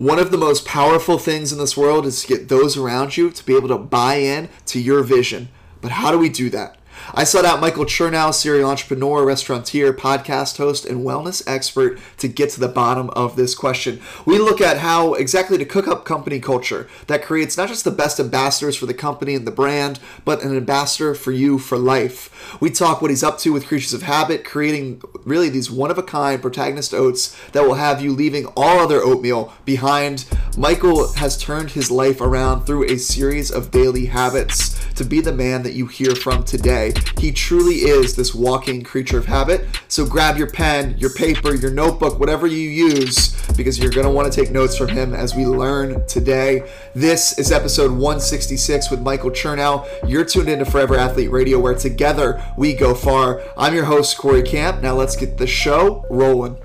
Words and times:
One 0.00 0.18
of 0.18 0.30
the 0.30 0.38
most 0.38 0.64
powerful 0.64 1.18
things 1.18 1.52
in 1.52 1.58
this 1.58 1.76
world 1.76 2.06
is 2.06 2.22
to 2.22 2.26
get 2.26 2.48
those 2.48 2.74
around 2.74 3.18
you 3.18 3.30
to 3.30 3.44
be 3.44 3.54
able 3.54 3.68
to 3.68 3.76
buy 3.76 4.14
in 4.14 4.48
to 4.64 4.80
your 4.80 5.02
vision. 5.02 5.50
But 5.82 5.90
how 5.90 6.10
do 6.10 6.16
we 6.16 6.30
do 6.30 6.48
that? 6.48 6.79
I 7.14 7.24
sought 7.24 7.44
out 7.44 7.60
Michael 7.60 7.84
Chernow, 7.84 8.32
serial 8.32 8.70
entrepreneur, 8.70 9.24
restaurateur, 9.24 9.92
podcast 9.92 10.58
host, 10.58 10.84
and 10.84 11.04
wellness 11.04 11.42
expert 11.46 11.98
to 12.18 12.28
get 12.28 12.50
to 12.50 12.60
the 12.60 12.68
bottom 12.68 13.10
of 13.10 13.36
this 13.36 13.54
question. 13.54 14.00
We 14.24 14.38
look 14.38 14.60
at 14.60 14.78
how 14.78 15.14
exactly 15.14 15.58
to 15.58 15.64
cook 15.64 15.88
up 15.88 16.04
company 16.04 16.40
culture 16.40 16.88
that 17.08 17.22
creates 17.22 17.56
not 17.56 17.68
just 17.68 17.84
the 17.84 17.90
best 17.90 18.20
ambassadors 18.20 18.76
for 18.76 18.86
the 18.86 18.94
company 18.94 19.34
and 19.34 19.46
the 19.46 19.50
brand, 19.50 19.98
but 20.24 20.42
an 20.42 20.56
ambassador 20.56 21.14
for 21.14 21.32
you 21.32 21.58
for 21.58 21.78
life. 21.78 22.58
We 22.60 22.70
talk 22.70 23.02
what 23.02 23.10
he's 23.10 23.24
up 23.24 23.38
to 23.40 23.52
with 23.52 23.66
Creatures 23.66 23.94
of 23.94 24.02
Habit, 24.02 24.44
creating 24.44 25.02
really 25.24 25.48
these 25.48 25.70
one 25.70 25.90
of 25.90 25.98
a 25.98 26.02
kind 26.02 26.40
protagonist 26.40 26.94
oats 26.94 27.36
that 27.52 27.64
will 27.64 27.74
have 27.74 28.02
you 28.02 28.12
leaving 28.12 28.46
all 28.56 28.78
other 28.78 29.00
oatmeal 29.00 29.52
behind. 29.64 30.26
Michael 30.56 31.12
has 31.14 31.36
turned 31.36 31.70
his 31.70 31.90
life 31.90 32.20
around 32.20 32.64
through 32.64 32.84
a 32.84 32.98
series 32.98 33.50
of 33.50 33.70
daily 33.70 34.06
habits 34.06 34.78
to 34.94 35.04
be 35.04 35.20
the 35.20 35.32
man 35.32 35.62
that 35.62 35.72
you 35.72 35.86
hear 35.86 36.14
from 36.14 36.44
today. 36.44 36.89
He 37.18 37.32
truly 37.32 37.76
is 37.76 38.16
this 38.16 38.34
walking 38.34 38.82
creature 38.82 39.18
of 39.18 39.26
habit. 39.26 39.66
So 39.88 40.06
grab 40.06 40.36
your 40.36 40.50
pen, 40.50 40.96
your 40.98 41.10
paper, 41.10 41.54
your 41.54 41.70
notebook, 41.70 42.18
whatever 42.18 42.46
you 42.46 42.68
use, 42.68 43.34
because 43.52 43.78
you're 43.78 43.90
going 43.90 44.06
to 44.06 44.12
want 44.12 44.32
to 44.32 44.40
take 44.40 44.50
notes 44.50 44.76
from 44.76 44.88
him 44.88 45.14
as 45.14 45.34
we 45.34 45.46
learn 45.46 46.06
today. 46.06 46.70
This 46.94 47.38
is 47.38 47.52
episode 47.52 47.90
166 47.90 48.90
with 48.90 49.00
Michael 49.00 49.30
Chernow. 49.30 49.86
You're 50.08 50.24
tuned 50.24 50.48
into 50.48 50.64
Forever 50.64 50.96
Athlete 50.96 51.30
Radio, 51.30 51.58
where 51.58 51.74
together 51.74 52.42
we 52.56 52.74
go 52.74 52.94
far. 52.94 53.42
I'm 53.56 53.74
your 53.74 53.84
host, 53.84 54.16
Corey 54.18 54.42
Camp. 54.42 54.82
Now 54.82 54.94
let's 54.94 55.16
get 55.16 55.36
the 55.36 55.46
show 55.46 56.04
rolling. 56.10 56.56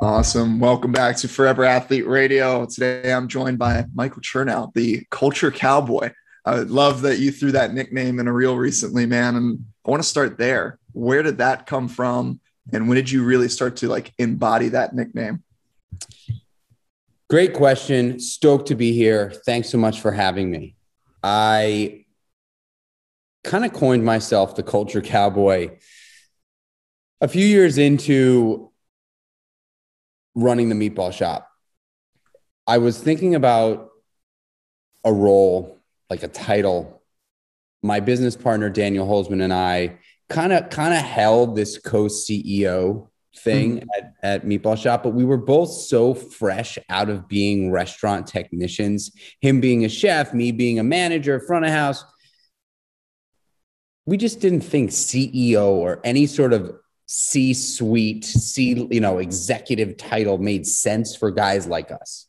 Awesome. 0.00 0.60
Welcome 0.60 0.92
back 0.92 1.16
to 1.18 1.28
Forever 1.28 1.64
Athlete 1.64 2.06
Radio. 2.06 2.66
Today 2.66 3.12
I'm 3.12 3.28
joined 3.28 3.58
by 3.58 3.84
Michael 3.94 4.22
Chernow, 4.22 4.72
the 4.74 5.06
culture 5.10 5.50
cowboy. 5.50 6.10
I 6.44 6.56
love 6.56 7.02
that 7.02 7.18
you 7.18 7.32
threw 7.32 7.52
that 7.52 7.72
nickname 7.72 8.18
in 8.18 8.28
a 8.28 8.32
reel 8.32 8.56
recently, 8.56 9.06
man. 9.06 9.36
And 9.36 9.64
I 9.86 9.90
want 9.90 10.02
to 10.02 10.08
start 10.08 10.36
there. 10.36 10.78
Where 10.92 11.22
did 11.22 11.38
that 11.38 11.66
come 11.66 11.88
from? 11.88 12.40
And 12.72 12.88
when 12.88 12.96
did 12.96 13.10
you 13.10 13.24
really 13.24 13.48
start 13.48 13.76
to 13.76 13.88
like 13.88 14.12
embody 14.18 14.68
that 14.68 14.94
nickname? 14.94 15.42
Great 17.30 17.54
question. 17.54 18.20
Stoked 18.20 18.68
to 18.68 18.74
be 18.74 18.92
here. 18.92 19.32
Thanks 19.46 19.70
so 19.70 19.78
much 19.78 20.00
for 20.00 20.12
having 20.12 20.50
me. 20.50 20.76
I 21.22 22.04
kind 23.42 23.64
of 23.64 23.72
coined 23.72 24.04
myself 24.04 24.56
the 24.56 24.62
culture 24.62 25.00
cowboy 25.00 25.78
a 27.20 27.28
few 27.28 27.46
years 27.46 27.78
into 27.78 28.70
running 30.34 30.68
the 30.68 30.74
meatball 30.74 31.12
shop. 31.12 31.50
I 32.66 32.78
was 32.78 32.98
thinking 32.98 33.34
about 33.34 33.90
a 35.04 35.12
role 35.12 35.80
like 36.10 36.22
a 36.22 36.28
title. 36.28 37.02
My 37.82 38.00
business 38.00 38.36
partner 38.36 38.70
Daniel 38.70 39.06
Holzman 39.06 39.42
and 39.42 39.52
I 39.52 39.98
kind 40.28 40.52
of 40.52 40.70
kind 40.70 40.94
of 40.94 41.00
held 41.00 41.54
this 41.54 41.78
co-CEO 41.78 43.08
thing 43.36 43.78
mm-hmm. 43.78 43.88
at, 43.96 44.14
at 44.22 44.46
Meatball 44.46 44.80
Shop, 44.80 45.02
but 45.02 45.14
we 45.14 45.24
were 45.24 45.36
both 45.36 45.70
so 45.70 46.14
fresh 46.14 46.78
out 46.88 47.08
of 47.08 47.28
being 47.28 47.70
restaurant 47.70 48.26
technicians, 48.26 49.12
him 49.40 49.60
being 49.60 49.84
a 49.84 49.88
chef, 49.88 50.32
me 50.32 50.52
being 50.52 50.78
a 50.78 50.84
manager, 50.84 51.40
front 51.40 51.64
of 51.64 51.70
house. 51.70 52.04
We 54.06 54.16
just 54.16 54.40
didn't 54.40 54.60
think 54.60 54.90
CEO 54.90 55.66
or 55.66 56.00
any 56.04 56.26
sort 56.26 56.52
of 56.52 56.72
C-suite, 57.06 58.24
C, 58.24 58.86
you 58.90 59.00
know, 59.00 59.18
executive 59.18 59.96
title 59.96 60.38
made 60.38 60.66
sense 60.66 61.16
for 61.16 61.30
guys 61.30 61.66
like 61.66 61.90
us. 61.90 62.26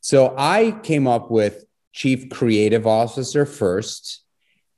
So 0.00 0.34
I 0.36 0.72
came 0.82 1.06
up 1.06 1.30
with 1.30 1.63
chief 1.94 2.28
creative 2.28 2.86
officer 2.86 3.46
first. 3.46 4.22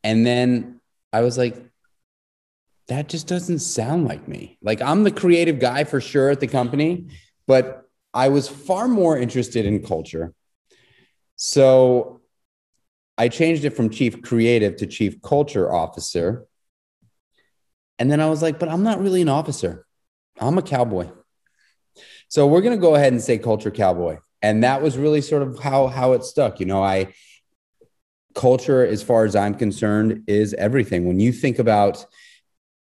And 0.05 0.25
then 0.25 0.81
I 1.12 1.23
was 1.23 1.36
like, 1.36 1.56
that 2.89 3.08
just 3.08 3.27
doesn't 3.27 3.61
sound 3.61 4.07
like 4.07 4.29
me. 4.29 4.58
Like 4.63 4.80
I'm 4.83 5.02
the 5.02 5.11
creative 5.11 5.58
guy 5.58 5.85
for 5.85 6.01
sure 6.01 6.30
at 6.30 6.41
the 6.41 6.46
company, 6.46 7.08
but 7.46 7.83
I 8.14 8.29
was 8.29 8.48
far 8.48 8.86
more 8.86 9.18
interested 9.18 9.64
in 9.64 9.83
culture. 9.83 10.35
So 11.36 12.20
I 13.18 13.29
changed 13.29 13.64
it 13.64 13.70
from 13.70 13.91
chief 13.91 14.23
creative 14.23 14.77
to 14.77 14.86
chief 14.86 15.20
culture 15.23 15.74
officer. 15.74 16.46
And 17.98 18.11
then 18.11 18.20
I 18.20 18.29
was 18.29 18.42
like, 18.42 18.58
but 18.58 18.68
I'm 18.68 18.83
not 18.83 19.01
really 19.01 19.23
an 19.23 19.30
officer. 19.30 19.86
I'm 20.39 20.58
a 20.58 20.62
cowboy. 20.62 21.08
So 22.29 22.46
we're 22.46 22.61
going 22.61 22.77
to 22.77 22.80
go 22.80 22.95
ahead 22.95 23.14
and 23.14 23.23
say 23.23 23.39
culture 23.39 23.70
cowboy 23.70 24.18
and 24.42 24.63
that 24.63 24.83
was 24.83 24.98
really 24.98 25.20
sort 25.20 25.42
of 25.42 25.58
how 25.58 25.86
how 25.86 26.13
it 26.13 26.24
stuck 26.24 26.61
you 26.61 26.67
know 26.67 26.83
i 26.83 27.13
culture 28.36 28.86
as 28.86 29.02
far 29.02 29.24
as 29.24 29.35
i'm 29.35 29.55
concerned 29.55 30.23
is 30.29 30.55
everything. 30.55 31.07
When 31.07 31.19
you 31.19 31.33
think 31.33 31.58
about 31.58 32.07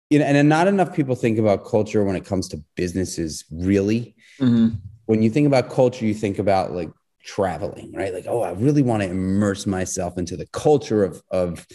you 0.10 0.20
know 0.20 0.26
and 0.26 0.50
not 0.50 0.68
enough 0.68 0.94
people 0.94 1.16
think 1.16 1.38
about 1.38 1.64
culture 1.66 2.04
when 2.04 2.16
it 2.16 2.26
comes 2.26 2.50
to 2.50 2.64
businesses 2.76 3.46
really. 3.52 4.16
Mm-hmm. 4.40 4.76
when 5.06 5.22
you 5.22 5.30
think 5.30 5.46
about 5.46 5.70
culture 5.70 6.06
you 6.06 6.16
think 6.16 6.40
about 6.40 6.72
like 6.72 6.90
traveling 7.24 7.94
right? 7.94 8.14
Like 8.14 8.26
oh 8.28 8.42
i 8.42 8.52
really 8.52 8.82
want 8.82 9.04
to 9.04 9.10
immerse 9.10 9.68
myself 9.68 10.18
into 10.18 10.36
the 10.36 10.48
culture 10.48 11.04
of 11.04 11.22
of 11.30 11.66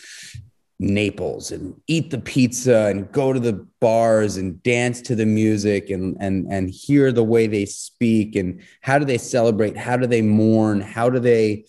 Naples 0.81 1.51
and 1.51 1.81
eat 1.89 2.11
the 2.11 2.19
pizza 2.19 2.87
and 2.87 3.11
go 3.11 3.33
to 3.33 3.41
the 3.41 3.67
bars 3.81 4.37
and 4.37 4.63
dance 4.63 5.03
to 5.03 5.17
the 5.17 5.27
music 5.27 5.91
and 5.91 6.17
and 6.21 6.47
and 6.53 6.71
hear 6.71 7.11
the 7.11 7.25
way 7.25 7.49
they 7.49 7.67
speak 7.67 8.37
and 8.37 8.63
how 8.81 8.97
do 8.99 9.05
they 9.05 9.19
celebrate? 9.19 9.77
How 9.77 9.97
do 9.97 10.07
they 10.07 10.23
mourn? 10.23 10.81
How 10.81 11.11
do 11.11 11.19
they 11.19 11.65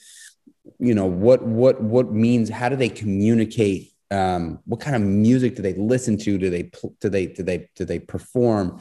you 0.78 0.94
know 0.94 1.08
what 1.08 1.42
what 1.42 1.82
what 1.82 2.12
means 2.14 2.50
how 2.50 2.70
do 2.70 2.76
they 2.76 2.90
communicate? 2.90 3.92
Um, 4.12 4.60
what 4.66 4.80
kind 4.80 4.96
of 4.96 5.02
music 5.02 5.56
do 5.56 5.64
they 5.64 5.74
listen 5.74 6.18
to? 6.20 6.38
Do 6.38 6.52
they 6.52 6.70
do 7.00 7.10
they 7.10 7.26
do 7.26 7.42
they 7.42 7.70
do 7.76 7.86
they 7.86 8.00
perform? 8.00 8.80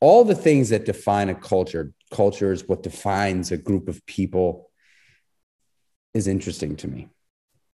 All 0.00 0.24
the 0.24 0.34
things 0.34 0.70
that 0.70 0.84
define 0.84 1.28
a 1.28 1.36
culture 1.36 1.92
culture 2.10 2.52
is 2.52 2.66
what 2.66 2.82
defines 2.82 3.52
a 3.52 3.56
group 3.56 3.88
of 3.88 4.04
people 4.06 4.70
is 6.14 6.26
interesting 6.26 6.74
to 6.76 6.88
me. 6.88 7.08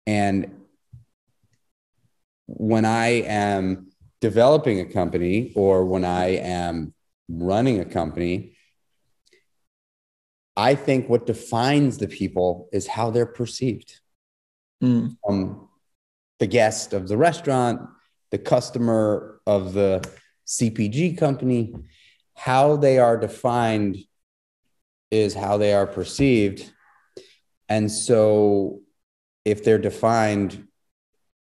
And 0.06 0.63
when 2.46 2.84
I 2.84 3.22
am 3.22 3.88
developing 4.20 4.80
a 4.80 4.84
company 4.84 5.52
or 5.54 5.84
when 5.84 6.04
I 6.04 6.36
am 6.36 6.94
running 7.28 7.80
a 7.80 7.84
company, 7.84 8.56
I 10.56 10.74
think 10.74 11.08
what 11.08 11.26
defines 11.26 11.98
the 11.98 12.08
people 12.08 12.68
is 12.72 12.86
how 12.86 13.10
they're 13.10 13.26
perceived. 13.26 14.00
Mm. 14.82 15.16
Um, 15.28 15.68
the 16.38 16.46
guest 16.46 16.92
of 16.92 17.08
the 17.08 17.16
restaurant, 17.16 17.80
the 18.30 18.38
customer 18.38 19.40
of 19.46 19.72
the 19.72 20.08
CPG 20.46 21.18
company, 21.18 21.74
how 22.34 22.76
they 22.76 22.98
are 22.98 23.16
defined 23.16 23.96
is 25.10 25.34
how 25.34 25.56
they 25.56 25.72
are 25.72 25.86
perceived. 25.86 26.70
And 27.68 27.90
so, 27.90 28.80
if 29.44 29.62
they're 29.62 29.78
defined 29.78 30.66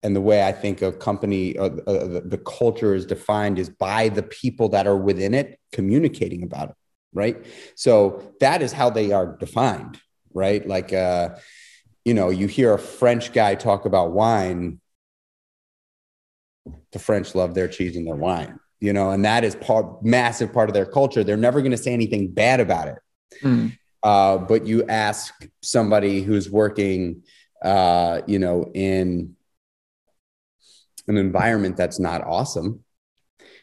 and 0.03 0.17
the 0.17 0.21
way 0.21 0.47
I 0.47 0.53
think 0.53 0.83
a 0.83 0.93
company, 0.93 1.57
uh, 1.59 1.67
uh, 1.87 2.21
the, 2.25 2.41
culture 2.45 2.95
is 2.95 3.05
defined 3.05 3.59
is 3.59 3.69
by 3.69 4.09
the 4.09 4.23
people 4.23 4.71
that 4.71 4.87
are 4.87 4.97
within 4.97 5.35
it 5.35 5.61
communicating 5.73 6.43
about 6.43 6.71
it, 6.71 6.77
right? 7.13 7.45
So 7.75 8.33
that 8.41 8.63
is 8.63 8.73
how 8.73 8.91
they 8.91 9.13
are 9.13 9.37
defined, 9.37 10.01
right? 10.33 10.67
Like, 10.67 10.93
uh, 10.93 11.37
you 12.05 12.15
know, 12.15 12.31
you 12.31 12.47
hear 12.47 12.73
a 12.73 12.79
French 12.79 13.33
guy 13.33 13.55
talk 13.55 13.85
about 13.85 14.13
wine. 14.13 14.81
The 16.93 16.99
French 16.99 17.35
love 17.35 17.55
their 17.55 17.69
cheese 17.69 17.95
and 17.95 18.07
their 18.07 18.17
wine, 18.17 18.59
you 18.81 18.95
know, 18.95 19.11
and 19.11 19.25
that 19.27 19.45
is 19.45 19.55
part 19.55 20.03
massive 20.03 20.53
part 20.53 20.71
of 20.71 20.75
their 20.75 20.87
culture. 20.87 21.23
They're 21.23 21.37
never 21.37 21.61
going 21.61 21.73
to 21.73 21.77
say 21.77 21.93
anything 21.93 22.29
bad 22.29 22.61
about 22.61 22.89
it. 22.89 22.99
Mm. 23.43 23.77
Uh, 24.03 24.39
but 24.39 24.67
you 24.67 24.87
ask 24.87 25.47
somebody 25.63 26.23
who's 26.23 26.51
working, 26.51 27.23
uh, 27.63 28.23
you 28.27 28.39
know, 28.39 28.71
in 28.73 29.37
an 31.11 31.17
environment 31.17 31.77
that's 31.77 31.99
not 31.99 32.25
awesome, 32.25 32.85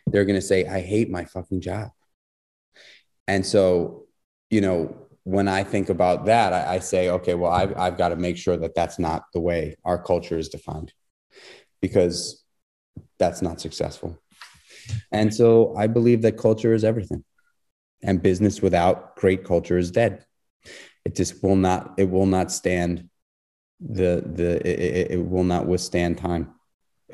they're 0.08 0.26
going 0.26 0.40
to 0.40 0.46
say, 0.46 0.66
I 0.66 0.82
hate 0.82 1.10
my 1.10 1.26
fucking 1.26 1.62
job. 1.62 1.90
And 3.28 3.46
so, 3.46 4.06
you 4.50 4.62
know, 4.62 5.08
when 5.24 5.48
I 5.48 5.64
think 5.64 5.90
about 5.90 6.26
that, 6.26 6.54
I, 6.54 6.76
I 6.76 6.80
say, 6.80 7.10
okay, 7.10 7.34
well, 7.34 7.52
I've, 7.52 7.78
I've 7.78 7.98
got 7.98 8.10
to 8.10 8.16
make 8.16 8.38
sure 8.38 8.56
that 8.58 8.76
that's 8.76 8.98
not 8.98 9.26
the 9.34 9.42
way 9.42 9.76
our 9.84 10.02
culture 10.02 10.38
is 10.38 10.48
defined 10.48 10.94
because 11.82 12.44
that's 13.20 13.42
not 13.42 13.60
successful. 13.60 14.18
And 15.12 15.34
so 15.34 15.76
I 15.76 15.88
believe 15.88 16.22
that 16.22 16.38
culture 16.38 16.74
is 16.74 16.86
everything. 16.86 17.26
And 18.02 18.24
business 18.24 18.62
without 18.62 19.16
great 19.18 19.44
culture 19.44 19.78
is 19.78 19.92
dead. 19.92 20.26
It 21.04 21.16
just 21.16 21.44
will 21.44 21.56
not, 21.56 21.96
it 21.98 22.10
will 22.10 22.26
not 22.26 22.52
stand 22.52 23.10
the, 23.82 24.24
the, 24.26 24.66
it, 24.66 25.12
it 25.12 25.26
will 25.26 25.44
not 25.44 25.68
withstand 25.68 26.18
time 26.18 26.54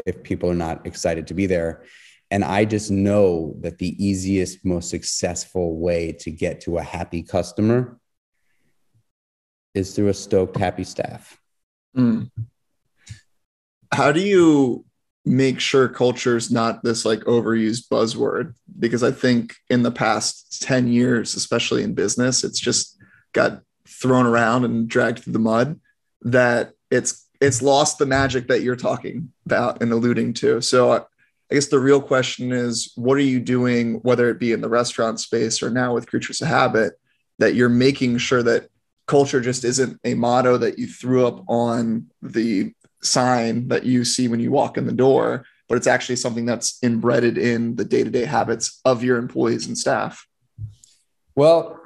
if 0.06 0.24
people 0.24 0.50
are 0.50 0.56
not 0.56 0.86
excited 0.86 1.28
to 1.28 1.34
be 1.34 1.45
there. 1.45 1.84
And 2.31 2.44
I 2.44 2.66
just 2.66 2.90
know 2.90 3.56
that 3.60 3.78
the 3.78 4.04
easiest, 4.04 4.66
most 4.66 4.90
successful 4.90 5.78
way 5.78 6.13
to 6.13 6.31
get 6.31 6.62
to 6.62 6.78
a 6.78 6.81
happy 6.81 7.22
customer 7.22 8.00
is 9.75 9.95
through 9.95 10.10
a 10.10 10.13
stoked, 10.13 10.57
happy 10.57 10.84
staff. 10.84 11.40
Mm. 11.95 12.31
How 13.92 14.12
do 14.12 14.19
you 14.19 14.86
make 15.25 15.60
sure 15.60 15.88
culture 15.88 16.36
is 16.36 16.51
not 16.51 16.84
this 16.84 17.06
like 17.06 17.19
overused 17.22 17.88
buzzword? 17.89 18.56
Because 18.80 19.04
I 19.04 19.12
think 19.12 19.56
in 19.69 19.84
the 19.84 19.92
past 19.92 20.62
10 20.63 20.88
years, 20.88 21.36
especially 21.36 21.84
in 21.84 21.94
business, 21.94 22.44
it's 22.44 22.60
just 22.60 22.98
got 23.34 23.62
thrown 23.88 24.25
around 24.25 24.66
and 24.66 24.88
dragged 24.88 25.19
through 25.19 25.34
the 25.34 25.39
mud 25.39 25.80
that 26.22 26.74
it's 26.89 27.23
it's 27.44 27.62
lost 27.62 27.98
the 27.98 28.06
magic 28.06 28.48
that 28.48 28.62
you're 28.62 28.75
talking 28.75 29.31
about 29.45 29.81
and 29.81 29.92
alluding 29.92 30.34
to. 30.34 30.62
So 30.62 30.92
uh, 30.92 31.04
I 31.51 31.56
guess 31.56 31.68
the 31.68 31.80
real 31.80 32.01
question 32.01 32.54
is 32.54 32.94
what 32.95 33.18
are 33.18 33.22
you 33.22 33.42
doing, 33.42 33.95
whether 33.95 34.30
it 34.30 34.40
be 34.40 34.54
in 34.54 34.62
the 34.62 34.69
restaurant 34.69 35.19
space 35.19 35.62
or 35.62 35.69
now 35.69 35.94
with 35.94 36.07
Creatures 36.07 36.42
of 36.42 36.48
Habit, 36.48 36.94
that 37.40 37.54
you're 37.54 37.68
making 37.68 38.18
sure 38.19 38.42
that 38.44 38.69
culture 39.07 39.42
just 39.42 39.66
isn't 39.66 40.00
a 40.06 40.13
motto 40.13 40.57
that 40.57 40.80
you 40.80 40.88
threw 40.88 41.28
up 41.28 41.44
on 41.50 42.10
the 42.22 42.74
sign 43.01 43.68
that 43.68 43.84
you 43.84 44.06
see 44.06 44.30
when 44.30 44.39
you 44.39 44.50
walk 44.50 44.78
in 44.78 44.86
the 44.86 44.94
door, 44.94 45.46
but 45.68 45.75
it's 45.75 45.88
actually 45.88 46.16
something 46.16 46.46
that's 46.46 46.80
embedded 46.81 47.38
in 47.38 47.75
the 47.75 47.84
day 47.84 48.06
to 48.06 48.10
day 48.10 48.24
habits 48.24 48.80
of 48.86 49.04
your 49.04 49.18
employees 49.18 49.68
and 49.68 49.78
staff? 49.78 50.25
Well, 51.36 51.78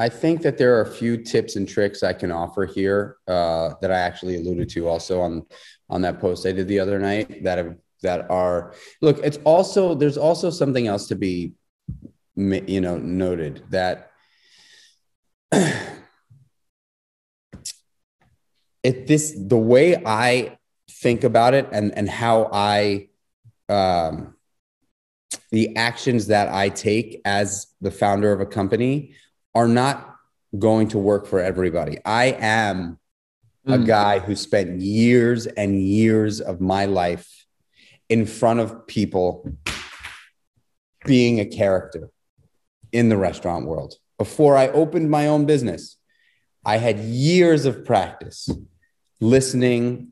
I 0.00 0.08
think 0.08 0.40
that 0.42 0.56
there 0.56 0.78
are 0.78 0.80
a 0.80 0.90
few 0.90 1.18
tips 1.18 1.56
and 1.56 1.68
tricks 1.68 2.02
I 2.02 2.14
can 2.14 2.32
offer 2.32 2.64
here 2.64 3.18
uh, 3.28 3.74
that 3.82 3.92
I 3.92 3.98
actually 3.98 4.36
alluded 4.36 4.70
to 4.70 4.88
also 4.88 5.20
on 5.20 5.44
on 5.90 6.00
that 6.02 6.20
post 6.20 6.46
I 6.46 6.52
did 6.52 6.68
the 6.68 6.80
other 6.80 6.98
night 6.98 7.44
that 7.44 7.58
have, 7.58 7.76
that 8.00 8.30
are 8.30 8.72
look. 9.02 9.18
It's 9.22 9.36
also 9.44 9.94
there's 9.94 10.16
also 10.16 10.48
something 10.48 10.86
else 10.86 11.06
to 11.08 11.16
be 11.16 11.52
you 12.34 12.80
know 12.80 12.96
noted 12.96 13.62
that 13.68 14.12
it 15.52 15.92
this 19.06 19.36
the 19.36 19.58
way 19.58 20.02
I 20.06 20.56
think 20.90 21.24
about 21.24 21.52
it 21.52 21.68
and 21.72 21.94
and 21.94 22.08
how 22.08 22.48
I 22.50 23.10
um, 23.68 24.34
the 25.50 25.76
actions 25.76 26.28
that 26.28 26.48
I 26.48 26.70
take 26.70 27.20
as 27.26 27.66
the 27.82 27.90
founder 27.90 28.32
of 28.32 28.40
a 28.40 28.46
company 28.46 29.14
are 29.54 29.68
not 29.68 30.16
going 30.58 30.88
to 30.88 30.98
work 30.98 31.26
for 31.26 31.40
everybody. 31.40 31.98
I 32.04 32.36
am 32.38 32.98
mm. 33.66 33.74
a 33.74 33.78
hmm. 33.78 33.84
guy 33.84 34.18
who 34.18 34.34
spent 34.34 34.80
years 34.80 35.46
and 35.46 35.80
years 35.80 36.40
of 36.40 36.60
my 36.60 36.86
life 36.86 37.46
in 38.08 38.26
front 38.26 38.60
of 38.60 38.86
people 38.86 39.56
being 41.04 41.40
a 41.40 41.46
character 41.46 42.10
in 42.92 43.08
the 43.08 43.16
restaurant 43.16 43.66
world. 43.66 43.94
Before 44.18 44.56
I 44.56 44.68
opened 44.68 45.10
my 45.10 45.28
own 45.28 45.46
business, 45.46 45.96
I 46.64 46.76
had 46.76 46.98
years 46.98 47.64
of 47.64 47.84
practice 47.84 48.50
listening 49.20 50.08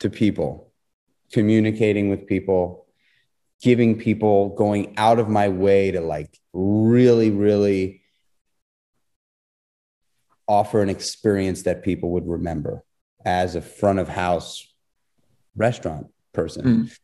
to 0.00 0.10
people, 0.10 0.72
communicating 1.32 2.10
with 2.10 2.26
people, 2.26 2.86
giving 3.60 3.98
people, 3.98 4.50
going 4.50 4.94
out 4.96 5.18
of 5.18 5.28
my 5.28 5.48
way 5.48 5.92
to 5.92 6.00
like 6.00 6.36
really, 6.52 7.30
really 7.30 8.01
offer 10.52 10.82
an 10.82 10.90
experience 10.90 11.62
that 11.62 11.82
people 11.82 12.10
would 12.10 12.28
remember 12.28 12.84
as 13.24 13.56
a 13.56 13.62
front 13.62 13.98
of 13.98 14.06
house 14.06 14.70
restaurant 15.56 16.08
person. 16.34 16.64
Mm. 16.64 16.98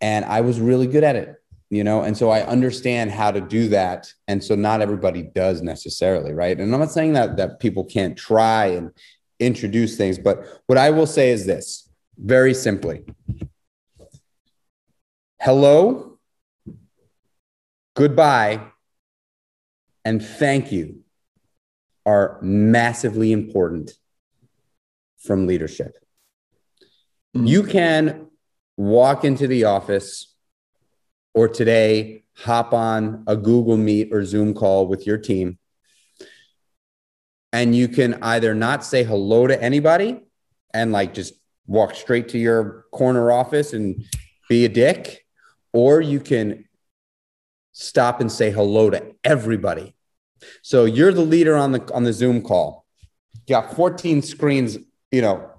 And 0.00 0.24
I 0.24 0.40
was 0.40 0.60
really 0.60 0.88
good 0.88 1.04
at 1.04 1.14
it, 1.14 1.36
you 1.70 1.84
know, 1.84 2.02
and 2.02 2.16
so 2.16 2.30
I 2.30 2.42
understand 2.42 3.12
how 3.12 3.30
to 3.30 3.40
do 3.40 3.68
that. 3.68 4.12
And 4.26 4.42
so 4.42 4.56
not 4.56 4.80
everybody 4.80 5.22
does 5.22 5.62
necessarily, 5.62 6.32
right? 6.32 6.58
And 6.58 6.74
I'm 6.74 6.80
not 6.80 6.90
saying 6.90 7.12
that 7.12 7.36
that 7.36 7.60
people 7.60 7.84
can't 7.84 8.18
try 8.18 8.66
and 8.66 8.90
introduce 9.38 9.96
things, 9.96 10.18
but 10.18 10.44
what 10.66 10.76
I 10.76 10.90
will 10.90 11.06
say 11.06 11.30
is 11.30 11.46
this 11.46 11.88
very 12.18 12.54
simply. 12.54 13.04
Hello, 15.40 16.18
goodbye, 17.94 18.60
and 20.04 20.20
thank 20.20 20.72
you 20.72 20.99
are 22.06 22.38
massively 22.42 23.32
important 23.32 23.92
from 25.18 25.46
leadership. 25.46 25.96
Mm-hmm. 27.36 27.46
You 27.46 27.62
can 27.62 28.26
walk 28.76 29.24
into 29.24 29.46
the 29.46 29.64
office 29.64 30.34
or 31.34 31.48
today 31.48 32.24
hop 32.36 32.72
on 32.72 33.24
a 33.26 33.36
Google 33.36 33.76
Meet 33.76 34.12
or 34.12 34.24
Zoom 34.24 34.54
call 34.54 34.86
with 34.86 35.06
your 35.06 35.18
team. 35.18 35.58
And 37.52 37.74
you 37.74 37.88
can 37.88 38.22
either 38.22 38.54
not 38.54 38.84
say 38.84 39.04
hello 39.04 39.46
to 39.46 39.62
anybody 39.62 40.20
and 40.72 40.92
like 40.92 41.14
just 41.14 41.34
walk 41.66 41.94
straight 41.94 42.28
to 42.30 42.38
your 42.38 42.86
corner 42.92 43.30
office 43.30 43.72
and 43.72 44.04
be 44.48 44.64
a 44.64 44.68
dick, 44.68 45.24
or 45.72 46.00
you 46.00 46.18
can 46.18 46.64
stop 47.72 48.20
and 48.20 48.30
say 48.30 48.50
hello 48.50 48.90
to 48.90 49.14
everybody 49.22 49.94
so 50.62 50.84
you're 50.84 51.12
the 51.12 51.22
leader 51.22 51.56
on 51.56 51.72
the 51.72 51.94
on 51.94 52.04
the 52.04 52.12
Zoom 52.12 52.42
call. 52.42 52.86
You 53.46 53.56
got 53.56 53.74
14 53.74 54.22
screens, 54.22 54.78
you 55.10 55.22
know, 55.22 55.50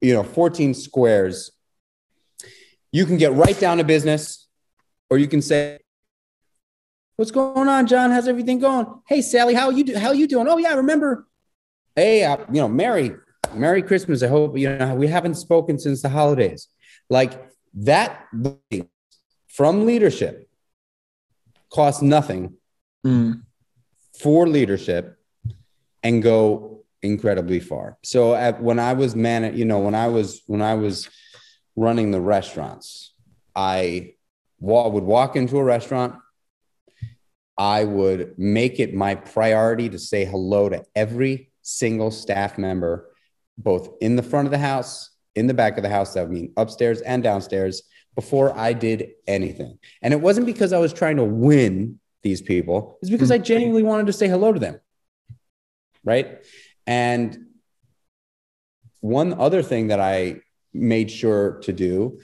you 0.00 0.12
know, 0.12 0.22
14 0.22 0.74
squares. 0.74 1.50
You 2.92 3.06
can 3.06 3.16
get 3.16 3.32
right 3.32 3.58
down 3.58 3.78
to 3.78 3.84
business, 3.84 4.46
or 5.10 5.18
you 5.18 5.26
can 5.26 5.42
say, 5.42 5.78
"What's 7.16 7.30
going 7.30 7.68
on, 7.68 7.86
John? 7.86 8.10
How's 8.10 8.28
everything 8.28 8.58
going? 8.58 8.86
Hey, 9.06 9.22
Sally, 9.22 9.54
how 9.54 9.66
are 9.66 9.72
you 9.72 9.84
do, 9.84 9.98
how 9.98 10.08
are 10.08 10.14
you 10.14 10.26
doing? 10.26 10.48
Oh 10.48 10.58
yeah, 10.58 10.70
I 10.70 10.74
remember. 10.74 11.26
Hey, 11.94 12.24
uh, 12.24 12.38
you 12.52 12.60
know, 12.60 12.68
Merry 12.68 13.12
Merry 13.54 13.82
Christmas. 13.82 14.22
I 14.22 14.28
hope 14.28 14.56
you 14.56 14.74
know 14.76 14.94
we 14.94 15.08
haven't 15.08 15.34
spoken 15.34 15.78
since 15.78 16.02
the 16.02 16.08
holidays. 16.08 16.68
Like 17.10 17.50
that 17.74 18.26
from 19.48 19.86
leadership 19.86 20.48
costs 21.70 22.02
nothing. 22.02 22.54
Mm 23.06 23.42
for 24.20 24.48
leadership 24.48 25.18
and 26.02 26.22
go 26.22 26.84
incredibly 27.02 27.60
far. 27.60 27.98
So 28.02 28.34
at, 28.34 28.62
when 28.62 28.78
I 28.78 28.92
was 28.92 29.14
man, 29.14 29.56
you 29.56 29.64
know, 29.64 29.78
when 29.78 29.94
I 29.94 30.08
was 30.08 30.42
when 30.46 30.62
I 30.62 30.74
was 30.74 31.08
running 31.76 32.10
the 32.10 32.20
restaurants, 32.20 33.14
I 33.54 34.14
would 34.60 35.04
walk 35.04 35.36
into 35.36 35.58
a 35.58 35.64
restaurant. 35.64 36.16
I 37.56 37.84
would 37.84 38.38
make 38.38 38.78
it 38.78 38.94
my 38.94 39.16
priority 39.16 39.88
to 39.88 39.98
say 39.98 40.24
hello 40.24 40.68
to 40.68 40.84
every 40.94 41.50
single 41.62 42.10
staff 42.10 42.56
member, 42.56 43.10
both 43.56 43.96
in 44.00 44.16
the 44.16 44.22
front 44.22 44.46
of 44.46 44.52
the 44.52 44.58
house, 44.58 45.10
in 45.34 45.48
the 45.48 45.54
back 45.54 45.76
of 45.76 45.82
the 45.82 45.88
house. 45.88 46.14
That 46.14 46.28
would 46.28 46.32
mean 46.32 46.52
upstairs 46.56 47.00
and 47.00 47.22
downstairs 47.22 47.82
before 48.14 48.56
I 48.56 48.72
did 48.72 49.10
anything. 49.26 49.78
And 50.02 50.12
it 50.14 50.20
wasn't 50.20 50.46
because 50.46 50.72
I 50.72 50.78
was 50.78 50.92
trying 50.92 51.16
to 51.16 51.24
win 51.24 51.98
these 52.22 52.42
people 52.42 52.98
is 53.02 53.10
because 53.10 53.28
hmm. 53.28 53.34
I 53.34 53.38
genuinely 53.38 53.82
wanted 53.82 54.06
to 54.06 54.12
say 54.12 54.28
hello 54.28 54.52
to 54.52 54.58
them. 54.58 54.80
Right. 56.04 56.44
And 56.86 57.46
one 59.00 59.34
other 59.34 59.62
thing 59.62 59.88
that 59.88 60.00
I 60.00 60.40
made 60.72 61.10
sure 61.10 61.58
to 61.60 61.72
do 61.72 62.20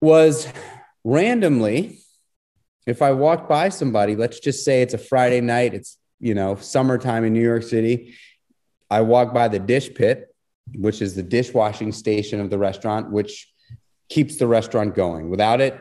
was 0.00 0.48
randomly, 1.04 1.98
if 2.86 3.02
I 3.02 3.12
walked 3.12 3.48
by 3.48 3.68
somebody, 3.68 4.16
let's 4.16 4.40
just 4.40 4.64
say 4.64 4.82
it's 4.82 4.94
a 4.94 4.98
Friday 4.98 5.40
night, 5.40 5.74
it's, 5.74 5.98
you 6.20 6.34
know, 6.34 6.56
summertime 6.56 7.24
in 7.24 7.32
New 7.32 7.42
York 7.42 7.62
City. 7.62 8.14
I 8.90 9.00
walk 9.00 9.34
by 9.34 9.48
the 9.48 9.58
dish 9.58 9.92
pit, 9.94 10.34
which 10.74 11.02
is 11.02 11.14
the 11.14 11.22
dishwashing 11.22 11.92
station 11.92 12.40
of 12.40 12.50
the 12.50 12.58
restaurant, 12.58 13.10
which 13.10 13.52
keeps 14.08 14.36
the 14.36 14.46
restaurant 14.46 14.94
going. 14.94 15.28
Without 15.30 15.60
it, 15.60 15.80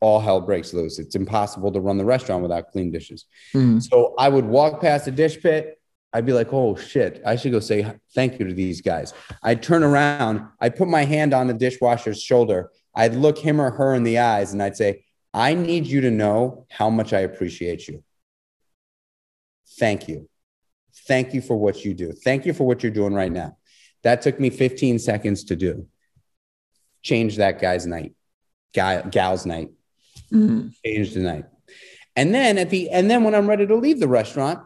all 0.00 0.20
hell 0.20 0.40
breaks 0.40 0.72
loose. 0.72 0.98
It's 0.98 1.16
impossible 1.16 1.72
to 1.72 1.80
run 1.80 1.98
the 1.98 2.04
restaurant 2.04 2.42
without 2.42 2.70
clean 2.70 2.90
dishes. 2.90 3.24
Mm. 3.54 3.82
So 3.82 4.14
I 4.18 4.28
would 4.28 4.44
walk 4.44 4.80
past 4.80 5.06
the 5.06 5.10
dish 5.10 5.40
pit. 5.40 5.80
I'd 6.12 6.24
be 6.24 6.32
like, 6.32 6.52
oh 6.52 6.74
shit, 6.76 7.20
I 7.26 7.36
should 7.36 7.52
go 7.52 7.60
say 7.60 7.86
thank 8.14 8.38
you 8.38 8.46
to 8.46 8.54
these 8.54 8.80
guys. 8.80 9.12
I'd 9.42 9.62
turn 9.62 9.82
around, 9.82 10.46
I'd 10.60 10.76
put 10.76 10.88
my 10.88 11.04
hand 11.04 11.34
on 11.34 11.48
the 11.48 11.54
dishwasher's 11.54 12.22
shoulder, 12.22 12.70
I'd 12.94 13.14
look 13.14 13.36
him 13.36 13.60
or 13.60 13.70
her 13.70 13.94
in 13.94 14.04
the 14.04 14.18
eyes, 14.18 14.52
and 14.52 14.62
I'd 14.62 14.76
say, 14.76 15.04
I 15.34 15.52
need 15.52 15.86
you 15.86 16.00
to 16.02 16.10
know 16.10 16.66
how 16.70 16.88
much 16.88 17.12
I 17.12 17.20
appreciate 17.20 17.86
you. 17.88 18.02
Thank 19.78 20.08
you. 20.08 20.28
Thank 21.06 21.34
you 21.34 21.42
for 21.42 21.56
what 21.56 21.84
you 21.84 21.92
do. 21.92 22.12
Thank 22.12 22.46
you 22.46 22.54
for 22.54 22.66
what 22.66 22.82
you're 22.82 22.90
doing 22.90 23.12
right 23.12 23.30
now. 23.30 23.58
That 24.02 24.22
took 24.22 24.40
me 24.40 24.48
15 24.48 24.98
seconds 24.98 25.44
to 25.44 25.56
do. 25.56 25.86
Change 27.02 27.36
that 27.36 27.60
guy's 27.60 27.86
night, 27.86 28.14
guy, 28.72 29.02
gal's 29.02 29.44
night 29.44 29.68
mm-hmm. 30.32 30.68
change 30.84 31.14
the 31.14 31.20
night. 31.20 31.44
And 32.16 32.34
then 32.34 32.58
at 32.58 32.70
the 32.70 32.90
and 32.90 33.10
then 33.10 33.24
when 33.24 33.34
I'm 33.34 33.48
ready 33.48 33.66
to 33.66 33.76
leave 33.76 34.00
the 34.00 34.08
restaurant, 34.08 34.60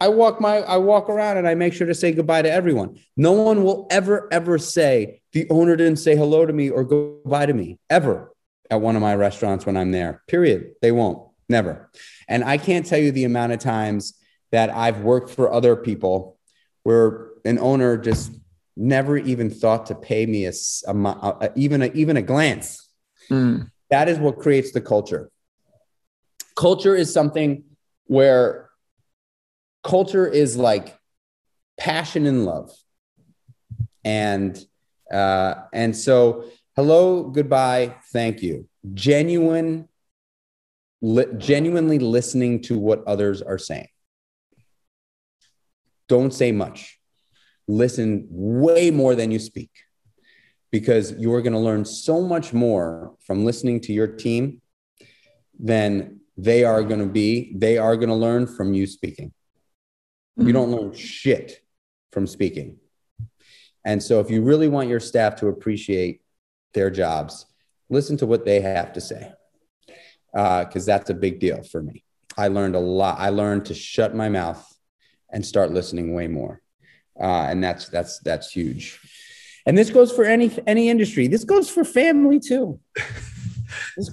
I 0.00 0.08
walk 0.08 0.40
my 0.40 0.58
I 0.58 0.76
walk 0.78 1.08
around 1.08 1.38
and 1.38 1.48
I 1.48 1.54
make 1.54 1.72
sure 1.72 1.86
to 1.86 1.94
say 1.94 2.12
goodbye 2.12 2.42
to 2.42 2.50
everyone. 2.50 2.98
No 3.16 3.32
one 3.32 3.62
will 3.62 3.86
ever 3.90 4.28
ever 4.32 4.58
say 4.58 5.20
the 5.32 5.48
owner 5.50 5.76
didn't 5.76 5.98
say 5.98 6.16
hello 6.16 6.44
to 6.44 6.52
me 6.52 6.70
or 6.70 6.84
goodbye 6.84 7.46
to 7.46 7.54
me 7.54 7.78
ever 7.88 8.32
at 8.70 8.80
one 8.80 8.96
of 8.96 9.02
my 9.02 9.14
restaurants 9.14 9.64
when 9.64 9.76
I'm 9.76 9.92
there. 9.92 10.22
Period. 10.26 10.72
They 10.82 10.92
won't. 10.92 11.28
Never. 11.48 11.90
And 12.28 12.42
I 12.42 12.58
can't 12.58 12.84
tell 12.84 12.98
you 12.98 13.12
the 13.12 13.24
amount 13.24 13.52
of 13.52 13.60
times 13.60 14.18
that 14.50 14.70
I've 14.70 15.00
worked 15.00 15.30
for 15.30 15.52
other 15.52 15.76
people 15.76 16.38
where 16.82 17.28
an 17.44 17.58
owner 17.58 17.96
just 17.96 18.32
never 18.76 19.16
even 19.16 19.50
thought 19.50 19.86
to 19.86 19.94
pay 19.94 20.26
me 20.26 20.46
a, 20.46 20.52
a, 20.88 20.92
a 20.94 21.50
even 21.54 21.82
a, 21.82 21.86
even 21.86 22.16
a 22.16 22.22
glance. 22.22 22.88
Mm. 23.30 23.70
That 23.90 24.08
is 24.08 24.18
what 24.18 24.38
creates 24.38 24.72
the 24.72 24.80
culture. 24.80 25.30
Culture 26.56 26.94
is 26.94 27.12
something 27.12 27.64
where 28.06 28.70
culture 29.84 30.26
is 30.26 30.56
like 30.56 30.96
passion 31.78 32.26
and 32.26 32.44
love. 32.44 32.70
And 34.04 34.58
uh, 35.12 35.54
and 35.72 35.96
so 35.96 36.44
hello, 36.74 37.24
goodbye, 37.24 37.96
thank 38.12 38.42
you. 38.42 38.68
Genuine, 38.94 39.88
li- 41.00 41.26
genuinely 41.38 41.98
listening 41.98 42.62
to 42.62 42.78
what 42.78 43.04
others 43.06 43.42
are 43.42 43.58
saying. 43.58 43.88
Don't 46.08 46.32
say 46.32 46.52
much. 46.52 46.98
Listen 47.68 48.26
way 48.30 48.90
more 48.90 49.14
than 49.14 49.30
you 49.30 49.38
speak 49.38 49.70
because 50.78 51.12
you're 51.12 51.42
going 51.42 51.52
to 51.52 51.58
learn 51.58 51.84
so 51.84 52.20
much 52.20 52.52
more 52.52 53.14
from 53.26 53.44
listening 53.44 53.80
to 53.80 53.92
your 53.92 54.06
team 54.06 54.60
than 55.58 56.20
they 56.36 56.64
are 56.64 56.82
going 56.82 57.00
to 57.00 57.12
be. 57.22 57.52
They 57.54 57.78
are 57.78 57.96
going 57.96 58.10
to 58.10 58.14
learn 58.14 58.46
from 58.46 58.74
you 58.74 58.86
speaking. 58.86 59.32
Mm-hmm. 60.38 60.48
you 60.48 60.52
don't 60.52 60.70
learn 60.70 60.92
shit 60.92 61.62
from 62.12 62.26
speaking. 62.26 62.76
And 63.86 64.02
so 64.02 64.20
if 64.20 64.28
you 64.30 64.42
really 64.42 64.68
want 64.68 64.90
your 64.90 65.00
staff 65.00 65.36
to 65.36 65.46
appreciate 65.46 66.20
their 66.74 66.90
jobs 66.90 67.46
listen 67.88 68.16
to 68.18 68.26
what 68.26 68.44
they 68.44 68.60
have 68.60 68.92
to 68.92 69.00
say 69.00 69.32
because 70.32 70.88
uh, 70.88 70.92
that's 70.92 71.10
a 71.10 71.14
big 71.14 71.38
deal 71.40 71.62
for 71.62 71.82
me. 71.82 72.04
I 72.36 72.48
learned 72.48 72.74
a 72.74 72.80
lot. 72.80 73.18
I 73.18 73.30
learned 73.30 73.66
to 73.66 73.74
shut 73.74 74.14
my 74.14 74.28
mouth 74.28 74.62
and 75.32 75.46
start 75.46 75.70
listening 75.70 76.14
way 76.14 76.26
more. 76.26 76.60
Uh, 77.18 77.46
and 77.48 77.64
that's 77.64 77.88
that's 77.88 78.18
that's 78.20 78.50
huge 78.50 79.00
and 79.66 79.76
this 79.76 79.90
goes 79.90 80.12
for 80.12 80.24
any 80.24 80.50
any 80.66 80.88
industry 80.88 81.28
this 81.28 81.44
goes 81.44 81.68
for 81.68 81.84
family 81.84 82.40
too 82.40 82.78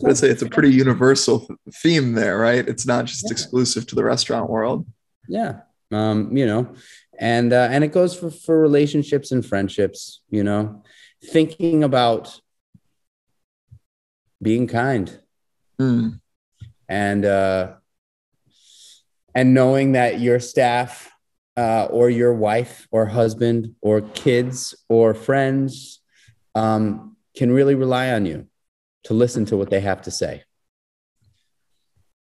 I'd 0.05 0.17
say 0.17 0.29
it's 0.29 0.41
a 0.41 0.49
pretty 0.49 0.71
universal 0.71 1.47
theme 1.71 2.13
there, 2.13 2.37
right? 2.37 2.67
It's 2.67 2.85
not 2.85 3.05
just 3.05 3.25
yeah. 3.25 3.31
exclusive 3.31 3.85
to 3.87 3.95
the 3.95 4.03
restaurant 4.03 4.49
world. 4.49 4.85
Yeah. 5.27 5.61
Um, 5.91 6.35
you 6.35 6.45
know, 6.45 6.73
and 7.19 7.53
uh, 7.53 7.67
and 7.69 7.83
it 7.83 7.91
goes 7.91 8.17
for 8.17 8.31
for 8.31 8.59
relationships 8.59 9.31
and 9.31 9.45
friendships, 9.45 10.21
you 10.29 10.43
know, 10.43 10.83
thinking 11.23 11.83
about 11.83 12.39
being 14.41 14.67
kind. 14.67 15.19
Mm. 15.79 16.19
And 16.89 17.25
uh 17.25 17.73
and 19.35 19.53
knowing 19.53 19.93
that 19.93 20.19
your 20.19 20.39
staff 20.39 21.09
uh, 21.57 21.85
or 21.85 22.09
your 22.09 22.33
wife 22.33 22.87
or 22.91 23.05
husband 23.05 23.75
or 23.81 24.01
kids 24.01 24.75
or 24.89 25.13
friends 25.13 26.01
um, 26.55 27.15
can 27.35 27.51
really 27.51 27.75
rely 27.75 28.11
on 28.11 28.25
you 28.25 28.47
to 29.05 29.13
listen 29.13 29.45
to 29.45 29.57
what 29.57 29.69
they 29.69 29.81
have 29.81 30.01
to 30.03 30.11
say. 30.11 30.43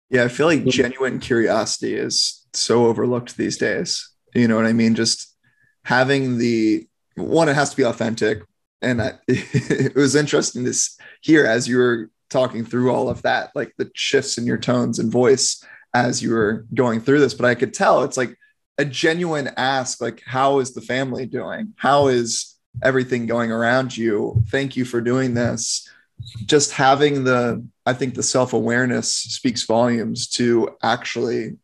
Yeah, 0.09 0.25
I 0.25 0.27
feel 0.27 0.47
like 0.47 0.65
genuine 0.65 1.19
curiosity 1.19 1.95
is 1.95 2.45
so 2.53 2.85
overlooked 2.87 3.37
these 3.37 3.57
days. 3.57 4.09
You 4.35 4.47
know 4.47 4.57
what 4.57 4.65
I 4.65 4.73
mean? 4.73 4.95
Just 4.95 5.37
having 5.85 6.37
the 6.37 6.87
one, 7.15 7.47
it 7.47 7.55
has 7.55 7.69
to 7.69 7.77
be 7.77 7.83
authentic. 7.83 8.43
And 8.81 9.01
I, 9.01 9.13
it 9.27 9.95
was 9.95 10.15
interesting 10.15 10.65
to 10.65 10.73
hear 11.21 11.45
as 11.45 11.67
you 11.67 11.77
were 11.77 12.09
talking 12.29 12.65
through 12.65 12.91
all 12.91 13.09
of 13.09 13.21
that, 13.21 13.51
like 13.55 13.73
the 13.77 13.91
shifts 13.93 14.37
in 14.37 14.45
your 14.45 14.57
tones 14.57 14.99
and 14.99 15.11
voice 15.11 15.63
as 15.93 16.21
you 16.21 16.31
were 16.31 16.65
going 16.73 16.99
through 16.99 17.19
this. 17.19 17.33
But 17.33 17.45
I 17.45 17.55
could 17.55 17.73
tell 17.73 18.03
it's 18.03 18.17
like 18.17 18.35
a 18.77 18.85
genuine 18.85 19.51
ask, 19.57 20.01
like, 20.01 20.21
how 20.25 20.59
is 20.59 20.73
the 20.73 20.81
family 20.81 21.25
doing? 21.25 21.73
How 21.77 22.07
is 22.07 22.55
everything 22.83 23.25
going 23.25 23.51
around 23.51 23.95
you? 23.95 24.41
Thank 24.49 24.75
you 24.75 24.85
for 24.85 25.01
doing 25.01 25.33
this 25.33 25.89
just 26.45 26.71
having 26.71 27.23
the 27.23 27.65
i 27.85 27.93
think 27.93 28.13
the 28.13 28.23
self-awareness 28.23 29.13
speaks 29.13 29.63
volumes 29.63 30.27
to 30.27 30.69
actually 30.83 31.57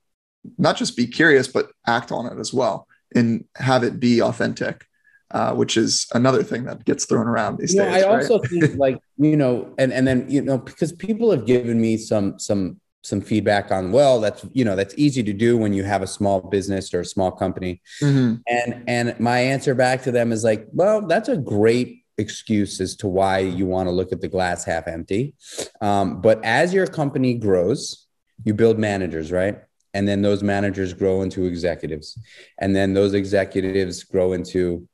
not 0.57 0.77
just 0.77 0.95
be 0.95 1.07
curious 1.07 1.47
but 1.47 1.71
act 1.85 2.11
on 2.11 2.25
it 2.25 2.39
as 2.39 2.53
well 2.53 2.87
and 3.15 3.45
have 3.55 3.83
it 3.83 3.99
be 3.99 4.21
authentic 4.21 4.85
uh, 5.31 5.53
which 5.53 5.75
is 5.75 6.07
another 6.13 6.41
thing 6.41 6.63
that 6.63 6.85
gets 6.85 7.05
thrown 7.05 7.27
around 7.27 7.57
these 7.57 7.73
you 7.75 7.81
days. 7.81 8.01
I 8.01 8.07
right? 8.07 8.21
also 8.21 8.39
think 8.39 8.77
like 8.77 8.97
you 9.17 9.35
know, 9.35 9.73
and 9.77 9.91
and 9.91 10.07
then 10.07 10.25
you 10.29 10.41
know 10.41 10.57
because 10.57 10.93
people 10.93 11.31
have 11.31 11.45
given 11.45 11.81
me 11.81 11.97
some 11.97 12.39
some 12.39 12.79
some 13.07 13.21
feedback 13.21 13.71
on 13.71 13.91
well 13.91 14.19
that's 14.19 14.45
you 14.51 14.65
know 14.65 14.75
that's 14.75 14.93
easy 14.97 15.23
to 15.23 15.31
do 15.31 15.57
when 15.57 15.73
you 15.73 15.83
have 15.83 16.01
a 16.01 16.07
small 16.07 16.41
business 16.41 16.93
or 16.93 17.01
a 17.01 17.05
small 17.05 17.31
company, 17.31 17.81
mm-hmm. 18.01 18.35
and 18.47 18.83
and 18.87 19.19
my 19.19 19.39
answer 19.39 19.73
back 19.73 20.01
to 20.03 20.11
them 20.11 20.31
is 20.31 20.43
like 20.43 20.67
well 20.73 21.05
that's 21.07 21.29
a 21.29 21.37
great 21.37 22.03
excuse 22.17 22.81
as 22.81 22.95
to 22.95 23.07
why 23.07 23.39
you 23.39 23.65
want 23.65 23.87
to 23.87 23.91
look 23.91 24.11
at 24.11 24.21
the 24.21 24.27
glass 24.27 24.65
half 24.65 24.87
empty. 24.87 25.35
Um, 25.81 26.19
but 26.21 26.43
as 26.43 26.73
your 26.73 26.87
company 26.87 27.35
grows, 27.35 28.07
you 28.43 28.53
build 28.53 28.79
managers, 28.79 29.31
right? 29.31 29.61
And 29.93 30.07
then 30.07 30.21
those 30.21 30.43
managers 30.43 30.93
grow 30.93 31.21
into 31.21 31.45
executives. 31.45 32.19
And 32.59 32.75
then 32.75 32.93
those 32.93 33.13
executives 33.13 34.03
grow 34.03 34.33
into 34.33 34.87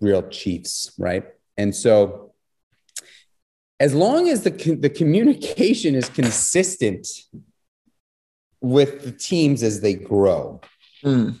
real 0.00 0.22
chiefs, 0.28 0.92
right? 0.98 1.24
And 1.56 1.74
so, 1.74 2.29
as 3.80 3.94
long 3.94 4.28
as 4.28 4.42
the, 4.42 4.50
the 4.78 4.90
communication 4.90 5.94
is 5.94 6.08
consistent 6.08 7.08
with 8.60 9.04
the 9.04 9.10
teams 9.10 9.62
as 9.62 9.80
they 9.80 9.94
grow, 9.94 10.60
mm 11.02 11.36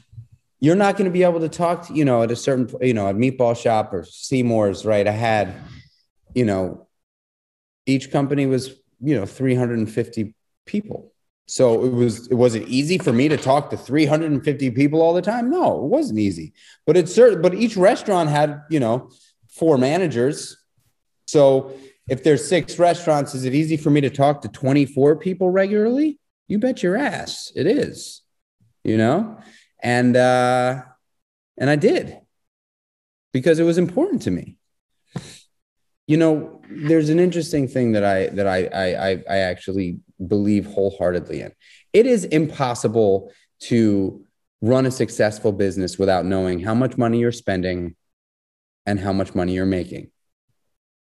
you're 0.62 0.76
not 0.76 0.96
going 0.96 1.06
to 1.06 1.10
be 1.10 1.22
able 1.22 1.40
to 1.40 1.48
talk 1.48 1.86
to, 1.86 1.94
you 1.94 2.04
know, 2.04 2.22
at 2.22 2.30
a 2.30 2.36
certain, 2.36 2.68
you 2.82 2.92
know, 2.92 3.08
at 3.08 3.16
Meatball 3.16 3.56
Shop 3.56 3.94
or 3.94 4.02
Seamore's, 4.02 4.84
right? 4.84 5.08
I 5.08 5.12
had, 5.12 5.54
you 6.34 6.44
know, 6.44 6.86
each 7.86 8.10
company 8.10 8.44
was, 8.44 8.74
you 9.00 9.18
know, 9.18 9.24
350 9.24 10.34
people. 10.66 11.12
So 11.46 11.84
it 11.84 11.92
was, 11.92 12.26
it 12.28 12.34
wasn't 12.34 12.68
easy 12.68 12.98
for 12.98 13.12
me 13.12 13.28
to 13.28 13.38
talk 13.38 13.70
to 13.70 13.76
350 13.78 14.70
people 14.72 15.00
all 15.00 15.14
the 15.14 15.22
time? 15.22 15.50
No, 15.50 15.82
it 15.82 15.88
wasn't 15.88 16.18
easy. 16.18 16.52
But 16.86 16.98
it's 16.98 17.14
certain, 17.14 17.40
but 17.40 17.54
each 17.54 17.76
restaurant 17.76 18.28
had, 18.28 18.60
you 18.68 18.80
know, 18.80 19.10
four 19.48 19.78
managers. 19.78 20.58
So 21.26 21.72
if 22.10 22.22
there's 22.22 22.46
six 22.46 22.78
restaurants, 22.78 23.34
is 23.34 23.44
it 23.44 23.54
easy 23.54 23.76
for 23.76 23.90
me 23.90 24.00
to 24.02 24.10
talk 24.10 24.42
to 24.42 24.48
24 24.48 25.16
people 25.16 25.50
regularly? 25.50 26.18
You 26.48 26.58
bet 26.58 26.82
your 26.82 26.96
ass 26.96 27.52
it 27.54 27.66
is, 27.66 28.22
you 28.84 28.98
know? 28.98 29.38
and 29.82 30.16
uh, 30.16 30.82
and 31.58 31.70
I 31.70 31.76
did 31.76 32.18
because 33.32 33.58
it 33.58 33.64
was 33.64 33.78
important 33.78 34.22
to 34.22 34.30
me. 34.30 34.56
You 36.06 36.16
know, 36.16 36.62
there's 36.68 37.08
an 37.08 37.20
interesting 37.20 37.68
thing 37.68 37.92
that 37.92 38.04
I 38.04 38.28
that 38.28 38.46
I 38.46 38.66
I 38.66 39.22
I 39.28 39.36
actually 39.38 40.00
believe 40.26 40.66
wholeheartedly 40.66 41.40
in. 41.40 41.52
It 41.92 42.06
is 42.06 42.24
impossible 42.24 43.32
to 43.60 44.24
run 44.60 44.86
a 44.86 44.90
successful 44.90 45.52
business 45.52 45.98
without 45.98 46.26
knowing 46.26 46.60
how 46.60 46.74
much 46.74 46.98
money 46.98 47.18
you're 47.18 47.32
spending 47.32 47.96
and 48.86 48.98
how 48.98 49.12
much 49.12 49.34
money 49.34 49.54
you're 49.54 49.66
making. 49.66 50.10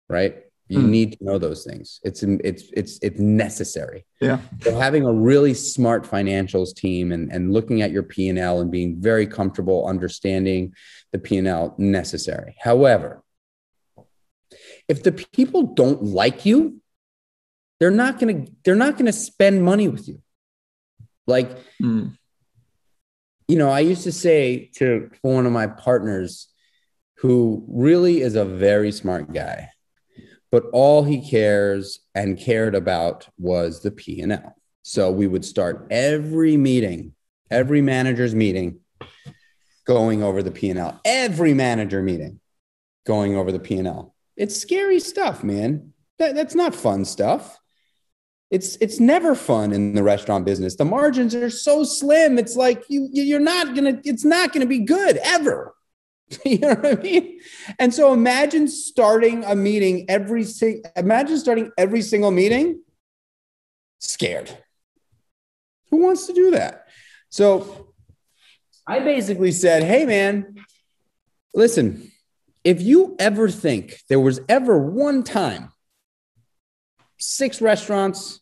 Right? 0.08 0.45
You 0.68 0.80
mm. 0.80 0.88
need 0.88 1.12
to 1.12 1.25
know 1.25 1.38
those 1.38 1.64
things. 1.64 2.00
It's 2.02 2.25
it's 2.25 2.64
it's 2.73 2.99
it's 3.00 3.20
necessary. 3.20 4.04
Yeah. 4.20 4.40
So 4.62 4.76
having 4.76 5.04
a 5.04 5.12
really 5.12 5.54
smart 5.54 6.04
financials 6.04 6.75
team 6.75 7.12
and, 7.12 7.30
and 7.30 7.52
looking 7.52 7.82
at 7.82 7.92
your 7.92 8.02
P 8.02 8.28
and 8.28 8.38
L 8.38 8.61
and 8.61 8.70
being 8.70 9.00
very 9.00 9.28
comfortable 9.28 9.87
understanding 9.87 10.75
the 11.12 11.20
P 11.20 11.38
and 11.38 11.46
L 11.46 11.76
necessary. 11.78 12.56
However, 12.61 13.23
if 14.88 15.04
the 15.04 15.12
people 15.12 15.62
don't 15.62 16.02
like 16.02 16.44
you, 16.44 16.80
they're 17.78 17.92
not 17.92 18.18
gonna 18.18 18.46
they're 18.64 18.75
not 18.75 18.99
gonna 18.99 19.12
spend 19.12 19.62
money 19.62 19.87
with 19.87 20.08
you. 20.08 20.20
Like, 21.28 21.56
mm. 21.80 22.16
you 23.46 23.56
know, 23.56 23.70
I 23.70 23.80
used 23.80 24.02
to 24.02 24.12
say 24.12 24.70
to 24.76 25.11
one 25.23 25.46
of 25.46 25.52
my 25.52 25.68
partners, 25.68 26.49
who 27.18 27.64
really 27.68 28.20
is 28.20 28.35
a 28.35 28.44
very 28.44 28.90
smart 28.90 29.32
guy 29.32 29.70
but 30.56 30.70
all 30.72 31.04
he 31.04 31.20
cares 31.20 32.00
and 32.14 32.38
cared 32.38 32.75
about 32.75 33.28
was 33.36 33.82
the 33.82 33.90
P&L. 33.90 34.56
So 34.80 35.10
we 35.10 35.26
would 35.26 35.44
start 35.44 35.86
every 35.90 36.56
meeting, 36.56 37.12
every 37.50 37.82
manager's 37.82 38.34
meeting 38.34 38.80
going 39.84 40.22
over 40.22 40.42
the 40.42 40.50
P&L. 40.50 40.98
Every 41.04 41.52
manager 41.52 42.02
meeting 42.02 42.40
going 43.04 43.36
over 43.36 43.52
the 43.52 43.58
P&L. 43.58 44.14
It's 44.34 44.56
scary 44.56 44.98
stuff, 44.98 45.44
man. 45.44 45.92
That, 46.18 46.34
that's 46.34 46.54
not 46.54 46.75
fun 46.75 47.04
stuff. 47.04 47.58
It's 48.50 48.76
it's 48.76 48.98
never 48.98 49.34
fun 49.34 49.75
in 49.75 49.94
the 49.94 50.02
restaurant 50.02 50.46
business. 50.46 50.76
The 50.76 50.86
margins 50.86 51.34
are 51.34 51.50
so 51.50 51.84
slim. 51.84 52.38
It's 52.38 52.56
like 52.56 52.82
you 52.88 53.10
you're 53.12 53.40
not 53.40 53.75
gonna. 53.75 54.00
It's 54.04 54.25
not 54.25 54.54
gonna 54.54 54.64
be 54.64 54.78
good 54.78 55.18
ever. 55.22 55.75
you 56.45 56.59
know 56.59 56.75
what 56.75 56.87
I 56.87 57.02
mean? 57.02 57.40
And 57.78 57.95
so 57.95 58.12
imagine 58.12 58.68
starting 58.68 59.45
a 59.45 59.54
meeting 59.54 60.06
every 60.09 60.45
si- 60.45 60.83
imagine 60.97 61.38
starting 61.38 61.71
every 61.78 62.02
single 62.02 62.30
meeting 62.30 62.83
scared. 63.99 64.50
Who 65.90 65.99
wants 65.99 66.26
to 66.26 66.33
do 66.33 66.50
that? 66.52 66.85
So 67.28 67.95
I 68.87 69.00
basically 69.00 69.52
said, 69.52 69.83
hey, 69.83 70.04
man, 70.04 70.56
listen, 71.54 72.11
if 72.64 72.83
you 72.83 73.14
ever 73.18 73.49
think 73.49 74.00
there 74.09 74.21
was 74.21 74.40
ever 74.49 74.78
one 74.78 75.23
time, 75.23 75.73
six 77.18 77.61
restaurants, 77.61 78.40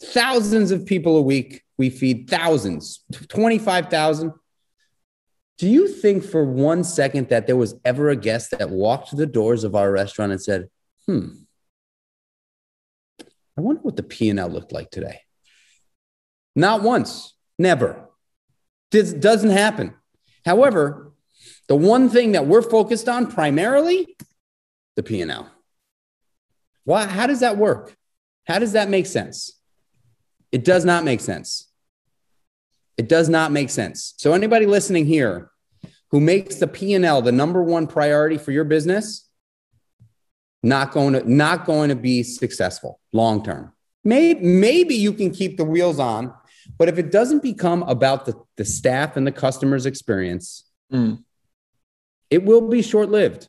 thousands 0.00 0.70
of 0.70 0.86
people 0.86 1.16
a 1.16 1.22
week, 1.22 1.62
we 1.76 1.90
feed 1.90 2.30
thousands, 2.30 3.00
25,000. 3.28 4.32
Do 5.58 5.68
you 5.68 5.86
think 5.86 6.24
for 6.24 6.44
one 6.44 6.82
second 6.82 7.28
that 7.28 7.46
there 7.46 7.56
was 7.56 7.74
ever 7.84 8.10
a 8.10 8.16
guest 8.16 8.50
that 8.52 8.70
walked 8.70 9.10
to 9.10 9.16
the 9.16 9.26
doors 9.26 9.62
of 9.62 9.74
our 9.74 9.90
restaurant 9.90 10.32
and 10.32 10.42
said, 10.42 10.68
hmm, 11.06 11.28
I 13.56 13.60
wonder 13.60 13.80
what 13.82 13.96
the 13.96 14.02
P&L 14.02 14.48
looked 14.48 14.72
like 14.72 14.90
today? 14.90 15.20
Not 16.56 16.82
once, 16.82 17.34
never. 17.58 18.08
This 18.90 19.12
doesn't 19.12 19.50
happen. 19.50 19.94
However, 20.44 21.12
the 21.68 21.76
one 21.76 22.08
thing 22.08 22.32
that 22.32 22.46
we're 22.46 22.62
focused 22.62 23.08
on 23.08 23.30
primarily, 23.30 24.16
the 24.96 25.02
P&L. 25.02 25.50
Why, 26.84 27.06
how 27.06 27.26
does 27.26 27.40
that 27.40 27.56
work? 27.56 27.96
How 28.46 28.58
does 28.58 28.72
that 28.72 28.90
make 28.90 29.06
sense? 29.06 29.58
It 30.52 30.64
does 30.64 30.84
not 30.84 31.04
make 31.04 31.20
sense. 31.20 31.68
It 32.96 33.08
does 33.08 33.28
not 33.28 33.52
make 33.52 33.70
sense. 33.70 34.14
So 34.18 34.32
anybody 34.32 34.66
listening 34.66 35.06
here 35.06 35.50
who 36.10 36.20
makes 36.20 36.56
the 36.56 36.68
P&L 36.68 37.22
the 37.22 37.32
number 37.32 37.62
one 37.62 37.86
priority 37.86 38.38
for 38.38 38.52
your 38.52 38.64
business, 38.64 39.28
not 40.62 40.92
going 40.92 41.14
to 41.14 41.30
not 41.30 41.66
going 41.66 41.88
to 41.90 41.96
be 41.96 42.22
successful 42.22 43.00
long 43.12 43.44
term. 43.44 43.72
Maybe, 44.04 44.40
maybe 44.40 44.94
you 44.94 45.12
can 45.12 45.30
keep 45.30 45.56
the 45.56 45.64
wheels 45.64 45.98
on, 45.98 46.32
but 46.78 46.88
if 46.88 46.98
it 46.98 47.10
doesn't 47.10 47.42
become 47.42 47.82
about 47.84 48.26
the, 48.26 48.34
the 48.56 48.64
staff 48.64 49.16
and 49.16 49.26
the 49.26 49.32
customer's 49.32 49.86
experience, 49.86 50.64
mm. 50.92 51.22
it 52.30 52.44
will 52.44 52.68
be 52.68 52.82
short 52.82 53.08
lived. 53.10 53.48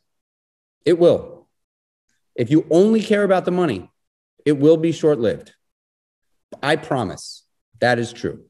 It 0.86 0.98
will. 0.98 1.48
If 2.36 2.52
you 2.52 2.66
only 2.70 3.02
care 3.02 3.24
about 3.24 3.46
the 3.46 3.52
money, 3.52 3.90
it 4.46 4.54
will 4.54 4.78
be 4.78 4.92
short 4.92 5.20
lived. 5.20 5.54
I 6.62 6.76
promise 6.76 7.44
that 7.80 8.00
is 8.00 8.14
true. 8.14 8.46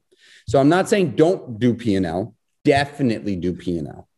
So 0.46 0.60
I'm 0.60 0.68
not 0.68 0.88
saying 0.88 1.16
don't 1.16 1.58
do 1.58 1.74
P&L, 1.74 2.34
definitely 2.64 3.36
do 3.36 3.52
P&L. 3.52 4.08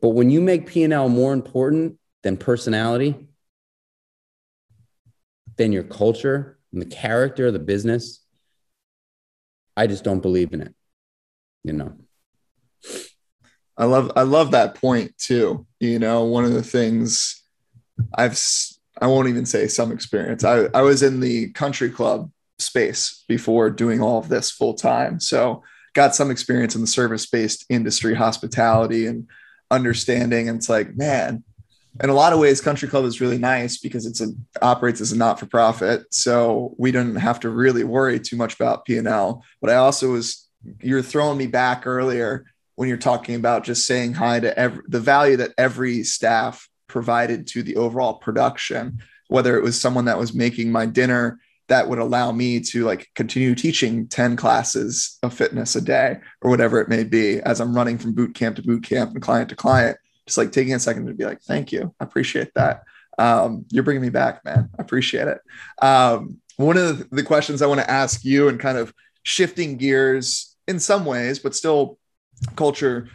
But 0.00 0.10
when 0.10 0.30
you 0.30 0.40
make 0.40 0.66
P&L 0.66 1.08
more 1.08 1.32
important 1.32 1.98
than 2.22 2.36
personality, 2.36 3.28
than 5.56 5.72
your 5.72 5.82
culture 5.82 6.58
and 6.72 6.80
the 6.80 6.86
character 6.86 7.48
of 7.48 7.52
the 7.52 7.58
business, 7.58 8.24
I 9.76 9.86
just 9.86 10.04
don't 10.04 10.20
believe 10.20 10.52
in 10.54 10.62
it. 10.62 10.74
You 11.64 11.74
know. 11.74 11.92
I 13.76 13.84
love 13.84 14.12
I 14.16 14.22
love 14.22 14.52
that 14.52 14.74
point 14.74 15.16
too. 15.18 15.66
You 15.78 15.98
know, 15.98 16.24
one 16.24 16.44
of 16.44 16.52
the 16.52 16.62
things 16.62 17.42
I've 18.16 18.40
I 19.00 19.06
won't 19.06 19.28
even 19.28 19.46
say 19.46 19.68
some 19.68 19.92
experience. 19.92 20.42
I, 20.42 20.66
I 20.74 20.82
was 20.82 21.02
in 21.02 21.20
the 21.20 21.50
country 21.52 21.90
club 21.90 22.30
space 22.58 23.24
before 23.28 23.70
doing 23.70 24.00
all 24.00 24.18
of 24.18 24.28
this 24.28 24.50
full 24.50 24.74
time. 24.74 25.20
So 25.20 25.62
got 25.94 26.14
some 26.14 26.30
experience 26.30 26.74
in 26.74 26.80
the 26.80 26.86
service 26.86 27.26
based 27.26 27.64
industry, 27.68 28.14
hospitality, 28.14 29.06
and 29.06 29.28
understanding. 29.70 30.48
And 30.48 30.58
it's 30.58 30.68
like, 30.68 30.96
man, 30.96 31.42
in 32.02 32.10
a 32.10 32.14
lot 32.14 32.32
of 32.32 32.38
ways, 32.38 32.60
country 32.60 32.88
club 32.88 33.04
is 33.04 33.20
really 33.20 33.38
nice 33.38 33.78
because 33.78 34.06
it's 34.06 34.20
a 34.20 34.28
operates 34.62 35.00
as 35.00 35.12
a 35.12 35.16
not 35.16 35.40
for 35.40 35.46
profit. 35.46 36.12
So 36.14 36.74
we 36.78 36.92
didn't 36.92 37.16
have 37.16 37.40
to 37.40 37.50
really 37.50 37.84
worry 37.84 38.20
too 38.20 38.36
much 38.36 38.54
about 38.54 38.84
P 38.84 38.98
and 38.98 39.08
L. 39.08 39.42
But 39.60 39.70
I 39.70 39.76
also 39.76 40.12
was 40.12 40.48
you're 40.80 41.02
throwing 41.02 41.38
me 41.38 41.46
back 41.46 41.86
earlier 41.86 42.44
when 42.74 42.88
you're 42.88 42.98
talking 42.98 43.34
about 43.34 43.64
just 43.64 43.86
saying 43.86 44.14
hi 44.14 44.38
to 44.40 44.56
every 44.56 44.82
the 44.86 45.00
value 45.00 45.36
that 45.38 45.54
every 45.58 46.04
staff 46.04 46.68
provided 46.86 47.46
to 47.48 47.62
the 47.62 47.76
overall 47.76 48.14
production, 48.14 48.98
whether 49.28 49.56
it 49.56 49.62
was 49.62 49.80
someone 49.80 50.04
that 50.06 50.18
was 50.18 50.34
making 50.34 50.70
my 50.70 50.86
dinner 50.86 51.40
that 51.68 51.88
would 51.88 51.98
allow 51.98 52.32
me 52.32 52.60
to 52.60 52.84
like 52.84 53.08
continue 53.14 53.54
teaching 53.54 54.08
10 54.08 54.36
classes 54.36 55.18
of 55.22 55.34
fitness 55.34 55.76
a 55.76 55.80
day 55.80 56.18
or 56.42 56.50
whatever 56.50 56.80
it 56.80 56.88
may 56.88 57.04
be 57.04 57.40
as 57.40 57.60
I'm 57.60 57.74
running 57.74 57.98
from 57.98 58.14
boot 58.14 58.34
camp 58.34 58.56
to 58.56 58.62
boot 58.62 58.82
camp 58.82 59.12
and 59.12 59.22
client 59.22 59.50
to 59.50 59.56
client, 59.56 59.98
just 60.26 60.38
like 60.38 60.52
taking 60.52 60.74
a 60.74 60.78
second 60.78 61.06
to 61.06 61.14
be 61.14 61.24
like, 61.24 61.42
thank 61.42 61.70
you. 61.72 61.94
I 62.00 62.04
appreciate 62.04 62.52
that. 62.54 62.84
Um, 63.18 63.66
you're 63.70 63.82
bringing 63.82 64.02
me 64.02 64.10
back, 64.10 64.44
man. 64.44 64.70
I 64.78 64.82
appreciate 64.82 65.28
it. 65.28 65.40
Um, 65.82 66.38
one 66.56 66.76
of 66.76 67.08
the 67.10 67.22
questions 67.22 67.62
I 67.62 67.66
want 67.66 67.80
to 67.80 67.90
ask 67.90 68.24
you 68.24 68.48
and 68.48 68.58
kind 68.58 68.78
of 68.78 68.92
shifting 69.22 69.76
gears 69.76 70.56
in 70.66 70.78
some 70.78 71.04
ways, 71.04 71.38
but 71.38 71.54
still 71.54 71.98
culture 72.56 73.08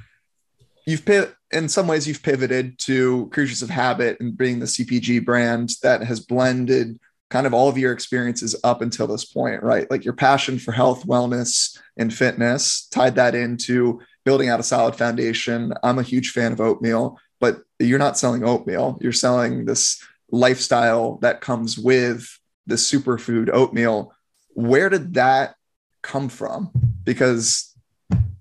you've 0.86 1.08
in 1.52 1.70
some 1.70 1.88
ways 1.88 2.08
you've 2.08 2.24
pivoted 2.24 2.78
to 2.80 3.30
creatures 3.32 3.62
of 3.62 3.70
habit 3.70 4.20
and 4.20 4.38
being 4.38 4.60
the 4.60 4.66
cpg 4.66 5.24
brand 5.24 5.72
that 5.82 6.04
has 6.04 6.20
blended 6.20 7.00
kind 7.34 7.48
of 7.48 7.54
all 7.54 7.68
of 7.68 7.80
your 7.80 7.92
experiences 7.92 8.56
up 8.64 8.84
until 8.84 9.08
this 9.08 9.26
point 9.26 9.64
right? 9.64 9.90
Like 9.90 10.06
your 10.06 10.14
passion 10.14 10.60
for 10.60 10.72
health 10.72 11.08
wellness 11.08 11.80
and 11.98 12.14
fitness 12.14 12.88
tied 12.92 13.16
that 13.16 13.34
into 13.34 14.00
building 14.24 14.50
out 14.50 14.60
a 14.60 14.64
solid 14.64 14.96
foundation. 14.96 15.74
I'm 15.82 15.98
a 15.98 16.04
huge 16.04 16.30
fan 16.30 16.52
of 16.52 16.62
oatmeal 16.62 17.18
but 17.40 17.64
you're 17.80 18.00
not 18.00 18.20
selling 18.20 18.46
oatmeal. 18.46 19.00
You're 19.02 19.12
selling 19.12 19.66
this 19.66 20.02
lifestyle 20.32 21.18
that 21.24 21.42
comes 21.42 21.78
with 21.78 22.40
the 22.68 22.76
superfood 22.76 23.50
oatmeal. 23.52 24.14
Where 24.50 24.90
did 24.90 25.16
that 25.16 25.56
come 26.04 26.30
from? 26.30 26.72
Because 27.04 27.76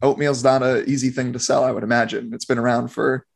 oatmeal's 0.03 0.45
not 0.45 0.63
an 0.63 0.85
easy 0.87 1.09
thing 1.09 1.33
to 1.33 1.41
sell, 1.41 1.65
I 1.65 1.73
would 1.73 1.83
imagine. 1.83 2.33
It's 2.35 2.45
been 2.45 2.59
around 2.59 2.89
for 2.89 3.27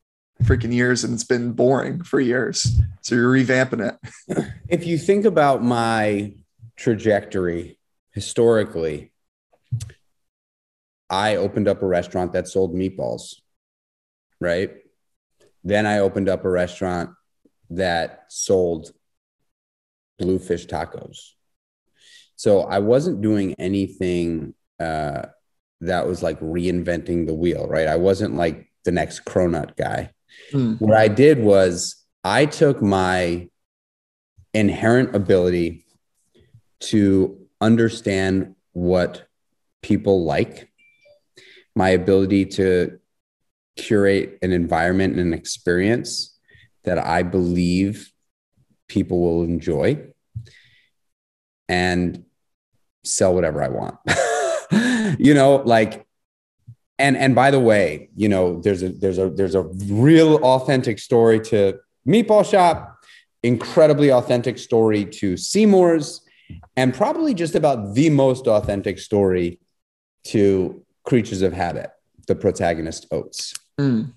freaking 0.43 0.73
years 0.73 1.03
and 1.03 1.13
it's 1.13 1.23
been 1.23 1.51
boring 1.51 2.03
for 2.03 2.19
years. 2.19 2.79
So 3.01 3.15
you're 3.15 3.31
revamping 3.31 3.91
it. 3.91 4.45
if 4.69 4.85
you 4.85 4.97
think 4.97 5.25
about 5.25 5.63
my 5.63 6.33
trajectory 6.75 7.79
historically, 8.11 9.11
I 11.09 11.35
opened 11.35 11.67
up 11.67 11.81
a 11.81 11.87
restaurant 11.87 12.33
that 12.33 12.47
sold 12.47 12.75
meatballs, 12.75 13.35
right? 14.39 14.71
Then 15.63 15.85
I 15.85 15.99
opened 15.99 16.29
up 16.29 16.45
a 16.45 16.49
restaurant 16.49 17.11
that 17.69 18.25
sold 18.29 18.91
bluefish 20.19 20.67
tacos. 20.67 21.31
So 22.35 22.61
I 22.61 22.79
wasn't 22.79 23.21
doing 23.21 23.55
anything 23.57 24.53
uh, 24.79 25.27
that 25.81 26.07
was 26.07 26.21
like 26.21 26.39
reinventing 26.39 27.25
the 27.25 27.33
wheel, 27.33 27.67
right? 27.67 27.87
I 27.87 27.95
wasn't 27.95 28.35
like 28.35 28.71
the 28.85 28.91
next 28.91 29.25
cronut 29.25 29.75
guy. 29.75 30.11
Mm. 30.51 30.79
What 30.79 30.97
I 30.97 31.07
did 31.07 31.39
was 31.39 32.03
I 32.23 32.45
took 32.45 32.81
my 32.81 33.49
inherent 34.53 35.15
ability 35.15 35.85
to 36.79 37.37
understand 37.61 38.55
what 38.73 39.27
people 39.81 40.25
like, 40.25 40.69
my 41.75 41.89
ability 41.89 42.45
to 42.45 42.99
curate 43.75 44.39
an 44.41 44.51
environment 44.51 45.17
and 45.17 45.21
an 45.21 45.33
experience 45.33 46.37
that 46.83 46.97
I 46.97 47.23
believe 47.23 48.11
people 48.87 49.19
will 49.19 49.43
enjoy 49.43 50.01
and 51.69 52.23
sell 53.03 53.33
whatever 53.33 53.61
I 53.61 53.69
want. 53.69 53.97
you 55.19 55.33
know, 55.33 55.57
like 55.57 56.06
and 56.99 57.15
and 57.15 57.35
by 57.35 57.51
the 57.51 57.59
way, 57.59 58.09
you 58.15 58.29
know, 58.29 58.59
there's 58.61 58.83
a 58.83 58.89
there's 58.89 59.17
a 59.17 59.29
there's 59.29 59.55
a 59.55 59.63
real 59.63 60.37
authentic 60.37 60.99
story 60.99 61.39
to 61.41 61.79
Meatball 62.07 62.49
Shop, 62.49 62.97
incredibly 63.43 64.11
authentic 64.11 64.57
story 64.57 65.05
to 65.05 65.37
Seamore's, 65.37 66.21
and 66.75 66.93
probably 66.93 67.33
just 67.33 67.55
about 67.55 67.93
the 67.93 68.09
most 68.09 68.47
authentic 68.47 68.99
story 68.99 69.59
to 70.25 70.83
Creatures 71.05 71.41
of 71.41 71.53
Habit, 71.53 71.91
the 72.27 72.35
protagonist 72.35 73.07
Oats. 73.11 73.53
Mm. 73.79 74.13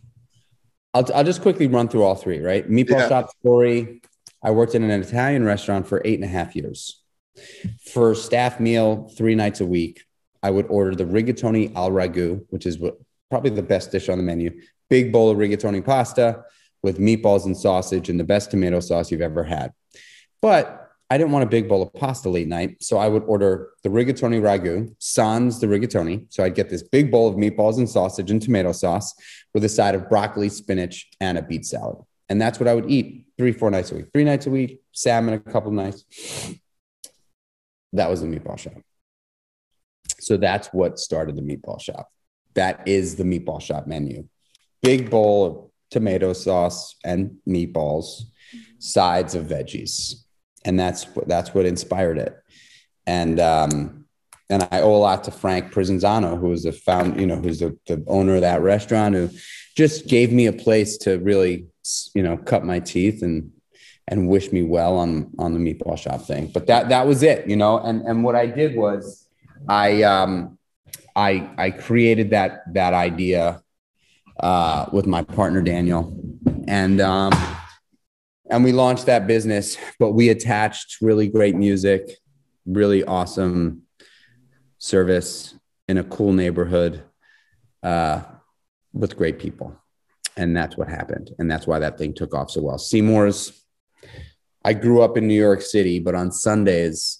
I'll, 0.92 1.06
I'll 1.14 1.24
just 1.24 1.42
quickly 1.42 1.68
run 1.68 1.88
through 1.88 2.02
all 2.02 2.16
three, 2.16 2.40
right? 2.40 2.68
Meatball 2.68 2.98
yeah. 2.98 3.08
Shop 3.08 3.30
story. 3.40 4.02
I 4.42 4.50
worked 4.50 4.74
in 4.74 4.82
an 4.82 4.90
Italian 5.02 5.44
restaurant 5.44 5.86
for 5.86 6.02
eight 6.04 6.14
and 6.14 6.24
a 6.24 6.28
half 6.28 6.56
years. 6.56 7.02
For 7.92 8.14
staff 8.14 8.58
meal, 8.58 9.08
three 9.16 9.34
nights 9.34 9.60
a 9.60 9.66
week. 9.66 10.02
I 10.42 10.50
would 10.50 10.66
order 10.66 10.94
the 10.94 11.04
rigatoni 11.04 11.74
al 11.74 11.90
ragu, 11.90 12.44
which 12.50 12.66
is 12.66 12.78
what, 12.78 12.96
probably 13.30 13.50
the 13.50 13.62
best 13.62 13.92
dish 13.92 14.08
on 14.08 14.18
the 14.18 14.24
menu. 14.24 14.60
Big 14.88 15.12
bowl 15.12 15.30
of 15.30 15.38
rigatoni 15.38 15.84
pasta 15.84 16.44
with 16.82 16.98
meatballs 16.98 17.44
and 17.44 17.56
sausage 17.56 18.08
and 18.08 18.18
the 18.18 18.24
best 18.24 18.50
tomato 18.50 18.80
sauce 18.80 19.10
you've 19.10 19.20
ever 19.20 19.44
had. 19.44 19.72
But 20.40 20.88
I 21.10 21.18
didn't 21.18 21.32
want 21.32 21.42
a 21.42 21.48
big 21.48 21.68
bowl 21.68 21.82
of 21.82 21.92
pasta 21.92 22.30
late 22.30 22.46
night. 22.46 22.82
So 22.82 22.96
I 22.96 23.08
would 23.08 23.24
order 23.24 23.70
the 23.82 23.88
rigatoni 23.88 24.40
ragu, 24.40 24.94
sans 24.98 25.60
the 25.60 25.66
rigatoni. 25.66 26.26
So 26.32 26.44
I'd 26.44 26.54
get 26.54 26.70
this 26.70 26.84
big 26.84 27.10
bowl 27.10 27.28
of 27.28 27.34
meatballs 27.34 27.78
and 27.78 27.88
sausage 27.88 28.30
and 28.30 28.40
tomato 28.40 28.72
sauce 28.72 29.14
with 29.52 29.64
a 29.64 29.68
side 29.68 29.96
of 29.96 30.08
broccoli, 30.08 30.48
spinach, 30.48 31.10
and 31.20 31.36
a 31.36 31.42
beet 31.42 31.66
salad. 31.66 31.98
And 32.28 32.40
that's 32.40 32.60
what 32.60 32.68
I 32.68 32.74
would 32.74 32.88
eat 32.88 33.26
three, 33.36 33.50
four 33.50 33.72
nights 33.72 33.90
a 33.90 33.96
week, 33.96 34.06
three 34.12 34.22
nights 34.22 34.46
a 34.46 34.50
week, 34.50 34.80
salmon 34.92 35.34
a 35.34 35.40
couple 35.40 35.72
nights. 35.72 36.04
That 37.92 38.08
was 38.08 38.20
the 38.20 38.28
meatball 38.28 38.56
shop. 38.56 38.74
So 40.20 40.36
that's 40.36 40.68
what 40.68 40.98
started 40.98 41.36
the 41.36 41.42
meatball 41.42 41.80
shop. 41.80 42.08
that 42.54 42.86
is 42.86 43.16
the 43.16 43.24
meatball 43.24 43.60
shop 43.60 43.86
menu. 43.86 44.26
Big 44.82 45.10
bowl 45.10 45.46
of 45.46 45.70
tomato 45.90 46.32
sauce 46.32 46.96
and 47.04 47.36
meatballs, 47.48 48.22
sides 48.78 49.34
of 49.34 49.46
veggies. 49.46 50.14
And 50.64 50.78
that's 50.78 51.04
what 51.14 51.28
that's 51.28 51.54
what 51.54 51.66
inspired 51.66 52.18
it. 52.18 52.36
And 53.06 53.40
um, 53.40 54.04
and 54.48 54.66
I 54.70 54.80
owe 54.80 54.94
a 54.94 54.98
lot 54.98 55.24
to 55.24 55.30
Frank 55.30 55.72
Prisinzano, 55.72 56.38
who 56.38 56.48
was 56.48 56.64
the 56.64 56.72
found, 56.72 57.20
you 57.20 57.26
know, 57.26 57.36
who's 57.36 57.60
the, 57.60 57.78
the 57.86 58.04
owner 58.08 58.34
of 58.34 58.40
that 58.40 58.62
restaurant, 58.62 59.14
who 59.14 59.30
just 59.76 60.08
gave 60.08 60.32
me 60.32 60.46
a 60.46 60.52
place 60.52 60.98
to 60.98 61.18
really, 61.18 61.66
you 62.14 62.22
know, 62.22 62.36
cut 62.36 62.64
my 62.64 62.80
teeth 62.80 63.22
and 63.22 63.52
and 64.08 64.28
wish 64.28 64.50
me 64.50 64.62
well 64.62 64.96
on 64.96 65.30
on 65.38 65.54
the 65.54 65.60
meatball 65.60 65.96
shop 65.96 66.22
thing. 66.22 66.50
But 66.52 66.66
that 66.66 66.88
that 66.88 67.06
was 67.06 67.22
it, 67.22 67.48
you 67.48 67.56
know. 67.56 67.78
And 67.78 68.02
and 68.02 68.24
what 68.24 68.34
I 68.34 68.46
did 68.46 68.76
was 68.76 69.26
I 69.68 70.02
um 70.02 70.58
I 71.14 71.50
I 71.58 71.70
created 71.70 72.30
that 72.30 72.62
that 72.74 72.94
idea 72.94 73.62
uh, 74.38 74.86
with 74.92 75.06
my 75.06 75.22
partner 75.22 75.62
Daniel, 75.62 76.16
and 76.66 77.00
um, 77.00 77.32
and 78.50 78.64
we 78.64 78.72
launched 78.72 79.06
that 79.06 79.26
business. 79.26 79.76
But 79.98 80.12
we 80.12 80.28
attached 80.30 80.96
really 81.00 81.28
great 81.28 81.56
music, 81.56 82.10
really 82.66 83.04
awesome 83.04 83.82
service 84.78 85.54
in 85.88 85.98
a 85.98 86.04
cool 86.04 86.32
neighborhood 86.32 87.02
uh, 87.82 88.22
with 88.92 89.16
great 89.16 89.38
people, 89.38 89.76
and 90.36 90.56
that's 90.56 90.76
what 90.76 90.88
happened, 90.88 91.30
and 91.38 91.50
that's 91.50 91.66
why 91.66 91.78
that 91.78 91.98
thing 91.98 92.14
took 92.14 92.34
off 92.34 92.50
so 92.50 92.62
well. 92.62 92.78
Seamore's. 92.78 93.56
I 94.62 94.74
grew 94.74 95.00
up 95.00 95.16
in 95.16 95.26
New 95.26 95.40
York 95.40 95.62
City, 95.62 96.00
but 96.00 96.14
on 96.14 96.30
Sundays 96.30 97.19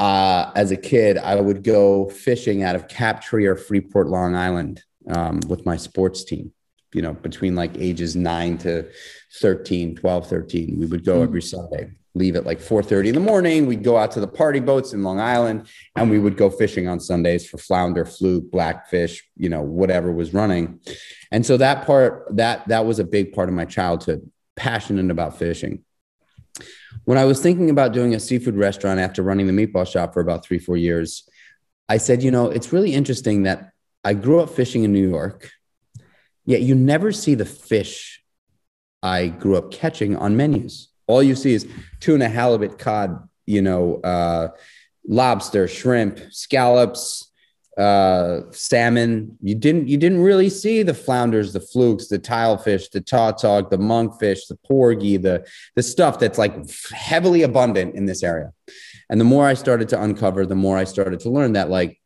uh, 0.00 0.50
as 0.56 0.70
a 0.70 0.76
kid, 0.76 1.18
I 1.18 1.38
would 1.38 1.62
go 1.62 2.08
fishing 2.08 2.62
out 2.62 2.74
of 2.74 2.88
Captree 2.88 3.46
or 3.46 3.54
Freeport, 3.54 4.08
Long 4.08 4.34
Island 4.34 4.82
um, 5.10 5.40
with 5.46 5.66
my 5.66 5.76
sports 5.76 6.24
team, 6.24 6.52
you 6.94 7.02
know, 7.02 7.12
between 7.12 7.54
like 7.54 7.76
ages 7.76 8.16
nine 8.16 8.56
to 8.58 8.88
13, 9.40 9.96
12, 9.96 10.26
13. 10.26 10.80
We 10.80 10.86
would 10.86 11.04
go 11.04 11.16
mm-hmm. 11.16 11.24
every 11.24 11.42
Sunday, 11.42 11.90
leave 12.14 12.34
at 12.34 12.46
like 12.46 12.60
4.30 12.60 13.08
in 13.08 13.14
the 13.14 13.20
morning. 13.20 13.66
We'd 13.66 13.84
go 13.84 13.98
out 13.98 14.10
to 14.12 14.20
the 14.20 14.26
party 14.26 14.58
boats 14.58 14.94
in 14.94 15.02
Long 15.02 15.20
Island 15.20 15.68
and 15.94 16.10
we 16.10 16.18
would 16.18 16.38
go 16.38 16.48
fishing 16.48 16.88
on 16.88 16.98
Sundays 16.98 17.46
for 17.46 17.58
flounder, 17.58 18.06
fluke, 18.06 18.50
blackfish, 18.50 19.22
you 19.36 19.50
know, 19.50 19.60
whatever 19.60 20.10
was 20.10 20.32
running. 20.32 20.80
And 21.30 21.44
so 21.44 21.58
that 21.58 21.84
part, 21.84 22.24
that, 22.36 22.66
that 22.68 22.86
was 22.86 23.00
a 23.00 23.04
big 23.04 23.34
part 23.34 23.50
of 23.50 23.54
my 23.54 23.66
childhood, 23.66 24.30
passionate 24.56 25.10
about 25.10 25.38
fishing 25.38 25.84
when 27.04 27.18
I 27.18 27.24
was 27.24 27.40
thinking 27.40 27.70
about 27.70 27.92
doing 27.92 28.14
a 28.14 28.20
seafood 28.20 28.56
restaurant 28.56 29.00
after 29.00 29.22
running 29.22 29.46
the 29.46 29.52
meatball 29.52 29.86
shop 29.86 30.14
for 30.14 30.20
about 30.20 30.44
three, 30.44 30.58
four 30.58 30.76
years, 30.76 31.28
I 31.88 31.96
said, 31.96 32.22
you 32.22 32.30
know, 32.30 32.50
it's 32.50 32.72
really 32.72 32.94
interesting 32.94 33.44
that 33.44 33.72
I 34.04 34.14
grew 34.14 34.40
up 34.40 34.50
fishing 34.50 34.84
in 34.84 34.92
New 34.92 35.08
York, 35.08 35.50
yet 36.46 36.62
you 36.62 36.74
never 36.74 37.12
see 37.12 37.34
the 37.34 37.44
fish 37.44 38.22
I 39.02 39.28
grew 39.28 39.56
up 39.56 39.70
catching 39.70 40.16
on 40.16 40.36
menus. 40.36 40.88
All 41.06 41.22
you 41.22 41.34
see 41.34 41.54
is 41.54 41.68
tuna, 42.00 42.28
halibut, 42.28 42.78
cod, 42.78 43.28
you 43.46 43.62
know, 43.62 44.00
uh, 44.02 44.48
lobster, 45.06 45.66
shrimp, 45.66 46.20
scallops, 46.30 47.29
uh, 47.80 48.42
salmon. 48.50 49.38
You 49.40 49.54
didn't 49.54 49.88
you 49.88 49.96
didn't 49.96 50.20
really 50.20 50.50
see 50.50 50.82
the 50.82 50.94
flounders, 50.94 51.52
the 51.52 51.60
flukes, 51.60 52.08
the 52.08 52.18
tilefish, 52.18 52.90
the 52.90 53.00
tautog, 53.00 53.70
the 53.70 53.78
monkfish, 53.78 54.46
the 54.48 54.58
porgy, 54.66 55.16
the 55.16 55.46
the 55.76 55.82
stuff 55.82 56.18
that's 56.18 56.38
like 56.38 56.54
heavily 56.90 57.42
abundant 57.42 57.94
in 57.94 58.04
this 58.04 58.22
area. 58.22 58.52
And 59.08 59.20
the 59.20 59.24
more 59.24 59.46
I 59.46 59.54
started 59.54 59.88
to 59.90 60.02
uncover, 60.02 60.44
the 60.44 60.54
more 60.54 60.76
I 60.76 60.84
started 60.84 61.20
to 61.20 61.30
learn 61.30 61.54
that 61.54 61.70
like 61.70 61.98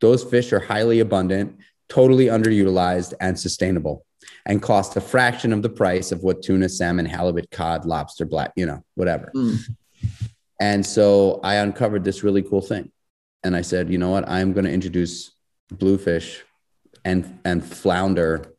those 0.00 0.22
fish 0.22 0.52
are 0.52 0.60
highly 0.60 1.00
abundant, 1.00 1.56
totally 1.88 2.26
underutilized, 2.26 3.14
and 3.18 3.38
sustainable, 3.38 4.04
and 4.44 4.60
cost 4.60 4.94
a 4.96 5.00
fraction 5.00 5.54
of 5.54 5.62
the 5.62 5.70
price 5.70 6.12
of 6.12 6.22
what 6.22 6.42
tuna, 6.42 6.68
salmon, 6.68 7.06
halibut, 7.06 7.50
cod, 7.50 7.86
lobster, 7.86 8.26
black, 8.26 8.52
you 8.56 8.66
know, 8.66 8.84
whatever. 8.94 9.32
Mm. 9.34 9.58
And 10.60 10.84
so 10.84 11.40
I 11.42 11.54
uncovered 11.54 12.04
this 12.04 12.22
really 12.22 12.42
cool 12.42 12.60
thing 12.60 12.92
and 13.44 13.54
I 13.56 13.62
said, 13.62 13.90
you 13.90 13.98
know 13.98 14.10
what? 14.10 14.28
I'm 14.28 14.52
going 14.52 14.64
to 14.64 14.72
introduce 14.72 15.30
bluefish 15.70 16.44
and 17.04 17.38
and 17.44 17.64
flounder 17.64 18.54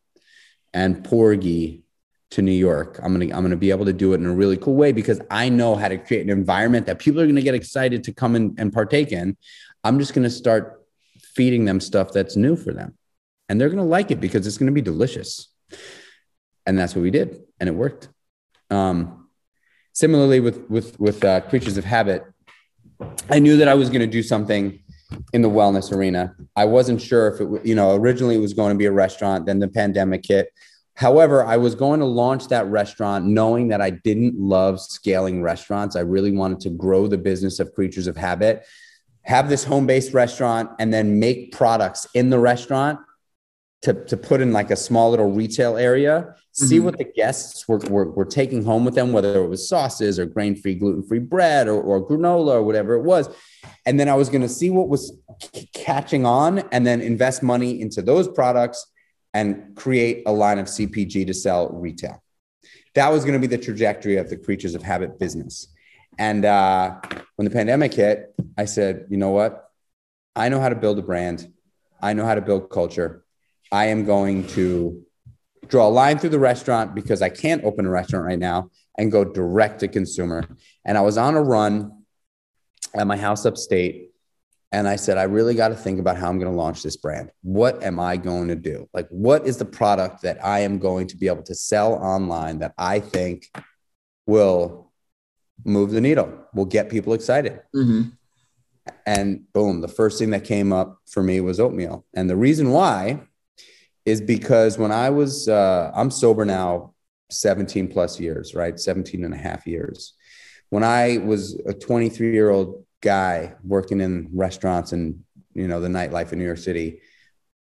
and 0.73 1.03
porgy 1.03 1.83
to 2.31 2.41
New 2.41 2.51
York. 2.51 2.99
I'm 3.01 3.11
gonna 3.17 3.35
I'm 3.35 3.43
gonna 3.43 3.55
be 3.55 3.71
able 3.71 3.85
to 3.85 3.93
do 3.93 4.13
it 4.13 4.17
in 4.17 4.25
a 4.25 4.33
really 4.33 4.57
cool 4.57 4.75
way 4.75 4.91
because 4.91 5.19
I 5.31 5.49
know 5.49 5.75
how 5.75 5.87
to 5.87 5.97
create 5.97 6.23
an 6.23 6.29
environment 6.29 6.85
that 6.85 6.99
people 6.99 7.21
are 7.21 7.27
gonna 7.27 7.41
get 7.41 7.55
excited 7.55 8.03
to 8.05 8.13
come 8.13 8.35
in 8.35 8.55
and 8.57 8.71
partake 8.71 9.11
in. 9.11 9.37
I'm 9.83 9.99
just 9.99 10.13
gonna 10.13 10.29
start 10.29 10.85
feeding 11.21 11.65
them 11.65 11.79
stuff 11.79 12.11
that's 12.11 12.35
new 12.35 12.55
for 12.55 12.73
them, 12.73 12.95
and 13.47 13.59
they're 13.59 13.69
gonna 13.69 13.83
like 13.83 14.11
it 14.11 14.19
because 14.19 14.45
it's 14.45 14.57
gonna 14.57 14.71
be 14.71 14.81
delicious. 14.81 15.47
And 16.65 16.77
that's 16.77 16.95
what 16.95 17.01
we 17.01 17.11
did, 17.11 17.41
and 17.59 17.67
it 17.67 17.73
worked. 17.73 18.09
Um, 18.69 19.29
similarly 19.93 20.39
with 20.39 20.69
with 20.69 20.99
with 20.99 21.23
uh, 21.23 21.41
creatures 21.41 21.77
of 21.77 21.85
habit, 21.85 22.23
I 23.29 23.39
knew 23.39 23.57
that 23.57 23.67
I 23.67 23.75
was 23.75 23.89
going 23.89 24.01
to 24.01 24.07
do 24.07 24.23
something 24.23 24.79
in 25.33 25.41
the 25.41 25.49
wellness 25.49 25.91
arena. 25.91 26.35
I 26.55 26.65
wasn't 26.65 27.01
sure 27.01 27.27
if 27.27 27.41
it, 27.41 27.65
you 27.65 27.75
know, 27.75 27.95
originally 27.95 28.35
it 28.35 28.39
was 28.39 28.53
going 28.53 28.73
to 28.73 28.77
be 28.77 28.85
a 28.85 28.91
restaurant, 28.91 29.45
then 29.45 29.59
the 29.59 29.67
pandemic 29.67 30.25
hit. 30.27 30.49
However, 30.95 31.45
I 31.45 31.57
was 31.57 31.75
going 31.75 32.01
to 32.01 32.05
launch 32.05 32.49
that 32.49 32.65
restaurant 32.67 33.25
knowing 33.25 33.69
that 33.69 33.79
I 33.79 33.91
didn't 33.91 34.37
love 34.37 34.81
scaling 34.81 35.41
restaurants. 35.41 35.95
I 35.95 36.01
really 36.01 36.31
wanted 36.31 36.59
to 36.61 36.69
grow 36.69 37.07
the 37.07 37.17
business 37.17 37.59
of 37.59 37.73
Creatures 37.73 38.07
of 38.07 38.17
Habit, 38.17 38.65
have 39.21 39.47
this 39.47 39.63
home 39.63 39.87
based 39.87 40.13
restaurant, 40.13 40.71
and 40.77 40.93
then 40.93 41.19
make 41.19 41.53
products 41.53 42.05
in 42.13 42.29
the 42.29 42.39
restaurant 42.39 42.99
to, 43.83 43.93
to 44.05 44.17
put 44.17 44.41
in 44.41 44.51
like 44.51 44.71
a 44.71 44.75
small 44.75 45.09
little 45.09 45.31
retail 45.31 45.77
area, 45.77 46.35
see 46.59 46.75
mm-hmm. 46.75 46.85
what 46.85 46.97
the 46.97 47.05
guests 47.05 47.67
were, 47.67 47.77
were, 47.89 48.11
were, 48.11 48.25
taking 48.25 48.63
home 48.63 48.85
with 48.85 48.95
them, 48.95 49.11
whether 49.11 49.43
it 49.43 49.47
was 49.47 49.67
sauces 49.67 50.19
or 50.19 50.25
grain 50.25 50.55
free, 50.55 50.75
gluten 50.75 51.03
free 51.03 51.19
bread 51.19 51.67
or, 51.67 51.81
or 51.81 52.05
granola 52.05 52.53
or 52.53 52.63
whatever 52.63 52.95
it 52.95 53.03
was. 53.03 53.29
And 53.85 53.99
then 53.99 54.09
I 54.09 54.15
was 54.15 54.29
going 54.29 54.41
to 54.41 54.49
see 54.49 54.69
what 54.69 54.89
was 54.89 55.13
c- 55.53 55.69
catching 55.73 56.25
on 56.25 56.59
and 56.71 56.85
then 56.85 57.01
invest 57.01 57.41
money 57.41 57.81
into 57.81 58.01
those 58.01 58.27
products 58.27 58.85
and 59.33 59.75
create 59.75 60.23
a 60.25 60.31
line 60.31 60.59
of 60.59 60.65
CPG 60.65 61.27
to 61.27 61.33
sell 61.33 61.69
retail. 61.69 62.21
That 62.95 63.09
was 63.11 63.23
going 63.23 63.39
to 63.39 63.47
be 63.47 63.53
the 63.53 63.61
trajectory 63.61 64.17
of 64.17 64.29
the 64.29 64.37
Creatures 64.37 64.75
of 64.75 64.83
Habit 64.83 65.19
business. 65.19 65.67
And 66.17 66.43
uh, 66.43 66.99
when 67.35 67.45
the 67.45 67.51
pandemic 67.51 67.93
hit, 67.93 68.33
I 68.57 68.65
said, 68.65 69.05
you 69.09 69.17
know 69.17 69.29
what? 69.29 69.69
I 70.35 70.49
know 70.49 70.59
how 70.59 70.69
to 70.69 70.75
build 70.75 70.99
a 70.99 71.01
brand. 71.01 71.51
I 72.01 72.13
know 72.13 72.25
how 72.25 72.35
to 72.35 72.41
build 72.41 72.69
culture. 72.69 73.23
I 73.71 73.85
am 73.85 74.05
going 74.05 74.47
to 74.47 75.05
draw 75.69 75.87
a 75.87 75.89
line 75.89 76.17
through 76.17 76.31
the 76.31 76.39
restaurant 76.39 76.93
because 76.93 77.21
I 77.21 77.29
can't 77.29 77.63
open 77.63 77.85
a 77.85 77.89
restaurant 77.89 78.25
right 78.25 78.39
now 78.39 78.69
and 78.97 79.11
go 79.11 79.23
direct 79.23 79.79
to 79.79 79.87
consumer. 79.87 80.43
And 80.85 80.97
I 80.97 81.01
was 81.01 81.17
on 81.17 81.35
a 81.35 81.41
run 81.41 82.03
at 82.95 83.07
my 83.07 83.15
house 83.17 83.45
upstate. 83.45 84.07
And 84.71 84.87
I 84.87 84.97
said, 84.97 85.17
I 85.17 85.23
really 85.23 85.55
got 85.55 85.69
to 85.69 85.75
think 85.75 85.99
about 85.99 86.17
how 86.17 86.29
I'm 86.29 86.37
going 86.37 86.51
to 86.51 86.57
launch 86.57 86.83
this 86.83 86.95
brand. 86.95 87.31
What 87.41 87.83
am 87.83 87.99
I 87.99 88.17
going 88.17 88.49
to 88.49 88.55
do? 88.55 88.87
Like, 88.93 89.07
what 89.09 89.47
is 89.47 89.57
the 89.57 89.65
product 89.65 90.21
that 90.21 90.43
I 90.45 90.59
am 90.59 90.77
going 90.77 91.07
to 91.07 91.17
be 91.17 91.27
able 91.27 91.41
to 91.43 91.55
sell 91.55 91.93
online 91.93 92.59
that 92.59 92.73
I 92.77 92.99
think 92.99 93.47
will 94.27 94.91
move 95.65 95.89
the 95.89 96.01
needle, 96.01 96.45
will 96.53 96.65
get 96.65 96.89
people 96.89 97.13
excited? 97.13 97.61
Mm-hmm. 97.75 98.09
And 99.07 99.51
boom, 99.53 99.81
the 99.81 99.87
first 99.87 100.19
thing 100.19 100.29
that 100.31 100.43
came 100.43 100.71
up 100.71 100.99
for 101.07 101.23
me 101.23 101.41
was 101.41 101.59
oatmeal. 101.59 102.05
And 102.13 102.29
the 102.29 102.35
reason 102.35 102.71
why 102.71 103.21
is 104.05 104.21
because 104.21 104.77
when 104.77 104.91
I 104.91 105.09
was, 105.09 105.47
uh, 105.47 105.91
I'm 105.93 106.11
sober 106.11 106.45
now 106.45 106.93
17 107.31 107.87
plus 107.89 108.19
years, 108.19 108.55
right? 108.55 108.79
17 108.79 109.23
and 109.23 109.33
a 109.33 109.37
half 109.37 109.67
years. 109.67 110.13
When 110.69 110.83
I 110.83 111.17
was 111.17 111.59
a 111.65 111.73
23 111.73 112.31
year 112.31 112.49
old 112.49 112.85
guy 113.01 113.53
working 113.63 114.01
in 114.01 114.29
restaurants 114.33 114.91
and, 114.91 115.23
you 115.53 115.67
know, 115.67 115.79
the 115.79 115.87
nightlife 115.87 116.31
in 116.31 116.39
New 116.39 116.45
York 116.45 116.57
City, 116.57 117.01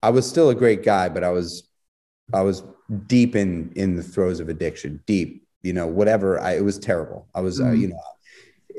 I 0.03 0.11
was 0.11 0.29
still 0.29 0.51
a 0.51 0.55
great 0.55 0.83
guy, 0.83 1.09
but 1.09 1.25
I 1.25 1.31
was, 1.31 1.69
I 2.33 2.43
was 2.43 2.63
deep 3.07 3.37
in, 3.37 3.73
in 3.75 3.97
the 3.97 4.03
throes 4.03 4.41
of 4.41 4.49
addiction, 4.49 5.03
deep, 5.07 5.47
you 5.63 5.73
know, 5.73 5.87
whatever. 5.87 6.39
I, 6.41 6.57
it 6.57 6.65
was 6.65 6.79
terrible. 6.79 7.29
I 7.35 7.41
was, 7.41 7.61
mm-hmm. 7.61 7.71
uh, 7.71 7.75
you 7.75 7.89
know, 7.89 8.01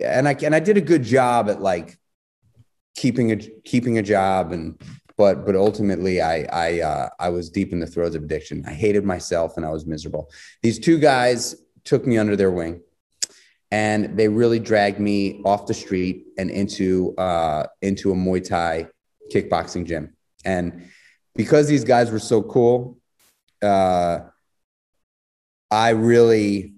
and 0.03 0.27
I, 0.27 0.35
and 0.43 0.53
I 0.53 0.59
did 0.59 0.77
a 0.77 0.81
good 0.81 1.03
job 1.03 1.49
at 1.49 1.61
like 1.61 1.97
keeping 2.95 3.31
a, 3.31 3.37
keeping 3.37 3.97
a 3.97 4.03
job 4.03 4.51
and, 4.51 4.81
but 5.17 5.45
but 5.45 5.55
ultimately 5.55 6.21
i 6.21 6.45
i 6.51 6.81
uh, 6.81 7.09
i 7.19 7.29
was 7.29 7.49
deep 7.49 7.71
in 7.73 7.79
the 7.79 7.87
throes 7.87 8.15
of 8.15 8.23
addiction. 8.23 8.63
I 8.65 8.73
hated 8.73 9.03
myself 9.05 9.57
and 9.57 9.65
i 9.65 9.69
was 9.69 9.85
miserable. 9.85 10.29
These 10.61 10.79
two 10.79 10.99
guys 10.99 11.55
took 11.83 12.05
me 12.05 12.17
under 12.17 12.35
their 12.35 12.51
wing 12.51 12.81
and 13.71 14.17
they 14.17 14.27
really 14.27 14.59
dragged 14.59 14.99
me 14.99 15.41
off 15.43 15.67
the 15.67 15.73
street 15.73 16.25
and 16.37 16.49
into 16.49 17.15
uh, 17.17 17.67
into 17.81 18.11
a 18.11 18.15
muay 18.15 18.47
thai 18.47 18.87
kickboxing 19.33 19.85
gym. 19.85 20.13
And 20.43 20.89
because 21.35 21.67
these 21.67 21.83
guys 21.83 22.11
were 22.11 22.19
so 22.19 22.41
cool 22.41 22.97
uh, 23.61 24.19
i 25.71 25.89
really 25.89 26.73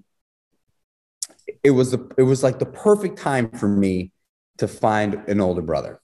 it 1.63 1.71
was 1.71 1.91
the 1.91 2.11
it 2.17 2.23
was 2.23 2.43
like 2.43 2.59
the 2.59 2.65
perfect 2.65 3.17
time 3.17 3.49
for 3.49 3.67
me 3.67 4.11
to 4.57 4.67
find 4.67 5.15
an 5.27 5.39
older 5.39 5.61
brother 5.61 6.01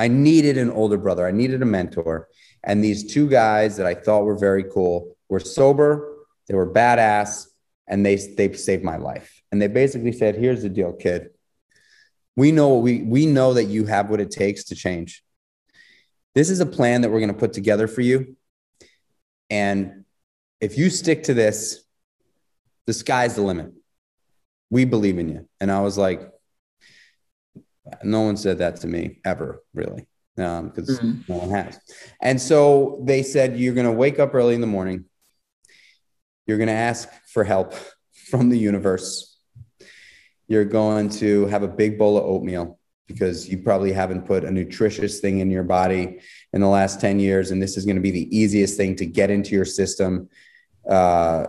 I 0.00 0.08
needed 0.08 0.56
an 0.56 0.70
older 0.70 0.96
brother. 0.96 1.26
I 1.26 1.30
needed 1.30 1.60
a 1.60 1.66
mentor. 1.66 2.28
And 2.64 2.82
these 2.82 3.12
two 3.12 3.28
guys 3.28 3.76
that 3.76 3.86
I 3.86 3.94
thought 3.94 4.24
were 4.24 4.38
very 4.38 4.64
cool 4.64 5.14
were 5.28 5.40
sober, 5.40 5.90
they 6.48 6.54
were 6.54 6.72
badass, 6.72 7.46
and 7.86 8.04
they 8.06 8.16
they 8.16 8.52
saved 8.54 8.82
my 8.82 8.96
life. 8.96 9.42
And 9.52 9.60
they 9.60 9.68
basically 9.68 10.12
said, 10.12 10.36
"Here's 10.36 10.62
the 10.62 10.70
deal, 10.70 10.94
kid. 10.94 11.30
We 12.34 12.50
know 12.50 12.78
we 12.78 13.02
we 13.02 13.26
know 13.26 13.52
that 13.54 13.64
you 13.64 13.84
have 13.86 14.08
what 14.08 14.20
it 14.20 14.30
takes 14.30 14.64
to 14.64 14.74
change. 14.74 15.22
This 16.34 16.48
is 16.48 16.60
a 16.60 16.66
plan 16.76 17.02
that 17.02 17.10
we're 17.10 17.24
going 17.26 17.36
to 17.36 17.44
put 17.44 17.52
together 17.52 17.86
for 17.86 18.00
you. 18.00 18.36
And 19.50 20.06
if 20.60 20.78
you 20.78 20.88
stick 20.88 21.24
to 21.24 21.34
this, 21.34 21.84
the 22.86 22.94
sky's 22.94 23.34
the 23.34 23.42
limit. 23.42 23.72
We 24.70 24.86
believe 24.86 25.18
in 25.18 25.28
you." 25.28 25.48
And 25.60 25.70
I 25.70 25.80
was 25.82 25.98
like, 25.98 26.20
no 28.02 28.22
one 28.22 28.36
said 28.36 28.58
that 28.58 28.76
to 28.76 28.86
me 28.86 29.20
ever, 29.24 29.62
really 29.74 30.06
because 30.36 31.00
um, 31.00 31.22
mm-hmm. 31.22 31.32
no 31.32 31.38
one 31.38 31.50
has. 31.50 31.78
And 32.20 32.40
so 32.40 33.00
they 33.04 33.22
said, 33.22 33.58
You're 33.58 33.74
going 33.74 33.86
to 33.86 33.92
wake 33.92 34.18
up 34.18 34.34
early 34.34 34.54
in 34.54 34.60
the 34.60 34.66
morning. 34.66 35.04
You're 36.46 36.58
going 36.58 36.68
to 36.68 36.72
ask 36.72 37.08
for 37.28 37.44
help 37.44 37.74
from 38.30 38.48
the 38.48 38.58
universe. 38.58 39.38
You're 40.48 40.64
going 40.64 41.10
to 41.10 41.46
have 41.46 41.62
a 41.62 41.68
big 41.68 41.98
bowl 41.98 42.18
of 42.18 42.24
oatmeal 42.24 42.78
because 43.06 43.48
you 43.48 43.58
probably 43.58 43.92
haven't 43.92 44.22
put 44.26 44.44
a 44.44 44.50
nutritious 44.50 45.20
thing 45.20 45.40
in 45.40 45.50
your 45.50 45.62
body 45.62 46.20
in 46.52 46.60
the 46.60 46.68
last 46.68 47.00
10 47.00 47.18
years. 47.18 47.50
And 47.50 47.60
this 47.60 47.76
is 47.76 47.84
going 47.84 47.96
to 47.96 48.02
be 48.02 48.10
the 48.10 48.36
easiest 48.36 48.76
thing 48.76 48.96
to 48.96 49.06
get 49.06 49.30
into 49.30 49.50
your 49.50 49.64
system 49.64 50.28
uh, 50.88 51.46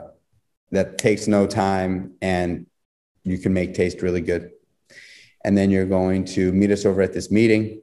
that 0.72 0.98
takes 0.98 1.28
no 1.28 1.46
time 1.46 2.14
and 2.22 2.66
you 3.24 3.38
can 3.38 3.54
make 3.54 3.74
taste 3.74 4.02
really 4.02 4.22
good. 4.22 4.52
And 5.44 5.58
then 5.58 5.72
you're 5.72 5.86
going 5.86 6.26
to 6.26 6.52
meet 6.52 6.72
us 6.72 6.86
over 6.86 7.02
at 7.02 7.14
this 7.14 7.32
meeting 7.32 7.82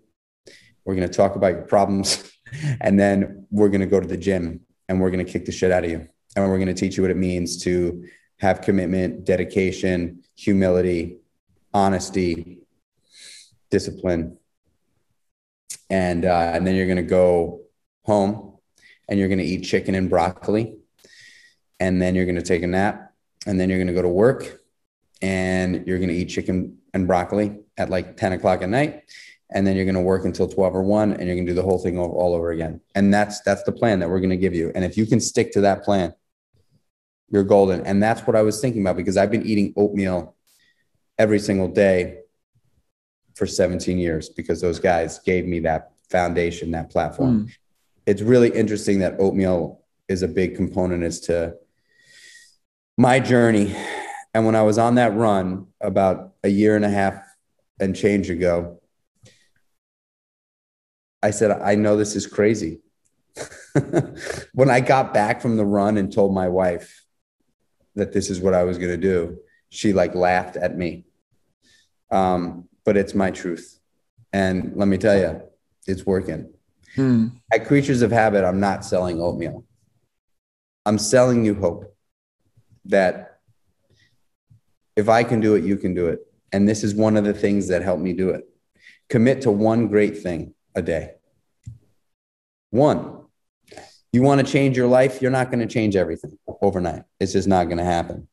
we're 0.89 0.95
going 0.95 1.07
to 1.07 1.15
talk 1.15 1.37
about 1.37 1.53
your 1.53 1.63
problems. 1.65 2.33
and 2.81 2.99
then 2.99 3.47
we're 3.51 3.69
going 3.69 3.83
to 3.83 3.87
go 3.87 4.01
to 4.01 4.07
the 4.07 4.17
gym 4.17 4.61
and 4.89 4.99
we're 4.99 5.11
going 5.11 5.25
to 5.25 5.31
kick 5.31 5.45
the 5.45 5.53
shit 5.53 5.71
out 5.71 5.85
of 5.85 5.91
you. 5.91 6.09
And 6.35 6.49
we're 6.49 6.57
going 6.57 6.75
to 6.75 6.75
teach 6.75 6.97
you 6.97 7.03
what 7.03 7.11
it 7.11 7.17
means 7.19 7.63
to 7.65 8.07
have 8.39 8.63
commitment, 8.63 9.27
dedication, 9.27 10.23
humility, 10.35 11.19
honesty, 11.75 12.61
discipline. 13.71 14.39
And, 15.91 16.25
uh, 16.25 16.53
and 16.55 16.67
then 16.67 16.75
you're 16.75 16.87
going 16.87 16.97
to 16.97 17.03
go 17.03 17.61
home 18.05 18.57
and 19.11 19.19
you're 19.19 19.29
going 19.29 19.41
to 19.41 19.45
eat 19.45 19.65
chicken 19.65 19.95
and 19.95 20.09
broccoli. 20.09 20.79
And 21.81 22.01
then 22.01 22.15
you're 22.15 22.25
going 22.25 22.37
to 22.37 22.43
take 22.43 22.63
a 22.63 22.67
nap. 22.67 23.13
And 23.47 23.61
then 23.61 23.69
you're 23.69 23.79
going 23.79 23.89
to 23.89 23.93
go 23.93 24.01
to 24.01 24.09
work 24.09 24.59
and 25.21 25.87
you're 25.87 25.99
going 25.99 26.09
to 26.09 26.15
eat 26.15 26.27
chicken 26.27 26.79
and 26.95 27.07
broccoli 27.07 27.59
at 27.77 27.91
like 27.91 28.17
10 28.17 28.35
o'clock 28.35 28.63
at 28.63 28.69
night 28.69 29.03
and 29.51 29.67
then 29.67 29.77
you're 29.77 29.85
going 29.85 29.95
to 29.95 30.01
work 30.01 30.25
until 30.25 30.47
12 30.47 30.75
or 30.75 30.83
1 30.83 31.13
and 31.13 31.27
you're 31.27 31.35
going 31.35 31.47
to 31.47 31.53
do 31.53 31.57
the 31.57 31.63
whole 31.63 31.79
thing 31.79 31.99
all 31.99 32.35
over 32.35 32.51
again. 32.51 32.81
And 32.95 33.13
that's 33.13 33.41
that's 33.41 33.63
the 33.63 33.73
plan 33.73 33.99
that 34.01 34.09
we're 34.09 34.21
going 34.21 34.31
to 34.31 34.37
give 34.37 34.55
you. 34.55 34.71
And 34.75 34.85
if 34.85 34.97
you 34.97 35.07
can 35.07 35.21
stick 35.21 35.53
to 35.53 35.63
that 35.63 35.85
plan 35.85 36.15
you're 37.31 37.45
golden. 37.45 37.85
And 37.87 38.03
that's 38.03 38.23
what 38.27 38.37
i 38.37 38.43
was 38.43 38.61
thinking 38.61 38.83
about 38.83 38.97
because 38.97 39.17
i've 39.17 39.31
been 39.31 39.47
eating 39.47 39.73
oatmeal 39.77 40.35
every 41.19 41.39
single 41.39 41.69
day 41.69 42.21
for 43.35 43.47
17 43.47 43.99
years 43.99 44.29
because 44.29 44.61
those 44.61 44.81
guys 44.81 45.19
gave 45.21 45.47
me 45.47 45.61
that 45.61 45.93
foundation 46.11 46.71
that 46.73 46.91
platform. 46.91 47.47
Mm. 47.47 47.53
it's 48.07 48.23
really 48.23 48.51
interesting 48.51 49.01
that 49.01 49.17
oatmeal 49.19 49.83
is 50.09 50.23
a 50.23 50.29
big 50.29 50.57
component 50.57 51.03
as 51.03 51.21
to 51.21 51.55
my 52.97 53.21
journey 53.21 53.77
and 54.39 54.47
when 54.47 54.57
i 54.57 54.63
was 54.63 54.79
on 54.79 54.95
that 54.95 55.15
run 55.15 55.67
about 55.81 56.33
a 56.43 56.49
year 56.49 56.75
and 56.77 56.85
a 56.85 56.91
half 56.91 57.23
and 57.79 57.95
change 57.95 58.31
ago 58.31 58.81
I 61.23 61.31
said, 61.31 61.51
I 61.51 61.75
know 61.75 61.97
this 61.97 62.15
is 62.15 62.27
crazy. 62.27 62.81
when 64.53 64.71
I 64.71 64.81
got 64.81 65.13
back 65.13 65.41
from 65.41 65.57
the 65.57 65.65
run 65.65 65.97
and 65.97 66.13
told 66.13 66.35
my 66.35 66.49
wife 66.49 67.05
that 67.97 68.13
this 68.13 68.31
is 68.31 68.41
what 68.41 68.55
I 68.55 68.65
was 68.65 68.79
going 68.79 68.91
to 68.91 68.97
do, 68.97 69.39
she 69.71 69.93
like 69.93 70.15
laughed 70.15 70.57
at 70.57 70.77
me. 70.77 71.05
Um, 72.11 72.69
but 72.85 72.97
it's 72.97 73.15
my 73.15 73.31
truth. 73.31 73.79
And 74.33 74.73
let 74.77 74.89
me 74.89 74.99
tell 74.99 75.19
you, 75.19 75.43
it's 75.87 76.07
working. 76.07 76.53
Hmm. 76.95 77.29
At 77.53 77.67
Creatures 77.67 78.03
of 78.03 78.13
Habit, 78.13 78.45
I'm 78.45 78.61
not 78.61 78.85
selling 78.85 79.21
oatmeal. 79.21 79.65
I'm 80.87 80.99
selling 80.99 81.45
you 81.45 81.55
hope 81.55 81.95
that 82.87 83.28
if 84.99 85.09
I 85.09 85.23
can 85.23 85.39
do 85.39 85.55
it, 85.55 85.63
you 85.63 85.77
can 85.77 85.95
do 85.95 86.09
it. 86.09 86.27
And 86.53 86.69
this 86.69 86.83
is 86.83 86.93
one 86.93 87.17
of 87.17 87.23
the 87.23 87.33
things 87.33 87.69
that 87.69 87.83
helped 87.83 88.03
me 88.03 88.13
do 88.13 88.31
it. 88.31 88.49
Commit 89.09 89.43
to 89.43 89.51
one 89.53 89.87
great 89.87 90.19
thing 90.19 90.55
a 90.75 90.83
day. 90.83 91.13
One, 92.71 93.23
you 94.13 94.23
want 94.23 94.45
to 94.45 94.53
change 94.53 94.77
your 94.77 94.89
life, 94.89 95.23
you're 95.23 95.31
not 95.31 95.53
going 95.53 95.61
to 95.61 95.73
change 95.73 95.95
everything 95.95 96.37
overnight. 96.61 97.05
It's 97.21 97.33
just 97.33 97.47
not 97.47 97.67
going 97.67 97.79
to 97.79 97.85
happen. 97.85 98.27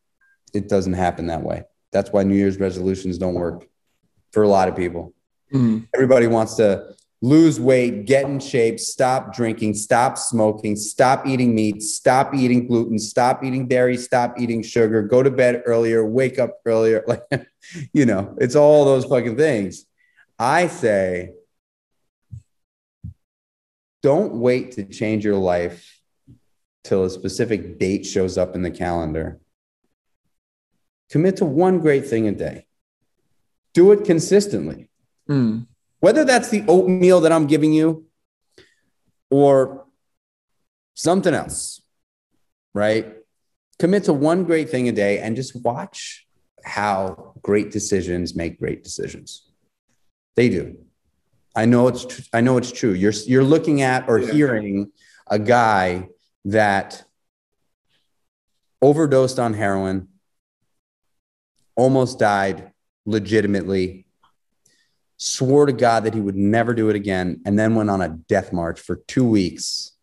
It 0.56 0.68
doesn't 0.68 0.94
happen 0.94 1.28
that 1.28 1.44
way. 1.44 1.66
That's 1.92 2.12
why 2.12 2.24
New 2.24 2.36
Year's 2.36 2.60
resolutions 2.60 3.20
don't 3.20 3.36
work 3.36 3.68
for 4.32 4.42
a 4.42 4.48
lot 4.48 4.68
of 4.68 4.76
people. 4.76 5.14
Mm-hmm. 5.54 5.86
Everybody 5.94 6.26
wants 6.26 6.56
to 6.56 6.96
lose 7.26 7.60
weight, 7.60 8.06
get 8.06 8.26
in 8.26 8.40
shape, 8.40 8.80
stop 8.80 9.34
drinking, 9.34 9.74
stop 9.74 10.16
smoking, 10.16 10.76
stop 10.76 11.26
eating 11.26 11.56
meat, 11.56 11.82
stop 11.82 12.36
eating 12.36 12.68
gluten, 12.68 13.00
stop 13.00 13.44
eating 13.44 13.68
dairy, 13.68 13.98
stop 13.98 14.40
eating 14.40 14.62
sugar, 14.62 15.02
go 15.02 15.24
to 15.24 15.32
bed 15.32 15.64
earlier, 15.66 16.06
wake 16.06 16.38
up 16.38 16.60
earlier. 16.66 17.04
Like, 17.32 17.48
you 17.94 18.06
know, 18.06 18.36
it's 18.40 18.56
all 18.56 18.86
those 18.86 19.06
fucking 19.06 19.38
things. 19.38 19.86
I 20.38 20.68
say, 20.68 21.32
don't 24.04 24.36
wait 24.36 24.74
to 24.74 24.84
change 24.84 25.26
your 25.26 25.36
life 25.36 26.00
till 26.84 27.06
a 27.06 27.10
specific 27.10 27.80
date 27.80 28.06
shows 28.06 28.38
up 28.38 28.54
in 28.54 28.62
the 28.62 28.70
calendar. 28.70 29.40
Commit 31.10 31.38
to 31.38 31.46
one 31.46 31.80
great 31.80 32.06
thing 32.06 32.28
a 32.28 32.32
day. 32.32 32.68
Do 33.74 33.92
it 33.94 34.06
consistently. 34.06 34.90
Mm. 35.28 35.66
Whether 36.06 36.24
that's 36.24 36.50
the 36.50 36.64
oatmeal 36.68 37.22
that 37.22 37.32
I'm 37.32 37.48
giving 37.48 37.74
you 37.74 38.06
or 39.32 39.88
something 40.94 41.34
else, 41.34 41.82
right? 42.76 43.16
Commit 43.80 44.04
to 44.04 44.14
one 44.14 44.44
great 44.44 44.70
thing 44.70 44.88
a 44.88 44.92
day 44.92 45.18
and 45.18 45.36
just 45.36 45.60
watch 45.64 46.28
how 46.64 47.34
great 47.42 47.72
decisions 47.72 48.36
make 48.36 48.60
great 48.60 48.84
decisions. 48.84 49.50
They 50.36 50.48
do. 50.48 50.78
I 51.56 51.66
know 51.66 51.88
it's 51.88 52.06
tr- 52.06 52.22
I 52.32 52.42
know 52.42 52.58
it's 52.58 52.72
true. 52.72 52.94
You're 52.94 53.18
you're 53.26 53.44
looking 53.44 53.82
at 53.82 54.08
or 54.08 54.20
yeah. 54.20 54.32
hearing 54.32 54.92
a 55.26 55.40
guy 55.40 56.10
that 56.60 57.04
overdosed 58.80 59.40
on 59.40 59.56
heroin, 59.56 60.10
almost 61.76 62.20
died 62.20 62.74
legitimately, 63.08 64.05
swore 65.18 65.66
to 65.66 65.74
God 65.74 66.04
that 66.04 66.14
he 66.14 66.22
would 66.22 66.36
never 66.36 66.74
do 66.74 66.90
it 66.90 66.96
again, 66.96 67.42
and 67.46 67.58
then 67.58 67.76
went 67.76 67.90
on 67.90 68.02
a 68.02 68.10
death 68.10 68.52
march 68.52 68.80
for 68.80 68.98
two 69.08 69.28
weeks 69.28 69.94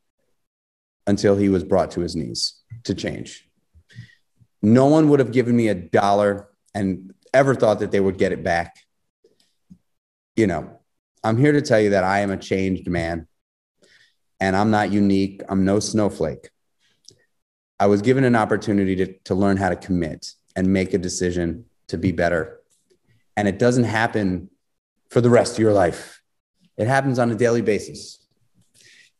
until 1.06 1.36
he 1.36 1.48
was 1.48 1.64
brought 1.64 1.90
to 1.92 2.00
his 2.00 2.16
knees 2.16 2.60
to 2.84 2.94
change. 2.94 3.48
No 4.62 4.86
one 4.86 5.08
would 5.08 5.18
have 5.18 5.32
given 5.32 5.56
me 5.56 5.68
a 5.68 5.74
dollar 5.74 6.48
and 6.74 7.12
ever 7.34 7.54
thought 7.54 7.80
that 7.80 7.90
they 7.90 8.00
would 8.00 8.18
get 8.18 8.32
it 8.32 8.44
back. 8.44 8.76
You 10.36 10.46
know, 10.46 10.80
I'm 11.24 11.36
here 11.36 11.52
to 11.52 11.60
tell 11.60 11.80
you 11.80 11.90
that 11.90 12.04
I 12.04 12.20
am 12.20 12.30
a 12.30 12.36
changed 12.36 12.88
man 12.88 13.26
and 14.40 14.56
I'm 14.56 14.70
not 14.70 14.92
unique. 14.92 15.42
I'm 15.48 15.64
no 15.64 15.80
snowflake. 15.80 16.50
I 17.78 17.86
was 17.86 18.02
given 18.02 18.24
an 18.24 18.36
opportunity 18.36 18.94
to, 18.96 19.12
to 19.24 19.34
learn 19.34 19.56
how 19.56 19.68
to 19.68 19.76
commit 19.76 20.32
and 20.54 20.72
make 20.72 20.94
a 20.94 20.98
decision 20.98 21.64
to 21.88 21.98
be 21.98 22.12
better. 22.12 22.60
And 23.36 23.48
it 23.48 23.58
doesn't 23.58 23.84
happen 23.84 24.50
for 25.12 25.20
the 25.20 25.28
rest 25.28 25.52
of 25.52 25.58
your 25.58 25.74
life, 25.74 26.22
it 26.78 26.86
happens 26.86 27.18
on 27.18 27.30
a 27.30 27.34
daily 27.34 27.60
basis. 27.60 28.26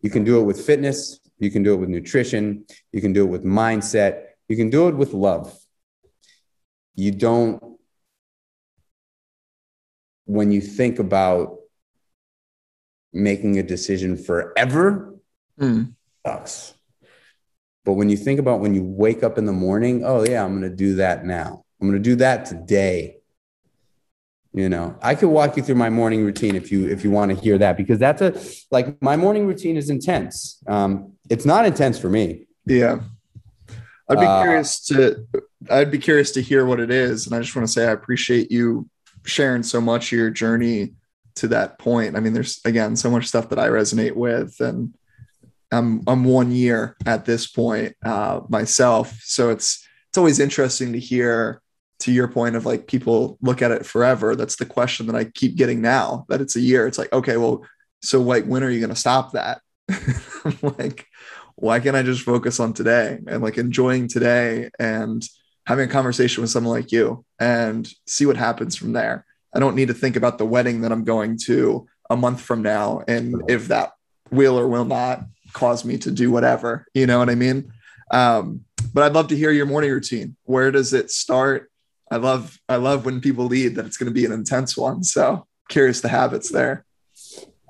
You 0.01 0.09
can 0.09 0.25
do 0.25 0.41
it 0.41 0.45
with 0.45 0.65
fitness, 0.65 1.21
you 1.39 1.51
can 1.51 1.63
do 1.63 1.75
it 1.75 1.77
with 1.77 1.91
nutrition, 1.91 2.65
you 2.93 3.03
can 3.03 3.13
do 3.13 3.25
it 3.25 3.29
with 3.29 3.45
mindset, 3.45 4.25
you 4.49 4.57
can 4.57 4.71
do 4.71 4.89
it 4.89 4.97
with 4.97 5.13
love. 5.13 5.55
You 6.95 7.11
don't, 7.11 7.63
when 10.25 10.51
you 10.51 10.63
think 10.63 10.99
about 10.99 11.59
making 13.13 13.59
a 13.59 13.63
decision 13.63 14.17
forever 14.17 15.15
mm. 15.61 15.93
sucks. 16.27 16.73
But 17.85 17.95
when 17.95 18.09
you 18.09 18.17
think 18.17 18.41
about 18.41 18.61
when 18.61 18.75
you 18.75 18.83
wake 18.83 19.23
up 19.23 19.37
in 19.37 19.45
the 19.45 19.53
morning, 19.53 20.05
oh 20.07 20.25
yeah, 20.25 20.43
I'm 20.43 20.59
going 20.59 20.71
to 20.71 20.75
do 20.75 20.95
that 20.95 21.27
now. 21.27 21.65
I'm 21.81 21.89
going 21.89 22.03
to 22.03 22.11
do 22.11 22.17
that 22.17 22.47
today. 22.47 23.19
You 24.55 24.69
know, 24.69 24.95
I 25.01 25.15
could 25.15 25.31
walk 25.31 25.57
you 25.57 25.63
through 25.63 25.77
my 25.77 25.89
morning 25.89 26.25
routine 26.25 26.55
if 26.55 26.71
you 26.71 26.87
if 26.87 27.05
you 27.05 27.11
want 27.11 27.35
to 27.35 27.43
hear 27.43 27.57
that 27.57 27.79
because 27.79 27.99
that's 27.99 28.21
a 28.21 28.39
like 28.71 29.01
my 29.01 29.17
morning 29.17 29.47
routine 29.47 29.79
is 29.79 29.89
intense. 29.89 30.63
Um, 30.67 31.13
it's 31.31 31.47
not 31.47 31.65
intense 31.65 31.99
for 31.99 32.11
me. 32.11 32.47
Yeah, 32.67 33.01
I'd 34.11 34.21
be 34.21 34.27
uh, 34.27 34.43
curious 34.43 34.85
to 34.87 35.27
I'd 35.71 35.91
be 35.91 35.99
curious 35.99 36.33
to 36.33 36.43
hear 36.43 36.67
what 36.67 36.81
it 36.81 36.91
is, 36.91 37.27
and 37.27 37.35
I 37.35 37.41
just 37.41 37.57
want 37.57 37.67
to 37.67 37.73
say 37.73 37.87
I 37.87 37.93
appreciate 37.93 38.51
you 38.51 38.91
sharing 39.25 39.63
so 39.63 39.81
much 39.81 40.13
of 40.13 40.19
your 40.19 40.31
journey 40.31 40.93
to 41.37 41.49
that 41.49 41.79
point. 41.79 42.15
I 42.15 42.21
mean, 42.21 42.35
there's 42.35 42.61
again 42.67 42.95
so 42.95 43.11
much 43.11 43.29
stuff 43.29 43.49
that 43.49 43.59
I 43.59 43.69
resonate 43.69 44.15
with, 44.15 44.61
and 44.61 44.93
I'm 45.71 46.03
I'm 46.07 46.25
one 46.25 46.53
year 46.53 46.99
at 47.07 47.25
this 47.25 47.47
point 47.47 47.97
uh, 48.05 48.41
myself, 48.51 49.19
so 49.23 49.49
it's 49.49 49.87
it's 50.11 50.19
always 50.19 50.41
interesting 50.41 50.93
to 50.93 50.99
hear 50.99 51.62
to 52.03 52.13
your 52.13 52.27
point 52.29 52.57
of 52.57 52.67
like 52.67 52.87
people 52.87 53.39
look 53.41 53.63
at 53.63 53.71
it 53.71 53.87
forever. 53.87 54.35
That's 54.35 54.57
the 54.57 54.67
question 54.67 55.07
that 55.07 55.17
I 55.17 55.25
keep 55.25 55.57
getting 55.57 55.81
now 55.81 56.27
that 56.29 56.41
it's 56.41 56.57
a 56.57 56.61
year. 56.61 56.87
It's 56.87 56.99
like 56.99 57.13
okay, 57.13 57.37
well, 57.37 57.65
so 58.03 58.21
like 58.21 58.45
when 58.45 58.63
are 58.63 58.71
you 58.71 58.81
going 58.81 58.91
to 58.91 58.97
stop 58.97 59.33
that? 59.33 59.61
like, 60.63 61.07
why 61.57 61.81
can't 61.81 61.97
I 61.97 62.03
just 62.03 62.23
focus 62.23 62.61
on 62.61 62.73
today 62.73 63.19
and 63.27 63.43
like 63.43 63.59
enjoying 63.59 64.09
today 64.09 64.71
and 64.79 65.23
having 65.67 65.89
a 65.89 65.93
conversation 65.93 66.41
with 66.41 66.51
someone 66.51 66.75
like 66.75 66.91
you 66.91 67.25
and 67.39 67.89
see 68.07 68.27
what 68.27 68.37
happens 68.37 68.77
from 68.77 68.93
there? 68.93 69.25
I 69.55 69.61
don't 69.61 69.77
need 69.77 69.89
to 69.89 69.95
think 69.95 70.17
about 70.17 70.39
the 70.39 70.47
wedding 70.47 70.81
that 70.81 70.93
I'm 70.93 71.05
going 71.05 71.39
to 71.45 71.87
a 72.11 72.17
month 72.17 72.41
from 72.41 72.63
now 72.63 73.03
and 73.07 73.43
if 73.49 73.69
that 73.69 73.93
will 74.31 74.59
or 74.59 74.67
will 74.67 74.85
not 74.85 75.25
cause 75.53 75.85
me 75.85 75.99
to 75.99 76.11
do 76.11 76.31
whatever. 76.31 76.87
You 76.95 77.07
know 77.07 77.19
what 77.19 77.31
I 77.31 77.35
mean? 77.35 77.73
Um, 78.11 78.65
but 78.93 79.05
I'd 79.05 79.13
love 79.13 79.29
to 79.29 79.37
hear 79.37 79.51
your 79.51 79.67
morning 79.67 79.91
routine. 79.91 80.37
Where 80.45 80.71
does 80.71 80.93
it 80.93 81.11
start? 81.11 81.71
I 82.13 82.17
love 82.17 82.61
I 82.69 82.77
love 82.77 83.07
when 83.07 83.23
people 83.23 83.47
lead 83.47 83.77
that 83.77 83.87
it's 83.87 83.97
going 83.97 84.11
to 84.11 84.15
be 84.15 84.27
an 84.27 84.33
intense 84.33 84.77
one. 84.77 85.03
So 85.03 85.47
curious 85.71 86.03
the 86.03 86.09
habits 86.09 86.51
there. 86.51 86.85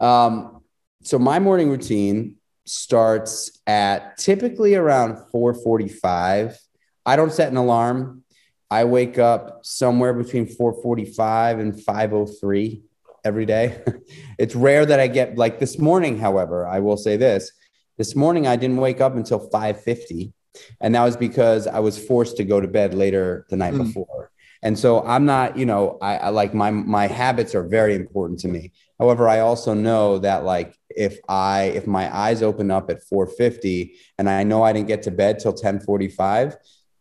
Um, 0.01 0.63
so 1.05 1.17
my 1.17 1.39
morning 1.39 1.71
routine 1.71 2.37
starts 2.67 3.61
at 3.69 4.19
typically 4.19 4.75
around 4.75 5.19
4:45. 5.33 6.59
I 7.07 7.15
don't 7.15 7.33
set 7.33 7.53
an 7.53 7.57
alarm. 7.57 8.25
I 8.69 8.83
wake 8.83 9.17
up 9.17 9.61
somewhere 9.65 10.13
between 10.13 10.47
4:45 10.47 11.61
and 11.61 11.75
5:03 11.75 12.83
every 13.25 13.47
day. 13.47 13.81
it's 14.41 14.57
rare 14.57 14.85
that 14.85 14.99
I 14.99 15.07
get 15.07 15.39
like 15.39 15.61
this 15.61 15.79
morning, 15.79 16.19
however, 16.19 16.67
I 16.67 16.81
will 16.81 16.97
say 16.97 17.17
this. 17.17 17.53
This 17.97 18.17
morning 18.17 18.49
I 18.49 18.57
didn't 18.57 18.79
wake 18.79 19.01
up 19.01 19.15
until 19.15 19.49
5:50 19.51 20.33
and 20.81 20.95
that 20.95 21.05
was 21.05 21.17
because 21.17 21.67
I 21.67 21.79
was 21.79 21.99
forced 21.99 22.37
to 22.39 22.45
go 22.45 22.61
to 22.61 22.69
bed 22.69 22.95
later 22.95 23.47
the 23.49 23.57
night 23.57 23.75
mm. 23.75 23.85
before. 23.85 24.32
And 24.63 24.79
so 24.79 25.05
I'm 25.05 25.25
not, 25.25 25.57
you 25.59 25.67
know, 25.67 25.99
I, 26.01 26.17
I 26.19 26.29
like 26.29 26.55
my 26.55 26.71
my 26.71 27.07
habits 27.07 27.55
are 27.55 27.65
very 27.65 27.95
important 27.95 28.39
to 28.41 28.49
me. 28.49 28.73
However, 28.99 29.29
I 29.29 29.41
also 29.41 29.75
know 29.75 30.19
that 30.19 30.45
like 30.45 30.79
if 30.89 31.19
I 31.29 31.65
if 31.75 31.87
my 31.87 32.15
eyes 32.15 32.43
open 32.43 32.71
up 32.71 32.91
at 32.91 33.03
4:50 33.13 33.93
and 34.19 34.31
I 34.31 34.45
know 34.45 34.63
I 34.63 34.73
didn't 34.73 34.89
get 34.89 35.03
to 35.05 35.11
bed 35.11 35.41
till 35.41 35.53
10:45, 35.53 36.57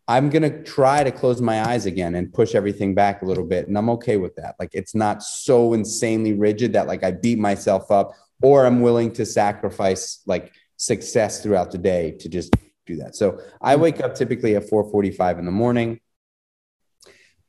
I'm 0.08 0.30
going 0.30 0.42
to 0.42 0.64
try 0.64 1.04
to 1.04 1.12
close 1.12 1.40
my 1.42 1.64
eyes 1.70 1.86
again 1.86 2.16
and 2.16 2.34
push 2.34 2.56
everything 2.56 2.96
back 2.96 3.22
a 3.22 3.26
little 3.26 3.46
bit 3.46 3.68
and 3.68 3.78
I'm 3.78 3.90
okay 3.92 4.18
with 4.18 4.36
that. 4.36 4.56
Like 4.60 4.72
it's 4.74 4.96
not 4.96 5.22
so 5.24 5.74
insanely 5.74 6.34
rigid 6.34 6.74
that 6.74 6.88
like 6.88 7.04
I 7.04 7.12
beat 7.12 7.40
myself 7.40 7.92
up 7.92 8.14
or 8.42 8.66
I'm 8.66 8.82
willing 8.82 9.14
to 9.14 9.26
sacrifice 9.26 10.22
like 10.26 10.52
success 10.78 11.42
throughout 11.42 11.72
the 11.72 11.78
day 11.78 12.12
to 12.20 12.28
just 12.28 12.54
do 12.88 12.98
that. 12.98 13.16
So 13.16 13.40
I 13.62 13.74
mm-hmm. 13.74 13.84
wake 13.84 14.02
up 14.02 14.16
typically 14.16 14.56
at 14.56 14.70
4:45 14.70 15.40
in 15.40 15.46
the 15.46 15.52
morning. 15.52 16.00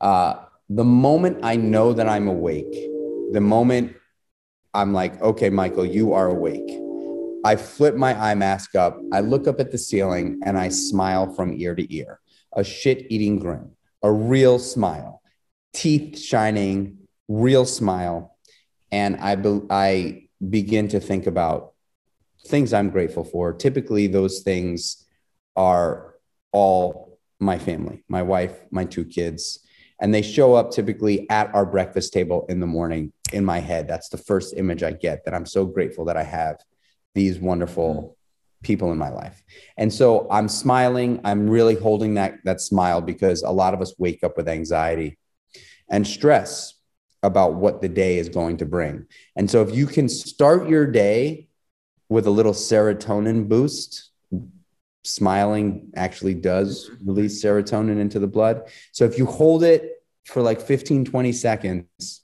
Uh, 0.03 0.45
the 0.69 0.85
moment 0.85 1.39
I 1.43 1.57
know 1.57 1.93
that 1.93 2.09
I'm 2.09 2.29
awake, 2.29 2.73
the 3.33 3.41
moment 3.41 3.97
I'm 4.75 4.93
like, 4.93 5.21
okay, 5.23 5.49
Michael, 5.49 5.87
you 5.87 6.13
are 6.13 6.29
awake. 6.29 6.79
I 7.45 7.57
flip 7.57 7.95
my 7.95 8.19
eye 8.19 8.35
mask 8.35 8.75
up. 8.75 8.99
I 9.13 9.21
look 9.21 9.47
up 9.47 9.61
at 9.61 9.71
the 9.71 9.79
ceiling 9.79 10.41
and 10.45 10.59
I 10.59 10.69
smile 10.69 11.33
from 11.35 11.53
ear 11.53 11.75
to 11.75 11.95
ear, 11.95 12.21
a 12.55 12.65
shit 12.65 13.07
eating 13.11 13.39
grin, 13.39 13.71
a 14.03 14.11
real 14.11 14.59
smile, 14.59 15.23
teeth 15.73 16.19
shining, 16.19 16.99
real 17.29 17.65
smile. 17.65 18.37
And 18.91 19.17
I, 19.17 19.37
be- 19.37 19.63
I 19.71 20.29
begin 20.49 20.89
to 20.89 21.01
think 21.01 21.27
about 21.27 21.73
things 22.47 22.73
I'm 22.73 22.91
grateful 22.91 23.25
for. 23.25 23.53
Typically, 23.53 24.07
those 24.07 24.41
things 24.41 25.07
are 25.57 26.15
all 26.53 27.19
my 27.41 27.59
family, 27.59 28.05
my 28.09 28.23
wife, 28.23 28.57
my 28.71 28.85
two 28.85 29.05
kids, 29.05 29.59
and 30.01 30.13
they 30.15 30.23
show 30.23 30.55
up 30.55 30.71
typically 30.71 31.29
at 31.31 31.55
our 31.55 31.65
breakfast 31.67 32.13
table 32.13 32.47
in 32.49 32.61
the 32.61 32.67
morning 32.67 33.13
in 33.33 33.45
my 33.45 33.59
head. 33.59 33.89
That's 33.89 34.09
the 34.09 34.19
first 34.19 34.55
image 34.57 34.83
I 34.83 34.93
get 34.93 35.25
that 35.25 35.35
I'm 35.35 35.47
so 35.47 35.65
grateful 35.65 36.05
that 36.07 36.17
I 36.17 36.23
have 36.23 36.57
these 37.15 37.39
wonderful 37.39 37.95
mm-hmm. 37.95 38.63
people 38.63 38.93
in 38.93 38.99
my 38.99 39.11
life. 39.11 39.43
And 39.77 39.93
so 39.93 40.27
I'm 40.31 40.49
smiling. 40.49 41.21
I'm 41.25 41.49
really 41.49 41.75
holding 41.75 42.15
that, 42.15 42.39
that 42.45 42.61
smile 42.61 43.01
because 43.01 43.43
a 43.43 43.51
lot 43.51 43.75
of 43.75 43.81
us 43.81 43.95
wake 43.99 44.25
up 44.25 44.37
with 44.37 44.49
anxiety 44.49 45.19
and 45.89 46.07
stress 46.07 46.75
about 47.23 47.55
what 47.55 47.81
the 47.81 47.89
day 47.89 48.19
is 48.19 48.29
going 48.29 48.57
to 48.57 48.67
bring. 48.67 49.07
And 49.37 49.51
so 49.51 49.63
if 49.63 49.75
you 49.75 49.87
can 49.87 50.09
start 50.09 50.69
your 50.69 50.87
day 50.87 51.49
with 52.09 52.27
a 52.27 52.31
little 52.31 52.53
serotonin 52.53 53.49
boost, 53.49 54.12
smiling 55.05 55.91
actually 55.97 56.35
does 56.35 56.89
mm-hmm. 56.89 57.09
release 57.09 57.43
serotonin 57.43 57.99
into 57.99 58.19
the 58.19 58.27
blood. 58.27 58.71
So 58.93 59.05
if 59.05 59.19
you 59.19 59.27
hold 59.27 59.65
it 59.65 60.03
for 60.25 60.43
like 60.43 60.61
15, 60.61 61.05
20 61.05 61.33
seconds, 61.33 62.21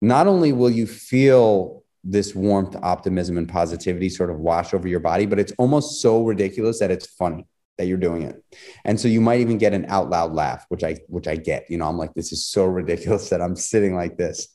not 0.00 0.26
only 0.26 0.52
will 0.52 0.70
you 0.70 0.86
feel 0.86 1.84
this 2.02 2.34
warmth, 2.34 2.76
optimism, 2.82 3.36
and 3.36 3.48
positivity 3.48 4.08
sort 4.08 4.30
of 4.30 4.38
wash 4.38 4.72
over 4.72 4.88
your 4.88 5.00
body, 5.00 5.26
but 5.26 5.38
it's 5.38 5.52
almost 5.58 6.00
so 6.00 6.22
ridiculous 6.24 6.78
that 6.78 6.90
it's 6.90 7.06
funny 7.06 7.46
that 7.76 7.86
you're 7.86 7.98
doing 7.98 8.22
it. 8.22 8.42
And 8.84 8.98
so 8.98 9.08
you 9.08 9.20
might 9.20 9.40
even 9.40 9.58
get 9.58 9.74
an 9.74 9.86
out 9.88 10.08
loud 10.08 10.32
laugh, 10.32 10.64
which 10.68 10.84
I 10.84 10.96
which 11.08 11.26
I 11.26 11.36
get. 11.36 11.66
You 11.70 11.78
know, 11.78 11.86
I'm 11.86 11.98
like, 11.98 12.14
this 12.14 12.32
is 12.32 12.46
so 12.46 12.64
ridiculous 12.66 13.28
that 13.30 13.42
I'm 13.42 13.56
sitting 13.56 13.94
like 13.94 14.16
this. 14.16 14.48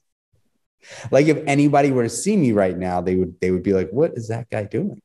Like 1.11 1.27
if 1.27 1.43
anybody 1.47 1.91
were 1.91 2.03
to 2.03 2.09
see 2.09 2.37
me 2.37 2.51
right 2.51 2.77
now, 2.77 3.01
they 3.01 3.15
would 3.15 3.39
they 3.41 3.51
would 3.51 3.63
be 3.63 3.73
like, 3.73 3.89
what 3.89 4.13
is 4.15 4.29
that 4.29 4.49
guy 4.49 4.63
doing? 4.63 5.01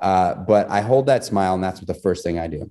Uh, 0.00 0.34
but 0.34 0.70
I 0.70 0.80
hold 0.80 1.06
that 1.06 1.24
smile, 1.24 1.54
and 1.54 1.62
that's 1.62 1.80
the 1.80 1.94
first 1.94 2.24
thing 2.24 2.38
I 2.38 2.46
do. 2.46 2.70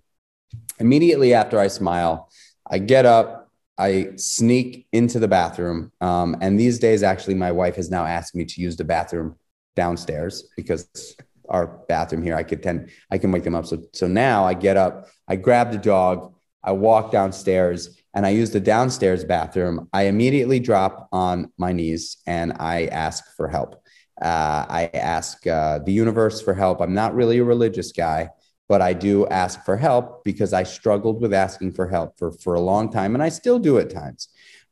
Immediately 0.80 1.34
after 1.34 1.60
I 1.60 1.68
smile, 1.68 2.30
I 2.70 2.80
get 2.80 3.06
up, 3.06 3.52
I 3.78 4.12
sneak 4.16 4.88
into 4.92 5.20
the 5.20 5.28
bathroom. 5.28 5.92
Um, 6.02 6.38
and 6.42 6.60
these 6.60 6.80
days, 6.80 7.04
actually, 7.04 7.36
my 7.36 7.52
wife 7.52 7.76
has 7.76 7.90
now 7.90 8.06
asked 8.06 8.36
me 8.36 8.46
to 8.46 8.62
use 8.62 8.76
the 8.76 8.84
bathroom 8.84 9.36
downstairs 9.76 10.50
because 10.56 11.16
our 11.50 11.68
bathroom 11.88 12.24
here, 12.24 12.36
I 12.36 12.44
could 12.44 12.64
tend, 12.64 12.90
I 13.12 13.18
can 13.18 13.32
wake 13.32 13.44
them 13.44 13.56
up. 13.56 13.66
So, 13.66 13.84
so 13.94 14.08
now 14.08 14.46
I 14.46 14.54
get 14.54 14.78
up, 14.78 15.08
I 15.28 15.36
grab 15.36 15.72
the 15.72 15.78
dog, 15.78 16.34
I 16.64 16.72
walk 16.72 17.12
downstairs, 17.12 17.98
and 18.14 18.26
I 18.26 18.30
use 18.30 18.52
the 18.52 18.60
downstairs 18.60 19.24
bathroom. 19.24 19.88
I 19.94 20.04
immediately 20.04 20.60
drop 20.60 21.08
on 21.12 21.52
my 21.58 21.72
knees 21.72 22.18
and 22.26 22.54
I 22.60 22.88
ask 22.88 23.24
for 23.36 23.48
help. 23.48 23.82
Uh, 24.22 24.66
I 24.68 24.90
ask 24.94 25.46
uh, 25.46 25.80
the 25.80 25.92
universe 25.92 26.42
for 26.42 26.54
help. 26.54 26.82
I'm 26.82 26.94
not 26.94 27.16
really 27.16 27.38
a 27.38 27.44
religious 27.44 27.92
guy, 27.92 28.30
but 28.68 28.82
I 28.82 28.94
do 28.94 29.28
ask 29.28 29.64
for 29.64 29.78
help 29.78 30.24
because 30.24 30.54
I 30.54 30.64
struggled 30.64 31.22
with 31.22 31.34
asking 31.34 31.74
for 31.74 31.88
help 31.88 32.18
for, 32.18 32.32
for 32.32 32.56
a 32.56 32.60
long 32.60 32.92
time, 32.92 33.14
and 33.14 33.24
I 33.24 33.30
still 33.30 33.60
do 33.60 33.78
at 33.78 33.90
times. 33.90 34.30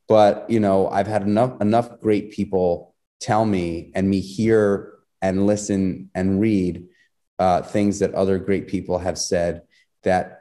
But 0.08 0.48
you 0.48 0.60
know, 0.60 0.88
I've 0.88 1.06
had 1.06 1.22
enough 1.22 1.60
enough 1.60 2.00
great 2.00 2.30
people 2.30 2.94
tell 3.20 3.44
me 3.44 3.92
and 3.94 4.08
me 4.08 4.20
hear 4.20 4.92
and 5.22 5.46
listen 5.46 6.10
and 6.14 6.40
read 6.40 6.86
uh, 7.38 7.62
things 7.62 7.98
that 8.00 8.14
other 8.14 8.38
great 8.38 8.66
people 8.68 8.98
have 8.98 9.18
said 9.18 9.62
that 10.02 10.40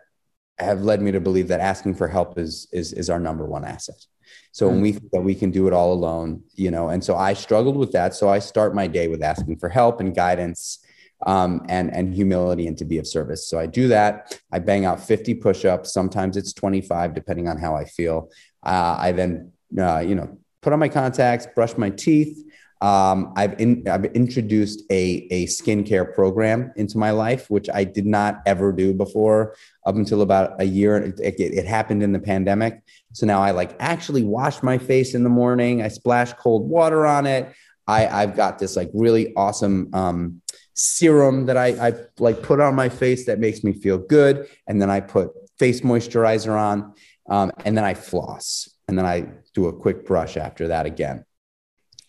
have 0.58 0.82
led 0.82 1.02
me 1.02 1.12
to 1.12 1.20
believe 1.20 1.50
that 1.50 1.60
asking 1.60 1.96
for 1.96 2.08
help 2.08 2.38
is 2.38 2.68
is 2.72 2.94
is 2.94 3.10
our 3.10 3.20
number 3.20 3.46
one 3.46 3.66
asset. 3.66 4.06
So 4.52 4.70
when 4.70 4.82
we 4.82 4.94
think 4.94 5.12
that 5.12 5.22
we 5.22 5.36
can 5.36 5.52
do 5.52 5.68
it 5.68 5.74
all 5.74 5.92
alone, 5.92 6.44
you 6.54 6.72
know, 6.72 6.88
and 6.90 7.04
so 7.04 7.16
I 7.18 7.34
struggled 7.34 7.76
with 7.76 7.92
that. 7.92 8.14
So 8.14 8.30
I 8.30 8.40
start 8.40 8.74
my 8.74 8.88
day 8.88 9.10
with 9.10 9.22
asking 9.22 9.58
for 9.58 9.68
help 9.68 10.00
and 10.00 10.16
guidance 10.16 10.80
um, 11.26 11.66
and 11.70 11.94
and 11.94 12.14
humility 12.14 12.68
and 12.68 12.78
to 12.78 12.86
be 12.86 12.98
of 12.98 13.08
service. 13.08 13.48
So 13.48 13.60
I 13.60 13.66
do 13.66 13.88
that. 13.90 14.40
I 14.52 14.60
bang 14.60 14.86
out 14.86 15.00
50 15.00 15.36
push-ups. 15.36 15.92
Sometimes 15.94 16.38
it's 16.38 16.54
25, 16.54 17.14
depending 17.14 17.48
on 17.48 17.58
how 17.58 17.76
I 17.76 17.86
feel. 17.86 18.30
Uh, 18.64 18.96
I 19.00 19.12
then 19.12 19.52
uh, 19.78 20.00
you 20.00 20.16
know 20.16 20.38
put 20.62 20.74
on 20.74 20.80
my 20.80 20.90
contacts, 20.90 21.48
brush 21.54 21.78
my 21.78 21.90
teeth, 21.90 22.44
um, 22.82 23.34
I've, 23.36 23.60
in, 23.60 23.88
I've 23.88 24.06
introduced 24.06 24.84
a, 24.92 25.28
a 25.32 25.46
skincare 25.46 26.14
program 26.14 26.74
into 26.76 26.98
my 26.98 27.12
life, 27.12 27.50
which 27.50 27.70
I 27.74 27.84
did 27.84 28.06
not 28.06 28.42
ever 28.46 28.72
do 28.74 28.94
before 28.94 29.56
up 29.86 29.96
until 29.96 30.22
about 30.22 30.62
a 30.62 30.66
year. 30.66 30.98
It, 30.98 31.20
it, 31.20 31.40
it, 31.40 31.66
happened 31.66 32.04
in 32.04 32.12
the 32.12 32.20
pandemic. 32.20 32.84
So 33.14 33.26
now 33.26 33.42
I 33.42 33.52
like 33.52 33.76
actually 33.80 34.24
wash 34.24 34.62
my 34.62 34.78
face 34.78 35.16
in 35.16 35.24
the 35.24 35.30
morning. 35.30 35.82
I 35.82 35.88
splash 35.88 36.34
cold 36.34 36.70
water 36.70 37.06
on 37.06 37.26
it. 37.26 37.54
I, 37.88 38.08
I've 38.08 38.36
got 38.36 38.60
this 38.60 38.76
like 38.76 38.90
really 38.94 39.34
awesome 39.36 39.90
um, 39.94 40.42
serum 40.74 41.46
that 41.46 41.58
I, 41.58 41.88
I 41.88 41.94
like 42.20 42.44
put 42.44 42.60
on 42.60 42.76
my 42.76 42.90
face 42.90 43.26
that 43.28 43.40
makes 43.40 43.64
me 43.64 43.72
feel 43.72 43.98
good. 43.98 44.50
And 44.68 44.82
then 44.82 44.90
I 44.90 45.00
put 45.00 45.32
face 45.58 45.82
moisturizer 45.82 46.60
on 46.60 46.94
um, 47.30 47.52
and 47.64 47.78
then 47.78 47.86
I 47.86 47.94
floss. 47.94 48.70
And 48.88 48.98
then 48.98 49.06
I 49.06 49.28
do 49.54 49.68
a 49.68 49.74
quick 49.74 50.06
brush 50.06 50.36
after 50.38 50.68
that 50.68 50.86
again. 50.86 51.26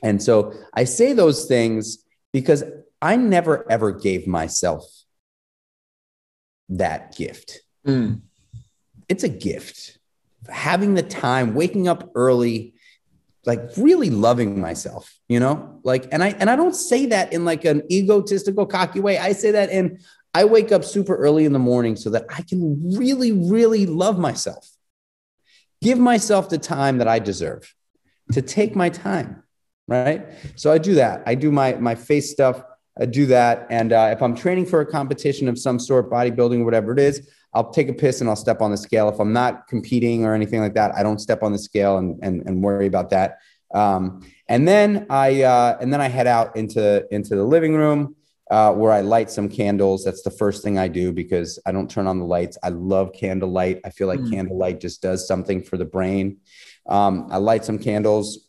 And 0.06 0.22
so 0.22 0.54
I 0.72 0.84
say 0.84 1.14
those 1.14 1.46
things 1.46 1.98
because 2.32 2.62
I 3.02 3.16
never 3.16 3.68
ever 3.68 3.90
gave 3.90 4.28
myself 4.28 4.84
that 6.68 7.16
gift. 7.16 7.62
Mm. 7.84 8.20
It's 9.08 9.24
a 9.24 9.28
gift. 9.28 9.98
Having 10.48 10.94
the 10.94 11.02
time, 11.02 11.54
waking 11.54 11.88
up 11.88 12.08
early, 12.14 12.74
like 13.44 13.60
really 13.76 14.10
loving 14.10 14.60
myself, 14.60 15.12
you 15.26 15.40
know? 15.40 15.80
Like, 15.82 16.06
and 16.12 16.22
I 16.22 16.28
and 16.38 16.48
I 16.48 16.54
don't 16.54 16.76
say 16.76 17.06
that 17.06 17.32
in 17.32 17.44
like 17.44 17.64
an 17.64 17.82
egotistical, 17.90 18.64
cocky 18.64 19.00
way. 19.00 19.18
I 19.18 19.32
say 19.32 19.50
that 19.50 19.70
in 19.70 19.98
I 20.34 20.44
wake 20.44 20.70
up 20.70 20.84
super 20.84 21.16
early 21.16 21.46
in 21.46 21.52
the 21.52 21.58
morning 21.58 21.96
so 21.96 22.10
that 22.10 22.26
I 22.28 22.42
can 22.42 22.96
really, 22.96 23.32
really 23.32 23.86
love 23.86 24.20
myself. 24.20 24.70
Give 25.82 25.98
myself 25.98 26.48
the 26.48 26.58
time 26.58 26.98
that 26.98 27.08
I 27.08 27.18
deserve 27.18 27.74
to 28.32 28.40
take 28.40 28.76
my 28.76 28.88
time, 28.88 29.42
right? 29.88 30.26
So 30.56 30.72
I 30.72 30.78
do 30.78 30.94
that. 30.94 31.22
I 31.26 31.34
do 31.34 31.50
my 31.50 31.74
my 31.74 31.94
face 31.94 32.30
stuff. 32.30 32.62
I 32.98 33.04
do 33.04 33.26
that, 33.26 33.66
and 33.68 33.92
uh, 33.92 34.10
if 34.12 34.22
I'm 34.22 34.34
training 34.34 34.66
for 34.66 34.80
a 34.80 34.86
competition 34.86 35.48
of 35.48 35.58
some 35.58 35.78
sort, 35.78 36.10
bodybuilding, 36.10 36.64
whatever 36.64 36.92
it 36.92 36.98
is, 36.98 37.28
I'll 37.52 37.70
take 37.70 37.88
a 37.88 37.92
piss 37.92 38.20
and 38.20 38.28
I'll 38.30 38.36
step 38.36 38.60
on 38.60 38.70
the 38.70 38.76
scale. 38.76 39.08
If 39.08 39.18
I'm 39.18 39.32
not 39.32 39.66
competing 39.66 40.24
or 40.24 40.34
anything 40.34 40.60
like 40.60 40.74
that, 40.74 40.94
I 40.94 41.02
don't 41.02 41.18
step 41.18 41.42
on 41.42 41.52
the 41.52 41.58
scale 41.58 41.98
and, 41.98 42.18
and, 42.22 42.42
and 42.46 42.62
worry 42.62 42.86
about 42.86 43.10
that. 43.10 43.38
Um, 43.74 44.20
and 44.48 44.66
then 44.68 45.06
I 45.10 45.42
uh, 45.42 45.78
and 45.80 45.92
then 45.92 46.00
I 46.00 46.08
head 46.08 46.26
out 46.26 46.56
into 46.56 47.06
into 47.10 47.34
the 47.34 47.44
living 47.44 47.74
room 47.74 48.14
uh, 48.50 48.72
where 48.72 48.92
I 48.92 49.00
light 49.00 49.30
some 49.30 49.48
candles. 49.48 50.04
That's 50.04 50.22
the 50.22 50.30
first 50.30 50.62
thing 50.62 50.78
I 50.78 50.88
do 50.88 51.12
because 51.12 51.58
I 51.66 51.72
don't 51.72 51.90
turn 51.90 52.06
on 52.06 52.18
the 52.18 52.24
lights. 52.24 52.58
I 52.62 52.68
love 52.68 53.12
candlelight. 53.12 53.80
I 53.84 53.90
feel 53.90 54.06
like 54.06 54.20
mm. 54.20 54.30
candlelight 54.30 54.80
just 54.80 55.02
does 55.02 55.26
something 55.26 55.62
for 55.62 55.76
the 55.76 55.84
brain. 55.84 56.38
Um, 56.88 57.26
I 57.30 57.38
light 57.38 57.64
some 57.64 57.78
candles, 57.78 58.45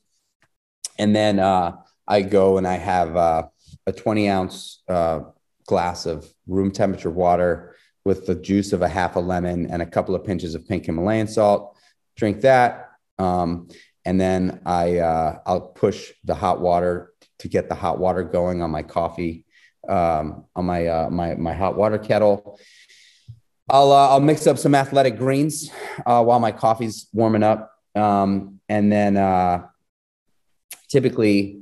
and 0.98 1.16
then 1.16 1.40
uh, 1.40 1.78
I 2.08 2.22
go 2.22 2.58
and 2.58 2.68
I 2.68 2.76
have 2.76 3.16
uh, 3.16 3.48
a 3.86 3.92
20 3.92 4.30
ounce 4.30 4.84
uh, 4.88 5.22
glass 5.66 6.06
of 6.06 6.32
room 6.48 6.72
temperature 6.72 7.10
water 7.10 7.76
with 8.06 8.26
the 8.26 8.36
juice 8.36 8.72
of 8.72 8.82
a 8.82 8.88
half 8.88 9.16
a 9.16 9.20
lemon 9.20 9.68
and 9.70 9.82
a 9.82 9.86
couple 9.86 10.16
of 10.16 10.24
pinches 10.24 10.56
of 10.56 10.68
pink 10.68 10.86
Himalayan 10.86 11.28
salt. 11.28 11.76
Drink 12.16 12.42
that. 12.42 12.92
Um, 13.20 13.68
and 14.06 14.20
then 14.20 14.62
I, 14.66 15.00
uh, 15.00 15.40
I'll 15.46 15.62
push 15.62 16.14
the 16.24 16.34
hot 16.34 16.62
water 16.62 17.12
to 17.40 17.50
get 17.50 17.68
the 17.68 17.76
hot 17.76 18.00
water 18.00 18.24
going 18.24 18.62
on 18.62 18.72
my 18.72 18.84
coffee, 18.84 19.46
um, 19.90 20.46
on 20.56 20.66
my, 20.66 20.88
uh, 20.88 21.10
my, 21.10 21.36
my 21.36 21.54
hot 21.54 21.76
water 21.76 21.98
kettle. 21.98 22.60
I'll, 23.70 23.92
uh, 23.92 24.10
I'll 24.10 24.22
mix 24.22 24.48
up 24.48 24.58
some 24.58 24.74
athletic 24.74 25.18
greens 25.18 25.70
while 26.06 26.40
my 26.40 26.54
coffee's 26.54 27.08
warming 27.12 27.44
up. 27.44 27.74
Um, 27.94 28.62
and 28.70 28.90
then 28.90 29.18
typically 30.88 31.62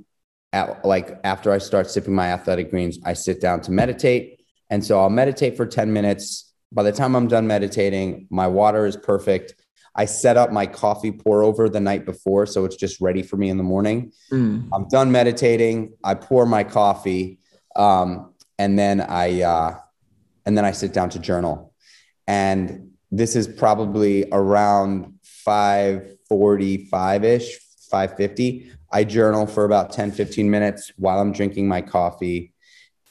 at, 0.53 0.86
like 0.86 1.19
after 1.23 1.51
I 1.51 1.57
start 1.57 1.89
sipping 1.89 2.15
my 2.15 2.28
athletic 2.28 2.69
greens, 2.69 2.99
I 3.05 3.13
sit 3.13 3.41
down 3.41 3.61
to 3.61 3.71
meditate 3.71 4.36
and 4.69 4.84
so 4.84 4.99
I'll 4.99 5.09
meditate 5.09 5.57
for 5.57 5.65
10 5.65 5.93
minutes. 5.93 6.53
By 6.71 6.84
the 6.84 6.91
time 6.91 7.15
I'm 7.15 7.28
done 7.28 7.47
meditating, 7.47 8.28
my 8.30 8.47
water 8.47 8.86
is 8.86 8.97
perfect. 8.97 9.55
I 9.95 10.05
set 10.05 10.38
up 10.38 10.51
my 10.51 10.65
coffee 10.65 11.11
pour 11.11 11.43
over 11.43 11.69
the 11.69 11.80
night 11.80 12.05
before. 12.05 12.45
So 12.45 12.65
it's 12.65 12.76
just 12.76 12.99
ready 12.99 13.23
for 13.23 13.38
me 13.38 13.49
in 13.49 13.57
the 13.57 13.63
morning. 13.63 14.11
Mm. 14.32 14.67
I'm 14.73 14.88
done 14.89 15.11
meditating. 15.11 15.93
I 16.03 16.15
pour 16.15 16.45
my 16.45 16.63
coffee. 16.63 17.39
Um, 17.76 18.34
and 18.59 18.78
then 18.78 19.01
I, 19.01 19.41
uh, 19.41 19.80
and 20.45 20.57
then 20.57 20.65
I 20.65 20.71
sit 20.71 20.93
down 20.93 21.09
to 21.11 21.19
journal. 21.19 21.73
And 22.28 22.91
this 23.11 23.36
is 23.36 23.47
probably 23.47 24.26
around 24.32 25.13
545 25.23 27.23
ish, 27.23 27.59
550. 27.89 28.71
I 28.96 29.04
journal 29.04 29.46
for 29.46 29.66
about 29.66 29.91
10, 29.91 30.14
15 30.14 30.50
minutes 30.50 30.93
while 30.96 31.20
I'm 31.20 31.34
drinking 31.34 31.68
my 31.68 31.82
coffee 31.82 32.54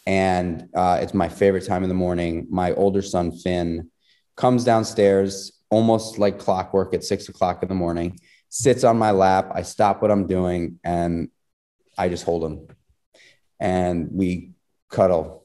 and 0.07 0.67
uh, 0.75 0.99
it's 1.03 1.13
my 1.13 1.29
favorite 1.29 1.67
time 1.67 1.83
in 1.83 1.91
the 1.91 1.95
morning. 1.95 2.47
My 2.49 2.73
older 2.73 3.03
son 3.03 3.33
Finn 3.33 3.91
comes 4.35 4.65
downstairs 4.65 5.61
almost 5.69 6.19
like 6.19 6.39
clockwork 6.39 6.95
at 6.95 7.05
six 7.05 7.29
o'clock 7.29 7.63
in 7.63 7.69
the 7.69 7.75
morning, 7.75 8.19
sits 8.49 8.83
on 8.83 8.97
my 8.97 9.11
lap. 9.11 9.51
I 9.55 9.61
stop 9.61 10.01
what 10.01 10.11
I'm 10.11 10.27
doing 10.27 10.81
and 10.83 11.29
I 11.99 12.09
just 12.09 12.25
hold 12.25 12.45
him, 12.45 12.67
and 13.61 14.09
we 14.11 14.53
cuddle. 14.91 15.45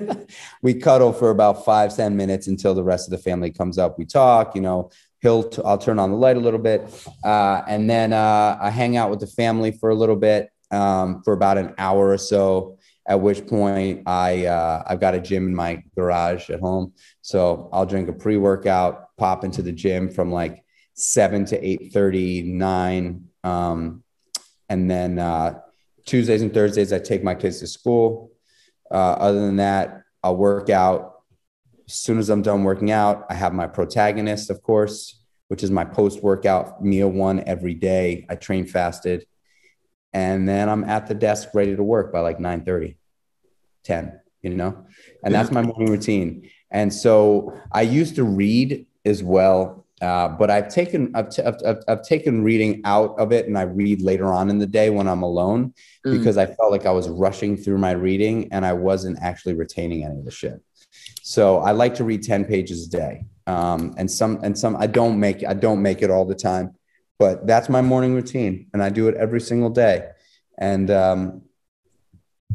we 0.62 0.72
cuddle 0.72 1.12
for 1.12 1.28
about 1.28 1.66
five 1.66 1.94
ten 1.94 2.16
minutes 2.16 2.46
until 2.46 2.74
the 2.74 2.82
rest 2.82 3.06
of 3.06 3.10
the 3.10 3.22
family 3.22 3.50
comes 3.50 3.76
up. 3.76 3.98
We 3.98 4.06
talk, 4.06 4.54
you 4.54 4.62
know. 4.62 4.90
He'll 5.24 5.44
t- 5.44 5.62
I'll 5.64 5.78
turn 5.78 5.98
on 5.98 6.10
the 6.10 6.18
light 6.18 6.36
a 6.36 6.40
little 6.40 6.60
bit, 6.60 6.80
uh, 7.24 7.62
and 7.66 7.88
then 7.88 8.12
uh, 8.12 8.58
I 8.60 8.68
hang 8.68 8.98
out 8.98 9.08
with 9.08 9.20
the 9.20 9.26
family 9.26 9.72
for 9.72 9.88
a 9.88 9.94
little 9.94 10.16
bit 10.16 10.50
um, 10.70 11.22
for 11.24 11.32
about 11.32 11.56
an 11.56 11.72
hour 11.78 12.10
or 12.10 12.18
so 12.18 12.76
at 13.08 13.20
which 13.20 13.46
point 13.46 14.02
I 14.06 14.44
uh, 14.44 14.82
I've 14.86 15.00
got 15.00 15.14
a 15.14 15.20
gym 15.20 15.46
in 15.46 15.54
my 15.54 15.82
garage 15.96 16.50
at 16.50 16.60
home. 16.60 16.92
So 17.22 17.70
I'll 17.72 17.86
drink 17.86 18.10
a 18.10 18.12
pre-workout, 18.12 19.16
pop 19.16 19.44
into 19.44 19.62
the 19.62 19.72
gym 19.72 20.10
from 20.10 20.30
like 20.30 20.62
seven 20.92 21.46
to 21.46 21.56
eight 21.66 21.92
thirty 21.94 22.42
nine, 22.42 23.28
um, 23.42 24.02
and 24.68 24.90
then 24.90 25.18
uh, 25.18 25.60
Tuesdays 26.04 26.42
and 26.42 26.52
Thursdays 26.52 26.92
I 26.92 26.98
take 26.98 27.24
my 27.24 27.34
kids 27.34 27.60
to 27.60 27.66
school. 27.66 28.30
Uh, 28.90 29.16
other 29.26 29.40
than 29.40 29.56
that, 29.56 30.02
I'll 30.22 30.36
work 30.36 30.68
out. 30.68 31.13
As 31.86 31.94
soon 31.94 32.18
as 32.18 32.30
I'm 32.30 32.42
done 32.42 32.64
working 32.64 32.90
out, 32.90 33.26
I 33.28 33.34
have 33.34 33.52
my 33.52 33.66
protagonist, 33.66 34.50
of 34.50 34.62
course, 34.62 35.22
which 35.48 35.62
is 35.62 35.70
my 35.70 35.84
post-workout 35.84 36.82
meal 36.82 37.08
one 37.08 37.42
every 37.46 37.74
day. 37.74 38.26
I 38.28 38.36
train 38.36 38.66
fasted 38.66 39.26
and 40.14 40.48
then 40.48 40.68
I'm 40.68 40.84
at 40.84 41.08
the 41.08 41.14
desk 41.14 41.48
ready 41.52 41.74
to 41.76 41.82
work 41.82 42.12
by 42.12 42.20
like 42.20 42.40
9 42.40 42.64
30, 42.64 42.96
10, 43.82 44.20
you 44.42 44.50
know, 44.50 44.86
and 45.22 45.34
that's 45.34 45.50
my 45.50 45.60
morning 45.60 45.90
routine. 45.90 46.48
And 46.70 46.94
so 46.94 47.60
I 47.72 47.82
used 47.82 48.14
to 48.14 48.24
read 48.24 48.86
as 49.04 49.22
well, 49.22 49.84
uh, 50.00 50.28
but 50.28 50.50
I've 50.50 50.68
taken 50.68 51.14
I've, 51.14 51.30
t- 51.30 51.42
I've, 51.42 51.56
I've, 51.66 51.78
I've, 51.88 52.02
taken 52.02 52.44
reading 52.44 52.82
out 52.84 53.18
of 53.18 53.32
it, 53.32 53.46
and 53.46 53.58
I 53.58 53.62
read 53.62 54.02
later 54.02 54.32
on 54.32 54.50
in 54.50 54.58
the 54.58 54.66
day 54.66 54.90
when 54.90 55.08
I'm 55.08 55.22
alone 55.22 55.74
mm. 56.06 56.16
because 56.16 56.38
I 56.38 56.46
felt 56.46 56.70
like 56.70 56.86
I 56.86 56.90
was 56.90 57.08
rushing 57.08 57.56
through 57.56 57.78
my 57.78 57.92
reading 57.92 58.52
and 58.52 58.64
I 58.64 58.72
wasn't 58.72 59.18
actually 59.20 59.54
retaining 59.54 60.04
any 60.04 60.18
of 60.18 60.24
the 60.24 60.30
shit. 60.30 60.62
So 61.22 61.58
I 61.58 61.72
like 61.72 61.94
to 61.96 62.04
read 62.04 62.22
10 62.22 62.44
pages 62.44 62.86
a 62.86 62.90
day, 62.90 63.24
um, 63.46 63.94
and 63.96 64.10
some 64.10 64.40
and 64.42 64.58
some 64.58 64.76
I 64.76 64.86
don't 64.86 65.18
make 65.18 65.44
I 65.44 65.54
don't 65.54 65.82
make 65.82 66.02
it 66.02 66.10
all 66.10 66.24
the 66.24 66.34
time 66.34 66.74
but 67.18 67.46
that's 67.46 67.68
my 67.68 67.80
morning 67.80 68.14
routine 68.14 68.66
and 68.72 68.82
i 68.82 68.88
do 68.88 69.08
it 69.08 69.14
every 69.14 69.40
single 69.40 69.70
day. 69.70 70.08
And 70.58 70.90
um 70.90 71.42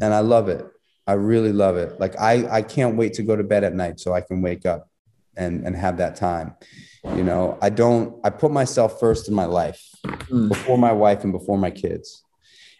and 0.00 0.14
i 0.14 0.20
love 0.20 0.48
it. 0.48 0.64
I 1.06 1.14
really 1.14 1.52
love 1.52 1.76
it. 1.76 1.98
Like 2.00 2.18
i 2.18 2.46
i 2.58 2.62
can't 2.62 2.96
wait 2.96 3.14
to 3.14 3.22
go 3.22 3.36
to 3.36 3.44
bed 3.44 3.64
at 3.64 3.74
night 3.74 4.00
so 4.00 4.12
i 4.12 4.20
can 4.20 4.42
wake 4.42 4.66
up 4.66 4.88
and 5.36 5.66
and 5.66 5.76
have 5.76 5.96
that 5.98 6.16
time. 6.16 6.54
You 7.04 7.24
know 7.24 7.58
i 7.62 7.70
don't 7.70 8.18
i 8.24 8.30
put 8.30 8.52
myself 8.52 9.00
first 9.00 9.28
in 9.28 9.34
my 9.34 9.46
life 9.46 9.82
mm. 10.04 10.48
before 10.48 10.78
my 10.78 10.92
wife 10.92 11.24
and 11.24 11.32
before 11.32 11.58
my 11.58 11.70
kids. 11.70 12.22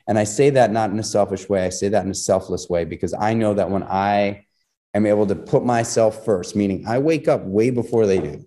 And 0.06 0.18
i 0.18 0.24
say 0.24 0.50
that 0.50 0.70
not 0.70 0.90
in 0.90 0.98
a 0.98 1.04
selfish 1.04 1.48
way. 1.48 1.64
I 1.64 1.70
say 1.70 1.88
that 1.88 2.04
in 2.04 2.10
a 2.10 2.22
selfless 2.30 2.68
way 2.68 2.84
because 2.84 3.14
i 3.14 3.34
know 3.34 3.54
that 3.54 3.70
when 3.70 3.84
i 3.84 4.46
am 4.94 5.06
able 5.06 5.26
to 5.26 5.34
put 5.34 5.64
myself 5.64 6.24
first 6.24 6.56
meaning 6.56 6.84
i 6.86 6.98
wake 6.98 7.28
up 7.28 7.42
way 7.44 7.70
before 7.70 8.06
they 8.06 8.18
do 8.18 8.44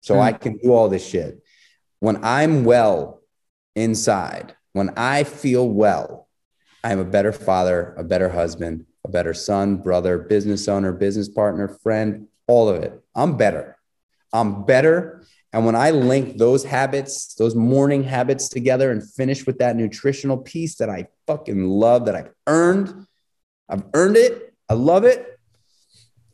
so 0.00 0.14
mm. 0.14 0.20
i 0.20 0.32
can 0.32 0.56
do 0.58 0.72
all 0.72 0.88
this 0.88 1.06
shit 1.06 1.40
when 2.04 2.22
I'm 2.22 2.64
well 2.64 3.22
inside, 3.74 4.54
when 4.74 4.90
I 4.94 5.24
feel 5.24 5.66
well, 5.66 6.28
I 6.82 6.92
am 6.92 6.98
a 6.98 7.04
better 7.06 7.32
father, 7.32 7.94
a 7.96 8.04
better 8.04 8.28
husband, 8.28 8.84
a 9.06 9.08
better 9.08 9.32
son, 9.32 9.78
brother, 9.78 10.18
business 10.18 10.68
owner, 10.68 10.92
business 10.92 11.30
partner, 11.30 11.66
friend, 11.66 12.28
all 12.46 12.68
of 12.68 12.82
it. 12.82 13.02
I'm 13.14 13.38
better. 13.38 13.78
I'm 14.34 14.66
better. 14.66 15.24
And 15.54 15.64
when 15.64 15.76
I 15.76 15.92
link 15.92 16.36
those 16.36 16.62
habits, 16.62 17.36
those 17.36 17.54
morning 17.54 18.02
habits 18.04 18.50
together 18.50 18.90
and 18.90 19.02
finish 19.02 19.46
with 19.46 19.56
that 19.60 19.74
nutritional 19.74 20.36
piece 20.36 20.74
that 20.74 20.90
I 20.90 21.06
fucking 21.26 21.66
love, 21.66 22.04
that 22.04 22.16
I've 22.16 22.32
earned, 22.46 23.06
I've 23.70 23.84
earned 23.94 24.18
it. 24.18 24.52
I 24.68 24.74
love 24.74 25.04
it 25.04 25.33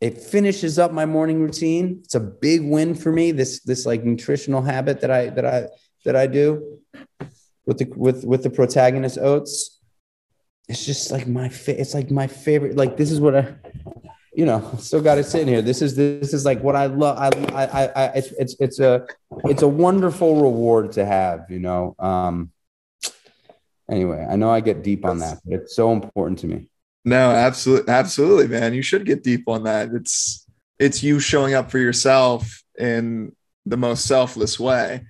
it 0.01 0.18
finishes 0.18 0.78
up 0.78 0.92
my 0.92 1.05
morning 1.05 1.40
routine. 1.40 2.01
It's 2.05 2.14
a 2.14 2.20
big 2.20 2.62
win 2.62 2.94
for 2.94 3.12
me. 3.12 3.32
This 3.32 3.61
this 3.61 3.84
like 3.84 4.03
nutritional 4.03 4.62
habit 4.62 5.03
that 5.03 5.11
I 5.11 5.28
that 5.30 5.44
I 5.44 5.68
that 6.05 6.16
I 6.16 6.26
do 6.26 6.78
with 7.66 7.78
the 7.78 7.92
with 7.96 8.24
with 8.24 8.42
the 8.42 8.51
protagonist 8.51 9.18
oats. 9.18 9.78
It's 10.68 10.86
just 10.86 11.11
like 11.11 11.26
my 11.26 11.48
fa- 11.48 11.78
it's 11.78 11.92
like 11.92 12.11
my 12.11 12.26
favorite. 12.26 12.76
Like 12.76 12.96
this 12.96 13.11
is 13.11 13.20
what 13.20 13.36
I, 13.36 13.55
you 14.32 14.46
know, 14.46 14.74
still 14.78 15.03
got 15.03 15.18
it 15.18 15.24
sitting 15.24 15.48
here. 15.48 15.62
This 15.62 15.82
is 15.82 15.96
this 15.96 16.32
is 16.32 16.46
like 16.46 16.62
what 16.62 16.76
I 16.76 16.86
love. 16.86 17.18
I 17.18 17.28
I 17.53 17.86
I, 17.86 18.05
it's 18.14 18.32
it's 18.32 18.57
it's 18.59 18.80
a 18.80 19.07
it's 19.44 19.62
a 19.62 19.68
wonderful 19.68 20.40
reward 20.40 20.92
to 20.92 21.05
have. 21.05 21.51
You 21.51 21.59
know. 21.59 21.94
Um. 21.98 22.53
Anyway, 23.90 24.24
I 24.30 24.36
know 24.36 24.48
I 24.48 24.61
get 24.61 24.84
deep 24.84 25.05
on 25.05 25.18
that, 25.18 25.40
but 25.44 25.62
it's 25.62 25.74
so 25.74 25.90
important 25.90 26.38
to 26.38 26.46
me. 26.46 26.70
No, 27.05 27.30
absolutely, 27.30 27.92
absolutely, 27.92 28.48
man. 28.48 28.74
You 28.74 28.82
should 28.82 29.07
get 29.07 29.22
deep 29.22 29.48
on 29.48 29.64
that. 29.64 29.90
It's 29.92 30.46
it's 30.78 31.03
you 31.03 31.20
showing 31.20 31.55
up 31.55 31.70
for 31.70 31.78
yourself 31.78 32.62
in 32.78 33.34
the 33.66 33.76
most 33.76 34.07
selfless 34.07 34.59
way 34.59 35.03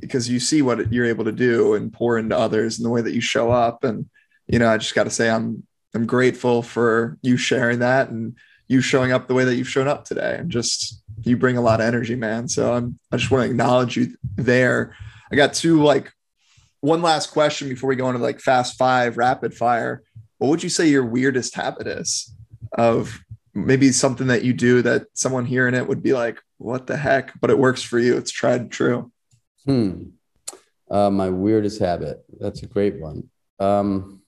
because 0.00 0.28
you 0.28 0.38
see 0.40 0.62
what 0.62 0.92
you're 0.92 1.06
able 1.06 1.24
to 1.24 1.32
do 1.32 1.74
and 1.74 1.92
pour 1.92 2.18
into 2.18 2.36
others 2.36 2.78
in 2.78 2.84
the 2.84 2.90
way 2.90 3.00
that 3.00 3.14
you 3.14 3.20
show 3.20 3.50
up. 3.50 3.84
And 3.84 4.06
you 4.46 4.58
know, 4.58 4.68
I 4.68 4.78
just 4.78 4.94
got 4.94 5.04
to 5.04 5.10
say, 5.10 5.30
I'm 5.30 5.66
I'm 5.94 6.06
grateful 6.06 6.62
for 6.62 7.18
you 7.22 7.36
sharing 7.36 7.78
that 7.80 8.10
and 8.10 8.36
you 8.66 8.80
showing 8.80 9.12
up 9.12 9.26
the 9.26 9.34
way 9.34 9.44
that 9.44 9.54
you've 9.54 9.68
shown 9.68 9.88
up 9.88 10.04
today. 10.04 10.36
And 10.38 10.50
just 10.50 11.02
you 11.22 11.36
bring 11.36 11.56
a 11.56 11.62
lot 11.62 11.80
of 11.80 11.86
energy, 11.86 12.14
man. 12.14 12.48
So 12.48 12.74
I'm 12.74 12.98
I 13.12 13.16
just 13.16 13.30
want 13.30 13.44
to 13.44 13.50
acknowledge 13.50 13.96
you 13.96 14.16
there. 14.36 14.96
I 15.32 15.36
got 15.36 15.54
two 15.54 15.82
like 15.82 16.12
one 16.80 17.02
last 17.02 17.30
question 17.30 17.68
before 17.68 17.88
we 17.88 17.96
go 17.96 18.08
into 18.08 18.22
like 18.22 18.40
fast 18.40 18.76
five 18.76 19.16
rapid 19.16 19.54
fire. 19.54 20.02
What 20.38 20.48
would 20.48 20.62
you 20.62 20.68
say 20.68 20.88
your 20.88 21.04
weirdest 21.04 21.54
habit 21.54 21.86
is 21.86 22.32
of 22.72 23.20
maybe 23.54 23.90
something 23.90 24.28
that 24.28 24.44
you 24.44 24.52
do 24.52 24.82
that 24.82 25.06
someone 25.14 25.44
hearing 25.44 25.74
it 25.74 25.86
would 25.86 26.02
be 26.02 26.12
like, 26.12 26.40
what 26.58 26.86
the 26.86 26.96
heck? 26.96 27.38
But 27.40 27.50
it 27.50 27.58
works 27.58 27.82
for 27.82 27.98
you. 27.98 28.16
It's 28.16 28.30
tried 28.30 28.60
and 28.60 28.72
true. 28.72 29.12
Hmm. 29.64 30.04
Uh, 30.90 31.10
my 31.10 31.28
weirdest 31.28 31.80
habit. 31.80 32.24
That's 32.40 32.62
a 32.62 32.66
great 32.66 33.00
one. 33.00 33.28
Um, 33.58 34.22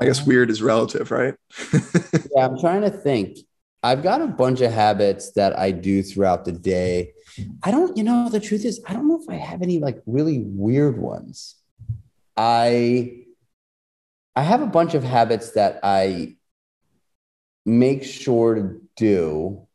I 0.00 0.04
guess 0.04 0.26
weird 0.26 0.50
is 0.50 0.62
relative, 0.62 1.10
right? 1.10 1.34
yeah, 1.72 2.46
I'm 2.46 2.58
trying 2.58 2.82
to 2.82 2.90
think. 2.90 3.38
I've 3.82 4.02
got 4.02 4.20
a 4.20 4.26
bunch 4.26 4.60
of 4.60 4.72
habits 4.72 5.32
that 5.32 5.58
I 5.58 5.70
do 5.70 6.02
throughout 6.02 6.44
the 6.44 6.52
day. 6.52 7.12
I 7.62 7.70
don't, 7.70 7.96
you 7.96 8.04
know, 8.04 8.28
the 8.28 8.40
truth 8.40 8.64
is, 8.64 8.80
I 8.86 8.92
don't 8.92 9.08
know 9.08 9.20
if 9.20 9.28
I 9.28 9.34
have 9.34 9.62
any 9.62 9.78
like 9.78 10.02
really 10.06 10.38
weird 10.38 10.98
ones. 10.98 11.56
I 12.36 13.24
I 14.36 14.42
have 14.42 14.62
a 14.62 14.66
bunch 14.66 14.94
of 14.94 15.02
habits 15.02 15.52
that 15.52 15.80
I 15.82 16.36
make 17.66 18.04
sure 18.04 18.54
to 18.54 18.80
do. 18.96 19.66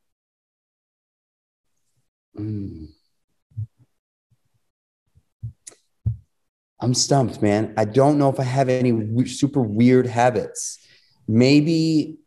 Mm. 2.37 2.87
I'm 6.79 6.93
stumped, 6.93 7.41
man. 7.41 7.73
I 7.77 7.85
don't 7.85 8.17
know 8.17 8.29
if 8.29 8.39
I 8.39 8.43
have 8.43 8.67
any 8.69 9.25
super 9.25 9.61
weird 9.61 10.07
habits. 10.07 10.79
Maybe 11.27 12.19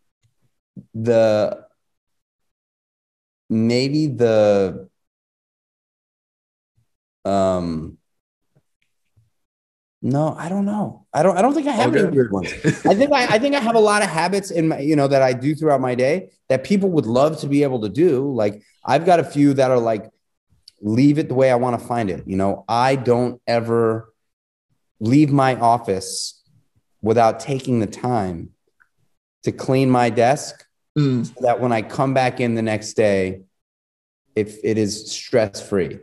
the 0.94 1.64
maybe 3.48 4.06
the 4.06 4.88
um 7.26 7.98
no, 10.02 10.36
I 10.38 10.48
don't 10.48 10.66
know. 10.66 11.06
I 11.12 11.24
don't. 11.24 11.36
I 11.36 11.42
don't 11.42 11.52
think 11.52 11.66
I 11.66 11.72
have 11.72 11.90
okay. 11.90 12.06
any 12.06 12.10
weird 12.10 12.30
ones. 12.30 12.52
I 12.64 12.94
think 12.94 13.12
I, 13.12 13.26
I 13.26 13.38
think 13.40 13.56
I 13.56 13.58
have 13.58 13.74
a 13.74 13.80
lot 13.80 14.02
of 14.02 14.08
habits 14.08 14.52
in 14.52 14.68
my, 14.68 14.78
you 14.78 14.94
know, 14.94 15.08
that 15.08 15.20
I 15.20 15.32
do 15.32 15.54
throughout 15.54 15.80
my 15.80 15.96
day 15.96 16.30
that 16.48 16.62
people 16.62 16.90
would 16.90 17.06
love 17.06 17.40
to 17.40 17.48
be 17.48 17.64
able 17.64 17.80
to 17.80 17.88
do. 17.88 18.32
Like 18.32 18.62
I've 18.84 19.04
got 19.04 19.18
a 19.18 19.24
few 19.24 19.54
that 19.54 19.70
are 19.70 19.80
like, 19.80 20.08
leave 20.80 21.18
it 21.18 21.28
the 21.28 21.34
way 21.34 21.50
I 21.50 21.56
want 21.56 21.80
to 21.80 21.84
find 21.84 22.08
it. 22.08 22.22
You 22.26 22.36
know, 22.36 22.64
I 22.68 22.94
don't 22.94 23.40
ever 23.48 24.12
leave 25.00 25.32
my 25.32 25.56
office 25.56 26.40
without 27.02 27.40
taking 27.40 27.80
the 27.80 27.86
time 27.86 28.50
to 29.42 29.50
clean 29.50 29.90
my 29.90 30.10
desk 30.10 30.64
mm. 30.96 31.26
so 31.26 31.34
that 31.40 31.58
when 31.58 31.72
I 31.72 31.82
come 31.82 32.14
back 32.14 32.38
in 32.38 32.54
the 32.54 32.62
next 32.62 32.94
day, 32.94 33.42
if 34.36 34.58
it 34.62 34.78
is 34.78 35.10
stress 35.10 35.66
free. 35.66 35.98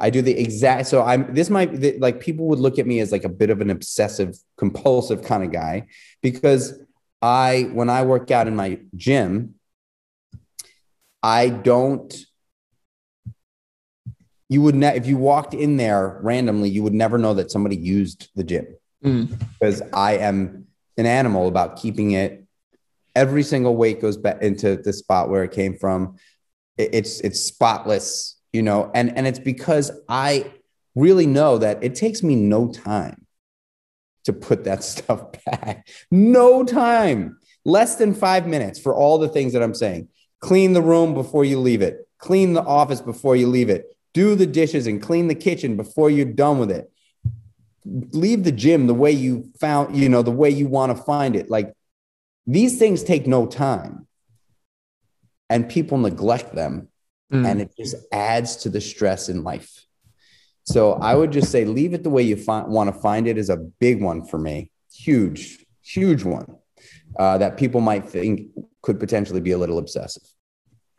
I 0.00 0.10
do 0.10 0.22
the 0.22 0.38
exact 0.38 0.86
so 0.86 1.02
I'm 1.02 1.34
this 1.34 1.50
might 1.50 2.00
like 2.00 2.20
people 2.20 2.46
would 2.48 2.58
look 2.58 2.78
at 2.78 2.86
me 2.86 3.00
as 3.00 3.12
like 3.12 3.24
a 3.24 3.28
bit 3.28 3.50
of 3.50 3.60
an 3.60 3.70
obsessive 3.70 4.36
compulsive 4.56 5.24
kind 5.24 5.42
of 5.42 5.52
guy 5.52 5.86
because 6.22 6.80
I 7.20 7.70
when 7.72 7.90
I 7.90 8.02
work 8.02 8.30
out 8.30 8.46
in 8.46 8.54
my 8.54 8.80
gym 8.96 9.54
I 11.22 11.48
don't 11.48 12.14
you 14.48 14.62
would 14.62 14.76
ne- 14.76 14.96
if 14.96 15.06
you 15.06 15.16
walked 15.16 15.54
in 15.54 15.76
there 15.76 16.18
randomly 16.22 16.70
you 16.70 16.82
would 16.82 16.94
never 16.94 17.18
know 17.18 17.34
that 17.34 17.50
somebody 17.50 17.76
used 17.76 18.28
the 18.36 18.44
gym 18.44 18.66
mm. 19.04 19.38
because 19.58 19.82
I 19.92 20.18
am 20.18 20.66
an 20.96 21.06
animal 21.06 21.48
about 21.48 21.76
keeping 21.76 22.12
it 22.12 22.44
every 23.16 23.42
single 23.42 23.76
weight 23.76 24.00
goes 24.00 24.16
back 24.16 24.42
into 24.42 24.76
the 24.76 24.92
spot 24.92 25.28
where 25.28 25.42
it 25.42 25.50
came 25.50 25.76
from 25.76 26.16
it's 26.76 27.20
it's 27.20 27.40
spotless 27.40 28.37
you 28.52 28.62
know 28.62 28.90
and 28.94 29.16
and 29.16 29.26
it's 29.26 29.38
because 29.38 29.90
i 30.08 30.50
really 30.94 31.26
know 31.26 31.58
that 31.58 31.82
it 31.82 31.94
takes 31.94 32.22
me 32.22 32.34
no 32.34 32.68
time 32.72 33.26
to 34.28 34.32
put 34.32 34.64
that 34.64 34.84
stuff 34.94 35.32
back. 35.44 35.88
No 36.10 36.64
time. 36.64 37.38
Less 37.64 37.96
than 37.96 38.14
5 38.14 38.46
minutes 38.46 38.78
for 38.78 38.94
all 38.94 39.18
the 39.18 39.28
things 39.28 39.52
that 39.52 39.62
i'm 39.62 39.74
saying. 39.74 40.08
Clean 40.40 40.72
the 40.72 40.82
room 40.82 41.14
before 41.14 41.44
you 41.44 41.58
leave 41.58 41.82
it. 41.82 42.08
Clean 42.18 42.52
the 42.52 42.62
office 42.62 43.00
before 43.00 43.36
you 43.36 43.48
leave 43.48 43.70
it. 43.70 43.96
Do 44.14 44.34
the 44.34 44.46
dishes 44.46 44.86
and 44.86 45.02
clean 45.02 45.28
the 45.28 45.34
kitchen 45.34 45.76
before 45.76 46.10
you're 46.10 46.24
done 46.24 46.58
with 46.58 46.70
it. 46.70 46.90
Leave 47.84 48.44
the 48.44 48.52
gym 48.52 48.86
the 48.86 48.94
way 48.94 49.10
you 49.10 49.50
found 49.60 49.96
you 49.96 50.08
know 50.08 50.22
the 50.22 50.30
way 50.30 50.50
you 50.50 50.66
want 50.66 50.96
to 50.96 51.02
find 51.02 51.34
it. 51.34 51.50
Like 51.50 51.72
these 52.46 52.78
things 52.78 53.02
take 53.02 53.26
no 53.26 53.46
time 53.46 54.06
and 55.50 55.68
people 55.68 55.98
neglect 55.98 56.54
them 56.54 56.88
mm. 57.32 57.46
and 57.46 57.60
it 57.60 57.70
just 57.78 57.96
adds 58.12 58.56
to 58.56 58.68
the 58.68 58.80
stress 58.80 59.28
in 59.28 59.44
life. 59.44 59.84
So 60.64 60.94
I 60.94 61.14
would 61.14 61.30
just 61.30 61.50
say 61.50 61.64
leave 61.64 61.94
it 61.94 62.02
the 62.02 62.10
way 62.10 62.22
you 62.22 62.36
find, 62.36 62.68
want 62.68 62.92
to 62.92 63.00
find 63.00 63.26
it 63.26 63.38
is 63.38 63.48
a 63.48 63.56
big 63.56 64.02
one 64.02 64.24
for 64.24 64.38
me. 64.38 64.70
Huge, 64.92 65.64
huge 65.82 66.24
one 66.24 66.56
uh, 67.18 67.38
that 67.38 67.56
people 67.56 67.80
might 67.80 68.08
think 68.08 68.48
could 68.82 69.00
potentially 69.00 69.40
be 69.40 69.52
a 69.52 69.58
little 69.58 69.78
obsessive. 69.78 70.22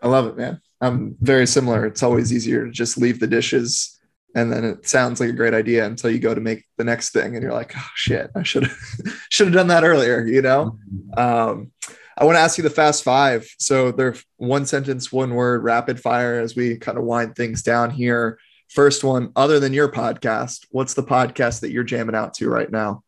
I 0.01 0.07
love 0.07 0.27
it, 0.27 0.37
man. 0.37 0.61
I'm 0.81 1.15
very 1.19 1.45
similar. 1.45 1.85
It's 1.85 2.03
always 2.03 2.33
easier 2.33 2.65
to 2.65 2.71
just 2.71 2.97
leave 2.97 3.19
the 3.19 3.27
dishes 3.27 3.99
and 4.35 4.51
then 4.51 4.63
it 4.63 4.87
sounds 4.87 5.19
like 5.19 5.29
a 5.29 5.33
great 5.33 5.53
idea 5.53 5.85
until 5.85 6.11
you 6.11 6.19
go 6.19 6.35
to 6.35 6.41
make 6.41 6.65
the 6.77 6.83
next 6.83 7.11
thing 7.11 7.35
and 7.35 7.41
you're 7.41 7.53
like, 7.53 7.73
oh 7.75 7.89
shit, 7.95 8.29
I 8.35 8.43
should 8.43 8.63
have 8.63 8.77
should 9.29 9.47
have 9.47 9.55
done 9.55 9.67
that 9.67 9.83
earlier, 9.83 10.25
you 10.25 10.41
know? 10.41 10.77
Mm-hmm. 10.93 11.19
Um, 11.19 11.71
I 12.19 12.25
want 12.25 12.35
to 12.35 12.41
ask 12.41 12.57
you 12.57 12.63
the 12.63 12.69
fast 12.69 13.03
five. 13.03 13.47
So 13.59 13.91
they're 13.91 14.15
one 14.35 14.65
sentence, 14.65 15.09
one 15.09 15.35
word, 15.35 15.63
rapid 15.63 16.01
fire 16.01 16.41
as 16.41 16.53
we 16.53 16.77
kind 16.77 16.97
of 16.97 17.05
wind 17.05 17.37
things 17.37 17.63
down 17.63 17.91
here. 17.91 18.39
First 18.67 19.05
one, 19.05 19.31
other 19.37 19.59
than 19.59 19.71
your 19.71 19.89
podcast, 19.89 20.67
what's 20.69 20.93
the 20.93 21.03
podcast 21.03 21.61
that 21.61 21.71
you're 21.71 21.85
jamming 21.85 22.15
out 22.15 22.33
to 22.35 22.49
right 22.49 22.69
now? 22.69 23.03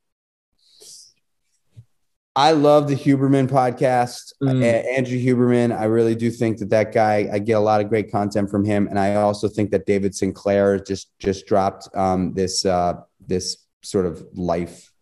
I 2.38 2.52
love 2.52 2.88
the 2.88 2.96
Huberman 2.96 3.50
podcast. 3.50 4.32
Mm. 4.42 4.64
Andrew 4.98 5.18
Huberman. 5.18 5.78
I 5.78 5.84
really 5.84 6.16
do 6.16 6.32
think 6.32 6.60
that 6.60 6.70
that 6.70 6.94
guy. 6.94 7.30
I 7.32 7.40
get 7.40 7.54
a 7.54 7.60
lot 7.60 7.82
of 7.82 7.90
great 7.90 8.10
content 8.10 8.50
from 8.50 8.64
him, 8.64 8.88
and 8.88 8.98
I 8.98 9.16
also 9.16 9.50
think 9.50 9.72
that 9.72 9.86
David 9.86 10.16
Sinclair 10.16 10.80
just 10.80 11.12
just 11.20 11.46
dropped 11.46 11.94
um, 11.94 12.34
this 12.34 12.66
uh, 12.66 13.02
this 13.28 13.58
sort 13.82 14.06
of 14.06 14.26
life 14.34 14.94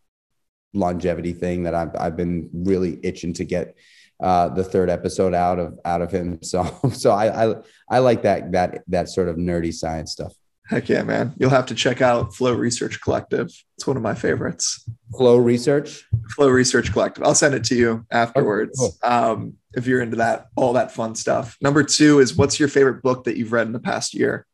longevity 0.74 1.34
thing 1.34 1.64
that 1.64 1.76
I've 1.76 1.95
I've 1.95 2.18
been 2.18 2.49
really 2.51 2.99
itching 3.03 3.34
to 3.34 3.45
get 3.45 3.76
uh, 4.20 4.49
the 4.49 4.63
third 4.63 4.89
episode 4.89 5.34
out 5.34 5.59
of 5.59 5.80
out 5.86 6.01
of 6.01 6.11
him. 6.11 6.39
So 6.49 6.63
so 6.91 7.11
I, 7.11 7.51
I 7.51 7.55
I 7.89 7.99
like 7.99 8.24
that 8.24 8.51
that 8.51 8.84
that 8.88 9.09
sort 9.09 9.28
of 9.28 9.38
nerdy 9.38 9.74
science 9.74 10.11
stuff. 10.11 10.34
Heck 10.67 10.88
yeah, 10.88 11.01
man! 11.01 11.34
You'll 11.39 11.49
have 11.49 11.65
to 11.67 11.76
check 11.76 11.99
out 12.01 12.36
Flow 12.36 12.53
Research 12.53 13.01
Collective. 13.01 13.47
It's 13.76 13.88
one 13.88 13.97
of 13.97 14.03
my 14.03 14.13
favorites. 14.13 14.88
Flow 15.15 15.38
Research. 15.38 16.07
Flow 16.36 16.47
Research 16.49 16.91
Collective. 16.91 17.24
I'll 17.24 17.34
send 17.34 17.55
it 17.55 17.63
to 17.65 17.76
you 17.76 18.05
afterwards. 18.11 18.78
Cool. 18.78 19.11
um, 19.11 19.53
if 19.74 19.88
you're 19.88 20.01
into 20.01 20.17
that, 20.17 20.47
all 20.55 20.74
that 20.74 20.91
fun 20.91 21.15
stuff. 21.15 21.57
Number 21.61 21.84
two 21.84 22.20
is 22.20 22.36
what's 22.36 22.59
your 22.59 22.70
favorite 22.70 23.01
book 23.01 23.24
that 23.24 23.36
you've 23.36 23.51
read 23.51 23.65
in 23.65 23.74
the 23.74 23.80
past 23.80 24.13
year? 24.13 24.45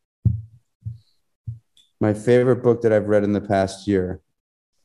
My 1.99 2.13
favorite 2.13 2.63
book 2.63 2.82
that 2.84 2.93
I've 2.93 3.07
read 3.07 3.24
in 3.24 3.34
the 3.34 3.41
past 3.41 3.88
year, 3.88 4.22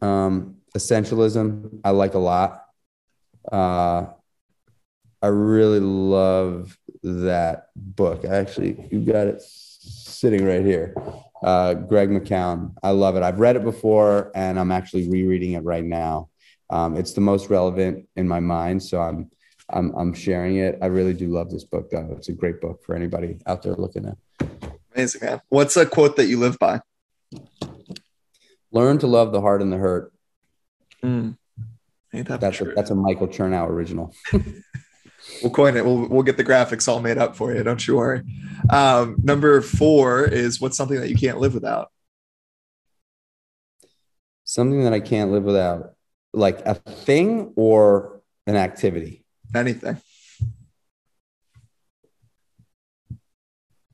um, 0.01 0.57
Essentialism. 0.77 1.81
I 1.85 1.91
like 1.91 2.15
a 2.15 2.19
lot. 2.19 2.65
Uh, 3.51 4.07
I 5.23 5.27
really 5.29 5.81
love 5.81 6.79
that 7.03 7.69
book. 7.77 8.25
Actually, 8.25 8.89
you've 8.91 9.07
got 9.07 9.27
it 9.27 9.43
sitting 9.43 10.45
right 10.45 10.65
here. 10.65 10.95
Uh, 11.43 11.75
Greg 11.75 12.11
McKeown. 12.11 12.75
I 12.83 12.91
love 12.91 13.17
it. 13.17 13.23
I've 13.23 13.41
read 13.41 13.57
it 13.57 13.65
before, 13.65 14.31
and 14.35 14.59
I'm 14.59 14.71
actually 14.71 15.09
rereading 15.09 15.53
it 15.53 15.65
right 15.65 15.85
now. 15.85 16.31
Um, 16.71 16.97
it's 16.97 17.13
the 17.13 17.21
most 17.21 17.51
relevant 17.51 18.09
in 18.17 18.29
my 18.29 18.41
mind, 18.41 18.83
so 18.83 19.01
I'm 19.01 19.31
I'm 19.69 19.95
I'm 19.95 20.15
sharing 20.15 20.57
it. 20.57 20.79
I 20.81 20.87
really 20.87 21.15
do 21.15 21.29
love 21.29 21.51
this 21.51 21.65
book, 21.65 21.91
though. 21.91 22.15
It's 22.17 22.29
a 22.29 22.33
great 22.33 22.61
book 22.61 22.83
for 22.85 22.95
anybody 22.95 23.39
out 23.47 23.63
there 23.63 23.75
looking 23.75 24.07
at. 24.07 24.49
Amazing, 24.95 25.25
man. 25.25 25.41
What's 25.49 25.77
a 25.77 25.87
quote 25.87 26.17
that 26.17 26.27
you 26.27 26.39
live 26.39 26.59
by? 26.59 26.81
Learn 28.73 28.99
to 28.99 29.07
love 29.07 29.33
the 29.33 29.41
heart 29.41 29.63
and 29.63 29.73
the 29.73 29.77
hurt. 29.77 30.13
Mm. 31.03 31.37
That 32.13 32.41
that's 32.41 32.61
a, 32.61 32.65
that's 32.65 32.91
a 32.91 32.95
Michael 32.95 33.29
Chernow 33.29 33.69
original. 33.69 34.15
we'll 35.43 35.53
coin 35.53 35.77
it. 35.77 35.85
We'll 35.85 36.09
we'll 36.09 36.23
get 36.23 36.37
the 36.37 36.45
graphics 36.45 36.89
all 36.89 37.01
made 37.01 37.19
up 37.19 37.37
for 37.37 37.55
you. 37.55 37.63
Don't 37.63 37.87
you 37.87 37.97
worry. 37.97 38.23
Um, 38.71 39.17
number 39.23 39.61
four 39.61 40.25
is 40.25 40.61
what's 40.61 40.77
something 40.77 41.01
that 41.01 41.11
you 41.11 41.17
can't 41.17 41.39
live 41.39 41.55
without. 41.55 41.91
Something 44.45 44.85
that 44.85 44.93
I 44.93 45.01
can't 45.01 45.31
live 45.31 45.45
without, 45.45 45.95
like 46.33 46.61
a 46.67 46.75
thing 46.75 47.53
or 47.57 48.21
an 48.47 48.57
activity. 48.57 49.25
Anything. 49.55 49.99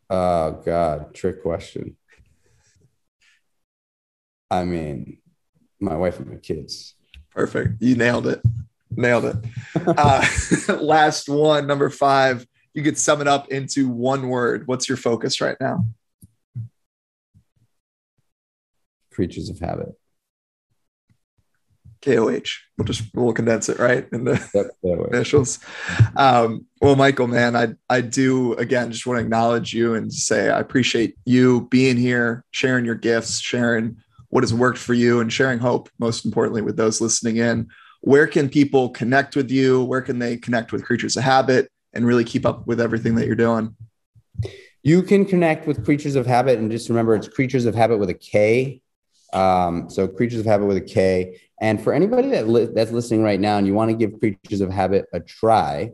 Oh 0.08 0.62
God, 0.64 1.14
trick 1.14 1.42
question. 1.42 1.96
I 4.50 4.64
mean, 4.64 5.18
my 5.80 5.96
wife 5.96 6.18
and 6.18 6.28
my 6.28 6.36
kids. 6.36 6.94
Perfect. 7.30 7.82
You 7.82 7.96
nailed 7.96 8.26
it. 8.26 8.40
Nailed 8.90 9.24
it. 9.26 9.36
uh, 9.98 10.26
last 10.80 11.28
one, 11.28 11.66
number 11.66 11.90
five. 11.90 12.46
you 12.74 12.82
could 12.82 12.98
sum 12.98 13.20
it 13.20 13.28
up 13.28 13.48
into 13.50 13.88
one 13.88 14.28
word, 14.28 14.66
what's 14.66 14.88
your 14.88 14.98
focus 14.98 15.40
right 15.40 15.56
now? 15.60 15.86
Kreatures 19.12 19.48
of 19.48 19.58
habit. 19.58 19.94
KOH. 22.02 22.42
We'll 22.78 22.84
just 22.84 23.02
we'll 23.14 23.32
condense 23.32 23.68
it 23.68 23.78
right 23.78 24.06
in 24.12 24.24
the 24.24 24.40
Yep, 24.54 25.08
initials. 25.12 25.58
Um, 26.16 26.66
well, 26.80 26.94
Michael, 26.94 27.26
man, 27.26 27.56
I 27.56 27.74
I 27.88 28.00
do 28.02 28.52
again 28.54 28.92
just 28.92 29.06
want 29.06 29.18
to 29.18 29.24
acknowledge 29.24 29.72
you 29.72 29.94
and 29.94 30.12
say 30.12 30.50
I 30.50 30.60
appreciate 30.60 31.16
you 31.24 31.66
being 31.70 31.96
here, 31.96 32.44
sharing 32.52 32.84
your 32.84 32.94
gifts, 32.94 33.40
sharing 33.40 33.96
what 34.28 34.44
has 34.44 34.54
worked 34.54 34.78
for 34.78 34.94
you, 34.94 35.20
and 35.20 35.32
sharing 35.32 35.58
hope. 35.58 35.88
Most 35.98 36.24
importantly, 36.24 36.62
with 36.62 36.76
those 36.76 37.00
listening 37.00 37.38
in. 37.38 37.68
Where 38.06 38.28
can 38.28 38.48
people 38.48 38.90
connect 38.90 39.34
with 39.34 39.50
you? 39.50 39.82
Where 39.82 40.00
can 40.00 40.20
they 40.20 40.36
connect 40.36 40.70
with 40.70 40.84
Kreatures 40.84 41.16
of 41.16 41.24
Habit 41.24 41.68
and 41.92 42.06
really 42.06 42.22
keep 42.22 42.46
up 42.46 42.64
with 42.64 42.80
everything 42.80 43.16
that 43.16 43.26
you're 43.26 43.34
doing? 43.34 43.74
You 44.84 45.02
can 45.02 45.24
connect 45.24 45.66
with 45.66 45.84
Kreatures 45.84 46.14
of 46.14 46.24
Habit, 46.24 46.60
and 46.60 46.70
just 46.70 46.88
remember 46.88 47.16
it's 47.16 47.26
Kreatures 47.26 47.66
of 47.66 47.74
Habit 47.74 47.98
with 47.98 48.08
a 48.08 48.14
K. 48.14 48.80
Um, 49.32 49.90
so 49.90 50.06
Kreatures 50.06 50.38
of 50.38 50.46
Habit 50.46 50.66
with 50.66 50.76
a 50.76 50.82
K. 50.82 51.40
And 51.60 51.82
for 51.82 51.92
anybody 51.92 52.28
that 52.28 52.46
li- 52.46 52.68
that's 52.72 52.92
listening 52.92 53.24
right 53.24 53.40
now 53.40 53.58
and 53.58 53.66
you 53.66 53.74
want 53.74 53.90
to 53.90 53.96
give 53.96 54.20
Kreatures 54.20 54.60
of 54.60 54.70
Habit 54.70 55.06
a 55.12 55.18
try, 55.18 55.90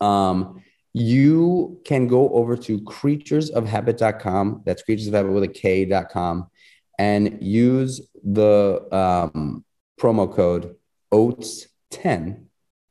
um, 0.00 0.64
you 0.92 1.80
can 1.84 2.08
go 2.08 2.28
over 2.30 2.56
to 2.56 2.80
kreaturesofhabit.com. 2.80 4.62
That's 4.66 4.82
creatures 4.82 5.06
of 5.06 5.14
habit 5.14 5.30
with 5.30 5.44
a 5.44 5.48
K.com 5.48 6.50
and 6.98 7.38
use 7.40 8.00
the 8.24 8.88
um, 8.90 9.64
promo 10.00 10.32
code 10.32 10.76
OATS10 11.12 12.44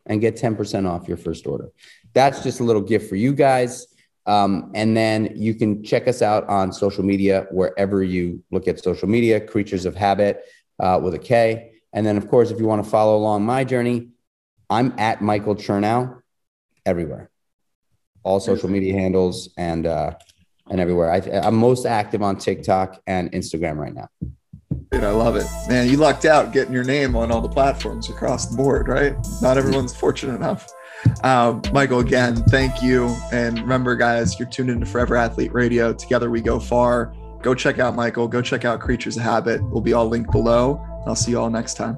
and 0.05 0.21
get 0.21 0.35
10% 0.35 0.89
off 0.89 1.07
your 1.07 1.17
first 1.17 1.47
order. 1.47 1.69
That's 2.13 2.43
just 2.43 2.59
a 2.59 2.63
little 2.63 2.81
gift 2.81 3.09
for 3.09 3.15
you 3.15 3.33
guys. 3.33 3.87
Um, 4.25 4.71
and 4.75 4.95
then 4.95 5.33
you 5.35 5.55
can 5.55 5.83
check 5.83 6.07
us 6.07 6.21
out 6.21 6.47
on 6.47 6.71
social 6.71 7.03
media, 7.03 7.47
wherever 7.51 8.03
you 8.03 8.43
look 8.51 8.67
at 8.67 8.79
social 8.83 9.07
media, 9.07 9.39
Kreatures 9.39 9.85
of 9.85 9.95
Habit 9.95 10.43
uh, 10.79 10.99
with 11.01 11.13
a 11.13 11.19
K. 11.19 11.71
And 11.93 12.05
then, 12.05 12.17
of 12.17 12.27
course, 12.29 12.51
if 12.51 12.59
you 12.59 12.65
want 12.65 12.83
to 12.83 12.89
follow 12.89 13.17
along 13.17 13.43
my 13.43 13.63
journey, 13.63 14.09
I'm 14.69 14.93
at 14.97 15.21
Michael 15.21 15.55
Chernow 15.55 16.21
everywhere, 16.85 17.29
all 18.23 18.39
social 18.39 18.69
media 18.69 18.93
handles 18.93 19.49
and 19.57 19.85
uh, 19.85 20.13
and 20.69 20.79
everywhere. 20.79 21.11
I, 21.11 21.17
I'm 21.45 21.55
most 21.55 21.85
active 21.85 22.21
on 22.21 22.37
TikTok 22.37 23.01
and 23.05 23.31
Instagram 23.33 23.77
right 23.77 23.93
now. 23.93 24.07
Dude, 24.91 25.05
I 25.05 25.11
love 25.11 25.37
it. 25.37 25.45
Man, 25.69 25.87
you 25.87 25.95
lucked 25.95 26.25
out 26.25 26.51
getting 26.51 26.73
your 26.73 26.83
name 26.83 27.15
on 27.15 27.31
all 27.31 27.39
the 27.39 27.47
platforms 27.47 28.09
across 28.09 28.47
the 28.47 28.57
board, 28.57 28.89
right? 28.89 29.15
Not 29.41 29.57
everyone's 29.57 29.95
fortunate 29.95 30.35
enough. 30.35 30.69
Um, 31.23 31.61
Michael, 31.71 31.99
again, 31.99 32.35
thank 32.35 32.81
you. 32.81 33.15
And 33.31 33.57
remember, 33.61 33.95
guys, 33.95 34.37
you're 34.37 34.49
tuned 34.49 34.69
into 34.69 34.85
Forever 34.85 35.15
Athlete 35.15 35.53
Radio. 35.53 35.93
Together 35.93 36.29
we 36.29 36.41
go 36.41 36.59
far. 36.59 37.13
Go 37.41 37.55
check 37.55 37.79
out 37.79 37.95
Michael. 37.95 38.27
Go 38.27 38.41
check 38.41 38.65
out 38.65 38.81
Kreatures 38.81 39.15
of 39.15 39.23
Habit. 39.23 39.63
We'll 39.63 39.81
be 39.81 39.93
all 39.93 40.07
linked 40.07 40.31
below. 40.31 40.85
I'll 41.07 41.15
see 41.15 41.31
you 41.31 41.39
all 41.39 41.49
next 41.49 41.75
time. 41.75 41.97